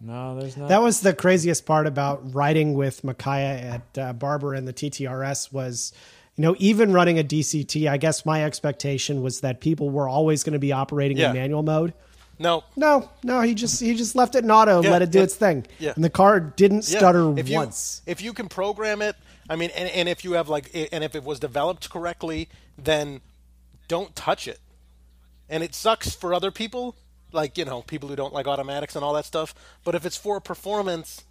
[0.00, 0.68] No, there's not.
[0.68, 5.52] That was the craziest part about riding with Micaiah at uh, Barber and the TTRS
[5.52, 5.92] was,
[6.36, 7.88] you know, even running a DCT.
[7.90, 11.30] I guess my expectation was that people were always going to be operating Yeah.
[11.30, 11.94] in manual mode.
[12.38, 12.62] No.
[12.76, 15.18] No, no, he just he just left it in auto and Yeah, let it do
[15.18, 15.66] yeah, its thing.
[15.80, 15.92] yeah.
[15.96, 18.00] And the car didn't Yeah, stutter if you, once.
[18.06, 19.16] If you can program it,
[19.50, 23.20] I mean, and, and if you have like, and if it was developed correctly, then
[23.88, 24.60] don't touch it.
[25.48, 26.94] And it sucks for other people,
[27.32, 29.54] like you know, people who don't like automatics and all that stuff.
[29.84, 31.24] But if it's for performance,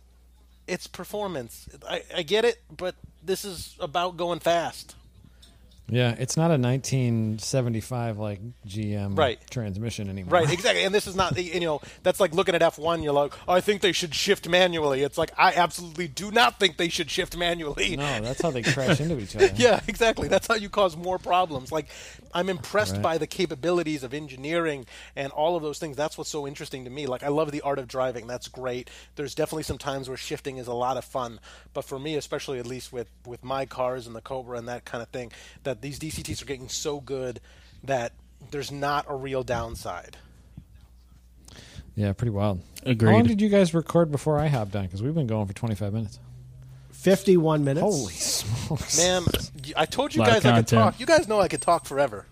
[0.68, 1.70] it's performance.
[1.90, 4.96] I, I get it, but this is about going fast.
[5.90, 9.40] Yeah, it's not a 1975 like GM Right.
[9.50, 10.32] transmission anymore.
[10.42, 10.84] Right, exactly.
[10.84, 13.62] And this is not, you know, that's like looking at F1, you're like, oh, I
[13.62, 15.04] think they should shift manually.
[15.04, 17.96] It's like, I absolutely do not think they should shift manually.
[17.96, 19.52] No, that's how they crash into each other.
[19.58, 20.28] Yeah, exactly.
[20.28, 21.72] That's how you cause more problems.
[21.72, 21.88] Like,
[22.34, 23.02] I'm impressed Right.
[23.02, 24.86] by the capabilities of engineering
[25.16, 25.96] and all of those things.
[25.98, 27.08] That's what's so interesting to me.
[27.08, 28.28] Like, I love the art of driving.
[28.28, 28.90] That's great.
[29.16, 31.40] There's definitely some times where shifting is a lot of fun.
[31.74, 34.86] But for me, especially at least with with my cars and the Cobra and that
[34.86, 35.32] kind of thing,
[35.64, 37.40] that these DCTs are getting so good
[37.84, 38.14] that
[38.52, 40.18] there's not a real downside.
[41.96, 42.62] Yeah, pretty wild.
[42.84, 43.10] Agreed.
[43.10, 44.84] How long did you guys record before I hopped on?
[44.86, 46.20] Because we've been going for 25 minutes.
[46.92, 47.82] Fifty-one minutes.
[47.84, 48.98] Holy smokes!
[48.98, 49.24] Man,
[49.76, 51.00] I told you guys I could talk.
[51.00, 52.26] You guys know I could talk forever.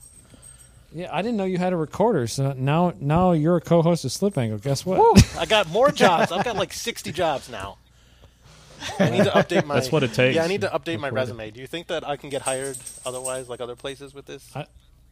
[0.91, 2.26] Yeah, I didn't know you had a recorder.
[2.26, 4.57] So now, now you're a co-host of Slip Angle.
[4.57, 4.97] Guess what?
[4.97, 5.13] Woo!
[5.39, 6.31] I got more jobs.
[6.31, 7.77] I've got like 60 jobs now.
[8.99, 9.76] I need to update my.
[9.76, 10.35] That's what it takes.
[10.35, 11.19] Yeah, I need to update my Record it.
[11.22, 11.52] resume.
[11.52, 14.49] Do you think that I can get hired otherwise, like other places, with this?
[14.56, 14.65] I,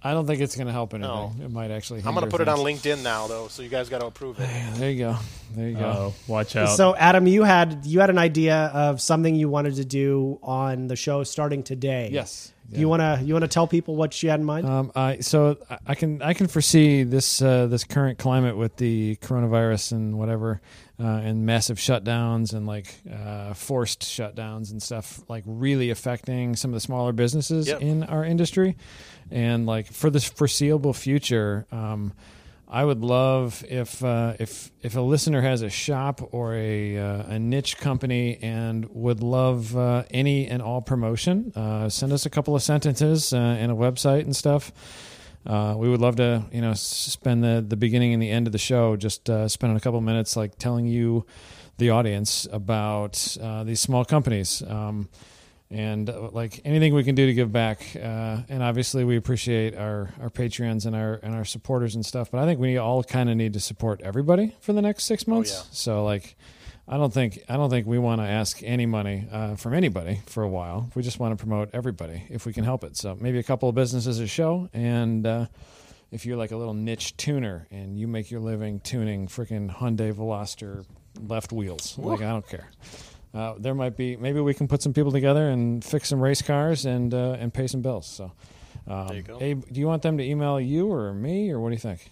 [0.06, 1.10] I don't think it's going to help anything.
[1.12, 1.34] No.
[1.42, 2.00] It might actually.
[2.00, 2.60] I'm gonna hinder put it on.
[2.60, 4.50] LinkedIn now, though, so you guys got to approve it.
[4.78, 5.18] There you go.
[5.56, 5.86] There you go.
[5.86, 6.76] Oh, watch out.
[6.76, 10.88] So Adam, you had you had an idea of something you wanted to do on
[10.88, 12.10] the show starting today.
[12.12, 12.52] Yes.
[12.72, 14.66] You wanna you wanna tell people what you had in mind?
[14.68, 19.16] Um, I so I- can I can foresee this uh, this current climate with the
[19.18, 20.60] coronavirus and whatever,
[21.00, 26.72] uh, and massive shutdowns and like uh, forced shutdowns and stuff like really affecting some
[26.72, 27.82] of the smaller businesses Yep.
[27.82, 28.76] in our industry,
[29.30, 31.66] and like for the foreseeable future.
[31.72, 32.14] Um,
[32.74, 37.24] I would love if uh, if if a listener has a shop or a uh,
[37.28, 42.32] a niche company and would love uh, any and all promotion, uh, send us a
[42.32, 44.72] couple of sentences uh, and a website and stuff.
[45.46, 48.54] Uh, we would love to you know spend the the beginning and the end of
[48.54, 51.28] the show just spending a couple of minutes like telling you
[51.78, 54.64] the audience about these small companies.
[54.68, 55.10] Um,
[55.74, 57.96] and uh, like anything we can do to give back.
[57.96, 62.32] Uh, and obviously, we appreciate our our Patreons and our and our supporters and stuff.
[62.32, 65.28] But I think we all kind of need to support everybody for the next six
[65.28, 65.52] months.
[65.52, 65.70] yeah.
[65.72, 66.36] So like.
[66.86, 70.20] I don't think I don't think we want to ask any money uh, from anybody
[70.26, 70.90] for a while.
[70.96, 72.98] We just want to promote everybody if we can help it.
[72.98, 75.46] So maybe a couple of businesses a show, and uh,
[76.12, 80.12] if you're like a little niche tuner and you make your living tuning freaking Hyundai
[80.14, 80.86] Veloster
[81.26, 82.70] left wheels, like I don't care.
[83.34, 86.42] Uh, there might be maybe we can put some people together and fix some race
[86.42, 88.06] cars and uh, and pay some bills.
[88.06, 88.32] So,
[88.88, 89.38] um, There you go.
[89.42, 92.12] Abe, do you want them to email you or me or what do you think?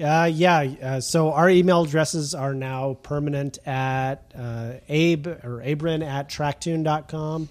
[0.00, 0.60] Uh, yeah.
[0.82, 7.48] Uh, so our email addresses are now permanent at uh, Abe or Abrin at tracktune.com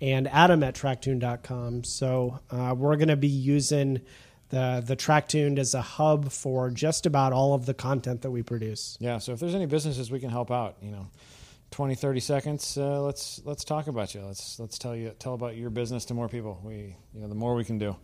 [0.00, 1.84] and Adam at tracktune.com.
[1.84, 4.00] So uh, we're going to be using
[4.48, 8.42] the the Tracktune as a hub for just about all of the content that we
[8.42, 8.96] produce.
[9.00, 9.18] Yeah.
[9.18, 11.08] So if there's any businesses we can help out, you know,
[11.72, 14.20] 20, 30 seconds, uh, let's let's talk about you.
[14.20, 16.60] Let's let's tell you tell about your business to more people.
[16.62, 17.96] We you know the more we can do.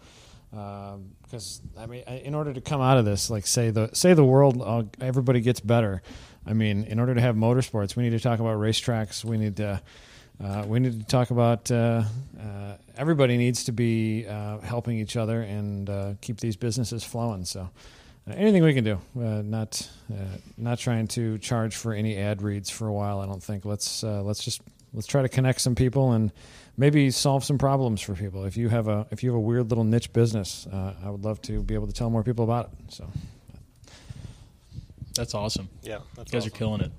[0.50, 4.24] Because I mean, in order to come out of this, like say the say the
[4.24, 6.02] world, uh, everybody gets better.
[6.46, 9.24] I mean, in order to have motorsports, we need to talk about racetracks.
[9.24, 9.82] We need to
[10.42, 12.04] uh, we need to talk about uh,
[12.40, 17.44] uh, everybody needs to be uh, helping each other and keep these businesses flowing.
[17.44, 17.70] So.
[18.36, 19.00] Anything we can do.
[19.16, 20.16] Uh, not uh,
[20.56, 23.20] not trying to charge for any ad reads for a while.
[23.20, 23.64] I don't think.
[23.64, 24.60] Let's uh, let's just
[24.92, 26.32] let's try to connect some people and
[26.76, 28.44] maybe solve some problems for people.
[28.44, 31.24] If you have a if you have a weird little niche business, uh, I would
[31.24, 32.92] love to be able to tell more people about it.
[32.92, 33.08] So
[35.14, 35.68] That's awesome.
[35.82, 36.54] Yeah, that's You guys awesome.
[36.54, 36.92] are killing it.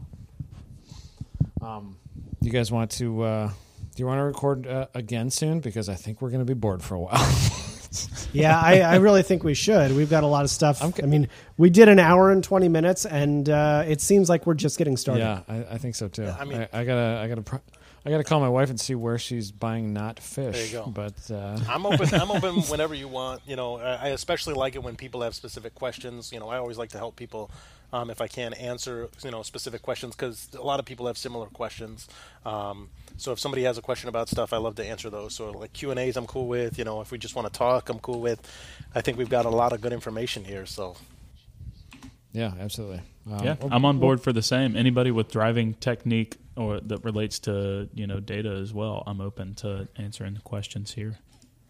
[1.62, 1.98] um,
[2.42, 3.54] you guys want to uh, do
[4.04, 6.82] you want to record uh, again soon because I think we're going to be bored
[6.82, 7.36] for a while.
[8.34, 9.92] Yeah, I, I really think we should.
[9.96, 10.84] We've got a lot of stuff.
[10.84, 14.46] I'm I mean, we did an hour and 20 minutes, and uh, it seems like
[14.46, 15.22] we're just getting started.
[15.22, 16.24] yeah, I, I think so too.
[16.24, 17.42] Yeah, I mean- I, I gotta I gotta.
[17.42, 17.62] Pro-
[18.06, 20.56] I got to call my wife and see where she's buying not fish.
[20.56, 20.90] There you go.
[20.90, 22.08] But uh, I'm open.
[22.16, 23.42] I'm open whenever you want.
[23.46, 26.32] You know, I I especially like it when people have specific questions.
[26.32, 27.52] You know, I always like to help people
[27.92, 31.18] um, if I can answer you know specific questions because a lot of people have
[31.18, 32.08] similar questions.
[32.46, 35.34] Um, so if somebody has a question about stuff, I love to answer those.
[35.36, 36.78] So like Q and A's, I'm cool with.
[36.78, 38.40] You know, if we just want to talk, I'm cool with.
[38.96, 40.66] I think we've got a lot of good information here.
[40.66, 40.96] So
[42.32, 43.02] yeah, absolutely.
[43.30, 44.76] Um, Yeah, I'm on board for the same.
[44.76, 49.56] Anybody with driving technique or that relates to you know data as well, I'm open
[49.56, 51.18] to answering questions here.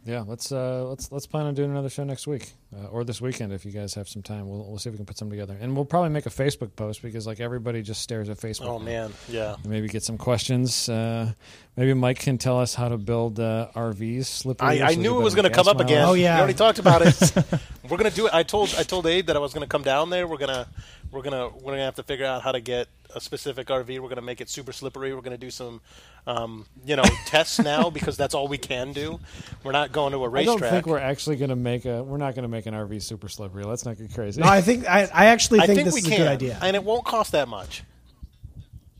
[0.09, 3.21] Yeah, let's uh, let's let's plan on doing another show next week uh, or this
[3.21, 4.49] weekend if you guys have some time.
[4.49, 6.75] We'll we'll see if we can put some together, and we'll probably make a Facebook
[6.75, 8.65] post because like everybody just stares at Facebook.
[8.65, 8.85] oh now.
[8.85, 9.53] man, yeah.
[9.53, 10.89] And maybe get some questions.
[10.89, 11.31] Uh,
[11.77, 14.25] maybe Mike can tell us how to build uh, RVs.
[14.25, 14.81] Slippery.
[14.81, 16.03] I, I knew it was going to come up again.
[16.03, 16.37] Oh, yeah.
[16.37, 17.33] we already talked about it.
[17.83, 18.33] we're going to do it.
[18.33, 20.25] I told I told Abe that I was going to come down there.
[20.25, 20.67] We're gonna
[21.11, 23.87] we're gonna we're gonna have to figure out how to get a specific RV.
[23.87, 25.13] We're going to make it super slippery.
[25.13, 25.81] We're going to do some
[26.27, 29.19] um, you know tests now because that's all we can do.
[29.63, 30.71] We're not going to a I don't racetrack.
[30.71, 32.03] think we're actually going to make a.
[32.03, 33.63] We're not going to make an RV super slippery.
[33.63, 34.41] Let's not get crazy.
[34.41, 36.27] No, I think I, I actually I think, think this we is can, a good
[36.27, 36.59] idea.
[36.61, 37.83] and it won't cost that much.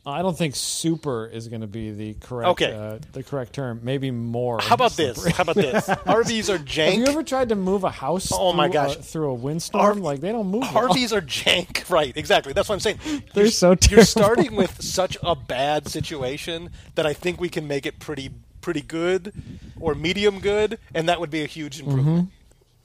[0.06, 2.74] I don't think super is going to be the correct Okay.
[2.74, 3.82] uh, the correct term.
[3.84, 4.60] Maybe more.
[4.62, 5.24] How about this?
[5.28, 5.86] How about this?
[5.88, 6.86] RVs are jank.
[6.86, 8.30] Have you ever tried to move a house?
[8.34, 8.96] Oh, my gosh.
[8.96, 10.62] A, through a windstorm, like they don't move.
[10.62, 10.90] well.
[10.90, 12.16] RVs are jank, right?
[12.16, 12.54] Exactly.
[12.54, 13.00] That's what I'm saying.
[13.34, 17.68] They're You're- so You're starting with such a bad situation that I think we can
[17.68, 18.30] make it pretty
[18.62, 19.34] pretty good
[19.80, 22.30] or medium good, and that would be a huge improvement.
[22.30, 22.39] A-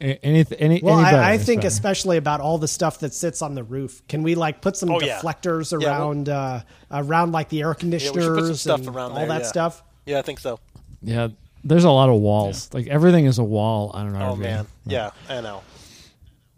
[0.05, 1.68] Any, any, Well, any better I, I think better.
[1.68, 4.02] especially about all the stuff that sits on the roof.
[4.06, 5.18] Can we like put some Oh, yeah.
[5.20, 6.60] deflectors Yeah, we'll- around uh,
[6.90, 9.40] around like the air conditioners we should put some stuff and around all there, that
[9.43, 9.47] yeah.
[9.47, 9.82] stuff?
[10.05, 10.60] Yeah, I think so.
[11.02, 11.28] Yeah,
[11.64, 12.68] there's a lot of walls.
[12.74, 14.28] Like everything is a wall on an RV.
[14.31, 15.62] Oh man, yeah, I know.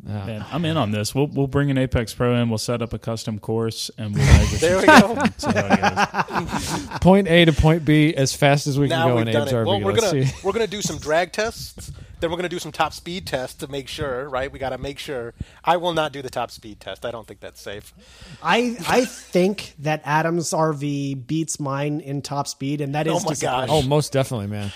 [0.06, 0.24] Yeah.
[0.24, 1.14] Man, I'm in on this.
[1.16, 2.48] We'll we'll bring an Apex Pro in.
[2.48, 4.56] We'll set up a custom course and we'll measure.
[4.60, 4.92] There we go.
[4.96, 6.50] stuff and see how it
[6.90, 6.98] goes.
[7.00, 9.42] Point A to point B as fast as we can now go we've in done
[9.42, 9.56] Abe's it.
[9.56, 9.66] RV.
[9.66, 10.36] Well, we're Let's gonna see.
[10.44, 11.90] we're gonna do some drag tests.
[12.20, 14.28] Then we're gonna do some top speed tests to make sure.
[14.28, 14.50] Right?
[14.50, 15.34] We got to make sure.
[15.64, 17.04] I will not do the top speed test.
[17.04, 17.92] I don't think that's safe.
[18.42, 23.22] I I think that Adam's RV beats mine in top speed, and that oh is
[23.22, 23.68] Oh my disappointing.
[23.68, 23.84] gosh.
[23.84, 24.72] Oh, most definitely, man.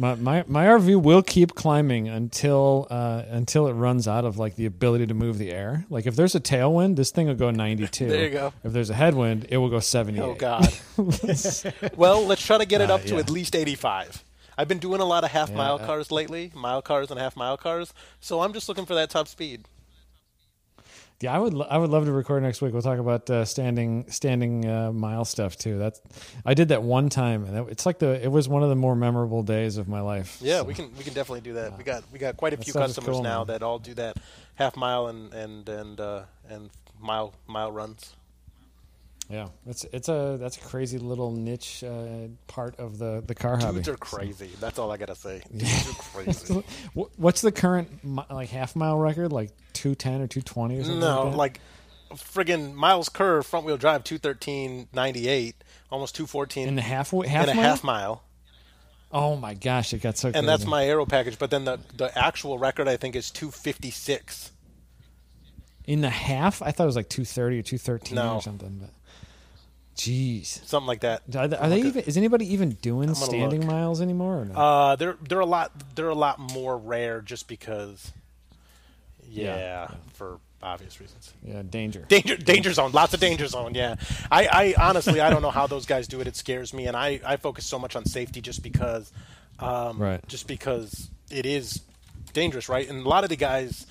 [0.00, 4.56] My, my my RV will keep climbing until uh, until it runs out of like
[4.56, 5.84] the ability to move the air.
[5.90, 8.06] Like if there's a tailwind, this thing will go 92.
[8.08, 8.52] There you go.
[8.64, 10.22] If there's a headwind, it will go 78.
[10.22, 10.72] Oh God.
[11.96, 13.20] well, let's try to get it Uh, up to yeah.
[13.20, 14.24] at least 85.
[14.56, 17.36] I've been doing a lot of half mile uh, cars lately, mile cars and half
[17.36, 17.92] mile cars.
[18.20, 19.66] So I'm just looking for that top speed.
[21.22, 22.72] Yeah, I would lo- I would love to record next week.
[22.72, 25.78] We'll talk about uh, standing standing uh, mile stuff too.
[25.78, 26.00] That's
[26.46, 28.76] I did that one time, and it, it's like the it was one of the
[28.76, 30.38] more memorable days of my life.
[30.40, 31.76] Yeah, So, we can we can definitely do that.
[31.76, 33.48] We got we got quite a That few customers cool, now man.
[33.48, 34.16] that all do that
[34.54, 38.14] half mile and and and uh, and mile mile runs.
[39.30, 43.56] Yeah, it's it's a that's a crazy little niche uh, part of the the car
[43.58, 43.76] hobby.
[43.76, 44.50] Dudes are crazy.
[44.58, 45.40] That's all I gotta say.
[45.56, 46.64] Dudes are crazy.
[47.16, 47.88] What's the current
[48.30, 49.32] like half mile record?
[49.32, 50.98] Like two ten or two twenty or something?
[51.00, 51.60] no, like,
[52.10, 55.54] like friggin' miles curve front wheel drive 213.98,
[55.92, 57.62] almost 214 in the half half in a mile?
[57.62, 58.22] half mile.
[59.12, 60.32] Oh my gosh, it got so.
[60.34, 61.38] and that's my aero package.
[61.38, 64.50] But then the the actual record I think is 256.
[65.86, 66.62] in the half.
[66.62, 68.34] I thought it was like two thirty or two thirteen No.
[68.36, 68.78] or something.
[68.80, 68.90] But
[70.08, 71.22] jeez, something like that.
[71.36, 72.04] are, they, are they even?
[72.04, 73.70] Is anybody even doing standing look.
[73.70, 74.40] miles anymore?
[74.42, 74.54] Or no?
[74.54, 78.12] Uh, they're they're a lot they're a lot more rare just because.
[79.32, 79.90] Yeah, Yeah.
[80.14, 81.32] for obvious reasons.
[81.44, 82.04] yeah, danger.
[82.08, 83.74] Danger, danger zone, lots of danger zone.
[83.74, 83.94] Yeah,
[84.30, 86.26] I, I honestly, I don't know how those guys do it.
[86.26, 89.12] It scares me, and I, I focus so much on safety just because,
[89.60, 90.26] um, Right.
[90.26, 91.80] Just because it is
[92.32, 92.88] dangerous, right?
[92.88, 93.86] And a lot of the guys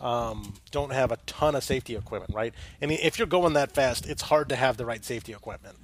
[0.00, 2.54] um, don't have a ton of safety equipment, right?
[2.80, 5.76] And if you're going that fast, it's hard to have the right safety equipment.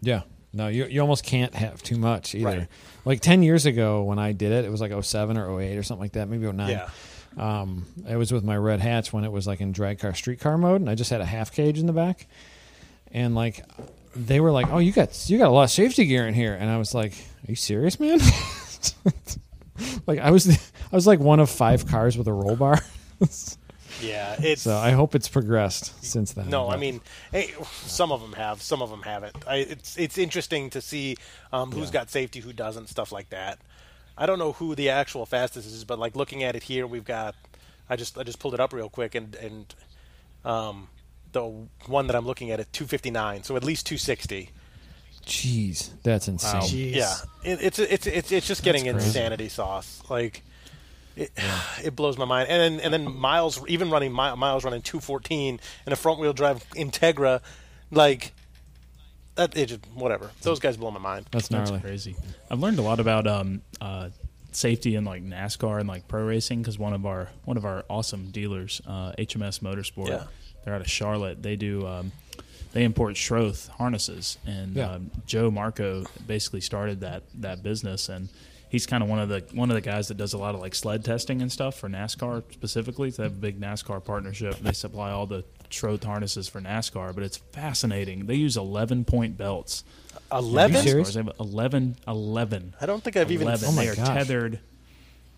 [0.00, 0.22] Yeah.
[0.52, 2.44] No, you you almost can't have too much either.
[2.44, 2.68] Right.
[3.04, 5.82] Like 10 years ago when I did it, it was like 07 or 08 or
[5.82, 6.70] something like that, maybe 09.
[6.70, 6.88] Yeah.
[7.36, 10.40] Um, it was with my red hats when it was like in drag car street
[10.40, 12.26] car mode and I just had a half cage in the back.
[13.12, 13.64] And like
[14.14, 16.54] they were like, "Oh, you got you got a lot of safety gear in here."
[16.54, 18.18] And I was like, "Are you serious, man?"
[20.06, 20.48] like I was
[20.92, 22.80] I was like one of 5 cars with a roll bar.
[24.02, 26.50] Yeah, it's so I hope it's progressed since then.
[26.50, 27.00] No, I mean,
[27.32, 27.54] hey,
[27.86, 29.36] some of them have, some of them haven't.
[29.46, 31.16] I, it's it's interesting to see
[31.52, 33.58] um, who's got safety, who doesn't, stuff like that.
[34.18, 37.04] I don't know who the actual fastest is, but like looking at it here, we've
[37.04, 37.34] got.
[37.88, 39.74] I just I just pulled it up real quick, and and
[40.44, 40.88] um,
[41.32, 41.42] the
[41.86, 44.50] one that I'm looking at is 259, so at least 260.
[45.26, 46.60] Jeez, that's insane.
[46.62, 46.94] Jeez.
[46.94, 50.02] Yeah, it, it's it's it's it's just getting insanity sauce.
[50.08, 50.42] Like
[51.16, 51.30] it,
[51.84, 52.48] it blows my mind.
[52.48, 56.64] And then and then Miles even running Miles running 214 in a front wheel drive
[56.70, 57.40] Integra,
[57.90, 58.32] like
[59.34, 59.56] that.
[59.56, 60.30] It just, whatever.
[60.42, 61.26] Those guys blow my mind.
[61.30, 61.82] That's That's gnarly.
[61.82, 62.16] crazy.
[62.50, 64.10] I've learned a lot about um, uh,
[64.52, 67.84] safety in like NASCAR and like pro racing because one of our one of our
[67.90, 70.24] awesome dealers, uh, HMS Motorsport, Yeah.
[70.64, 71.42] they're out of Charlotte.
[71.42, 72.12] They do um,
[72.76, 74.92] they import Schroth harnesses, and Yeah.
[74.92, 78.28] um, Joe Marco basically started that that business and.
[78.68, 80.60] He's kind of one of the one of the guys that does a lot of
[80.60, 83.10] like sled testing and stuff for NASCAR specifically.
[83.10, 84.58] They have a big NASCAR partnership.
[84.58, 88.26] They supply all the Schroth harnesses for NASCAR, but it's fascinating.
[88.26, 89.84] They use 11 point belts.
[90.32, 90.82] Eleven.
[90.82, 91.14] serious?
[91.14, 92.74] They have 11, 11.
[92.80, 93.46] I don't think I've even.
[93.46, 93.68] 11.
[93.68, 94.08] Oh my they are gosh.
[94.08, 94.58] tethered.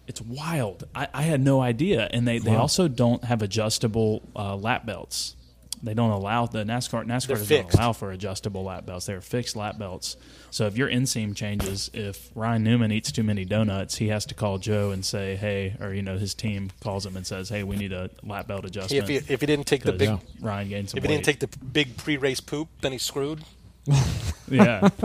[0.07, 0.85] It's wild.
[0.95, 2.09] I, I had no idea.
[2.11, 2.63] And they, they Wow.
[2.63, 5.37] also don't have adjustable uh, lap belts.
[5.83, 7.05] They don't allow the NASCAR.
[7.07, 7.79] NASCAR They're doesn't fixed.
[7.79, 9.07] allow for adjustable lap belts.
[9.07, 10.17] They're fixed lap belts.
[10.51, 14.35] So if your inseam changes, if Ryan Newman eats too many donuts, he has to
[14.35, 17.63] call Joe and say, "Hey," or you know, his team calls him and says, "Hey,
[17.65, 20.09] we need a lap belt adjustment." If he if he didn't take the 'cause big
[20.09, 20.19] Yeah.
[20.41, 23.45] Ryan gained some if he didn't take the big pre-race poop, then he's screwed.
[24.51, 24.89] yeah,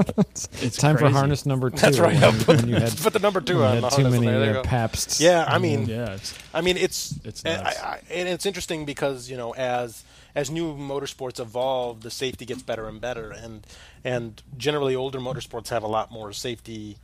[0.62, 1.78] it's Time for harness number two.
[1.78, 2.20] That's right.
[2.20, 4.26] When, when you had, Put the number two when on you the had too many
[4.26, 4.64] there, there you go.
[4.64, 5.22] Pabsts.
[5.22, 7.46] Yeah, I mean, Yeah, it's, I mean, it's It's.
[7.46, 10.04] I, I, and it's interesting because you know as
[10.36, 13.66] as new motorsports evolve, the safety gets better and better, and
[14.04, 16.98] and generally older motorsports have a lot more safety,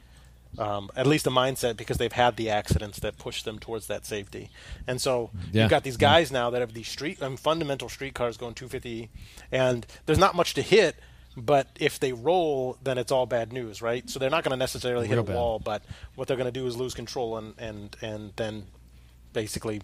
[0.57, 4.05] um, at least a mindset because they've had the accidents that push them towards that
[4.05, 4.49] safety,
[4.87, 5.63] and so Yeah.
[5.63, 9.09] you've got these guys now that have these street um, fundamental street cars going 250,
[9.51, 10.95] and there's not much to hit.
[11.37, 14.09] But if they roll, then it's all bad news, right?
[14.09, 15.35] So they're not going to necessarily hit a bad.
[15.35, 15.83] wall, but
[16.15, 18.65] what they're going to do is lose control and and and then
[19.31, 19.81] basically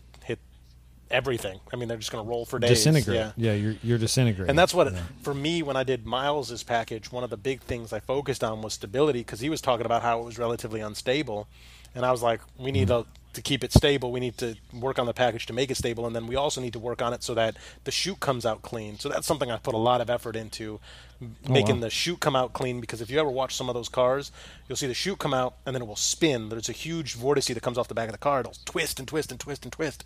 [1.12, 1.60] everything.
[1.72, 2.70] I mean, they're just going to roll for days.
[2.72, 3.16] disintegrate.
[3.18, 3.32] Yeah.
[3.38, 4.50] Yeah, you're you're disintegrating.
[4.50, 7.94] And that's what, for me, when I did Miles's package, one of the big things
[7.94, 11.48] I focused on was stability because he was talking about how it was relatively unstable,
[11.94, 13.04] and I was like, we need Mm-hmm.
[13.04, 14.12] to, to keep it stable.
[14.12, 16.60] We need to work on the package to make it stable, and then we also
[16.62, 18.98] need to work on it so that the chute comes out clean.
[19.00, 20.80] So that's something I put a lot of effort into,
[21.22, 21.82] oh, making Oh, wow.
[21.82, 22.82] the chute come out clean.
[22.82, 24.32] Because if you ever watch some of those cars,
[24.68, 26.50] you'll see the chute come out and then it will spin.
[26.50, 28.40] There's a huge vortice that comes off the back of the car.
[28.42, 30.04] It'll twist and twist and twist and twist,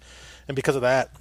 [0.48, 1.12] and because of that,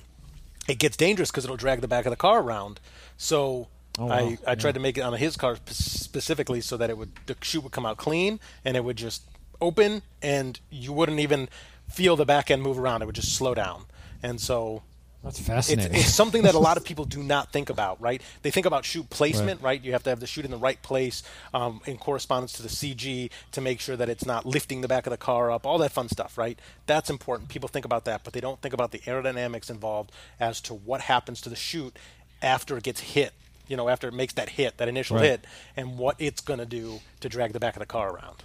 [0.69, 2.81] it gets dangerous because it'll drag the back of the car around.
[3.17, 3.69] So
[4.01, 4.15] Oh, wow.
[4.15, 7.37] I, I tried to make it on his car specifically so that it would the
[7.43, 9.23] chute would come out clean and it would just
[9.61, 11.49] open, and you wouldn't even
[11.89, 13.03] feel the back end move around.
[13.03, 13.85] It would just slow down.
[14.23, 14.83] And so
[15.23, 15.95] That's fascinating.
[15.97, 18.21] it's something that a lot of people do not think about, right?
[18.43, 19.83] They think about chute placement, right?
[19.83, 21.23] You have to have the chute in the right place
[21.55, 25.07] um, in correspondence to the CG to make sure that it's not lifting the back
[25.07, 26.59] of the car up, all that fun stuff, right?
[26.87, 27.49] That's important.
[27.49, 31.01] People think about that, but they don't think about the aerodynamics involved as to what
[31.03, 31.97] happens to the chute
[32.43, 33.33] after it gets hit.
[33.69, 35.27] You know, after it makes that hit, that initial Right.
[35.27, 35.45] hit,
[35.77, 38.43] and what it's going to do to drag the back of the car around.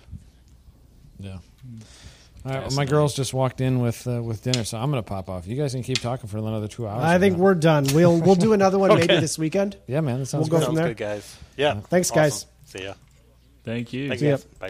[1.18, 1.38] Yeah.
[2.46, 5.02] All right, well, my girls just walked in with uh, with dinner, so I'm going
[5.02, 5.48] to pop off.
[5.48, 7.04] You guys can keep talking for another two hours.
[7.04, 7.86] I think we're done.
[7.94, 9.78] We'll we'll do another one maybe this weekend.
[9.88, 10.20] yeah, man.
[10.20, 10.66] That sounds We'll go good.
[10.66, 10.94] from Sounds there.
[10.94, 11.38] good, guys.
[11.56, 11.80] Yeah.
[11.80, 12.22] Thanks, awesome.
[12.22, 12.46] guys.
[12.66, 12.94] See ya.
[13.64, 14.10] Thank you.
[14.10, 14.36] Thanks, See ya.
[14.36, 14.44] guys.
[14.60, 14.70] Bye.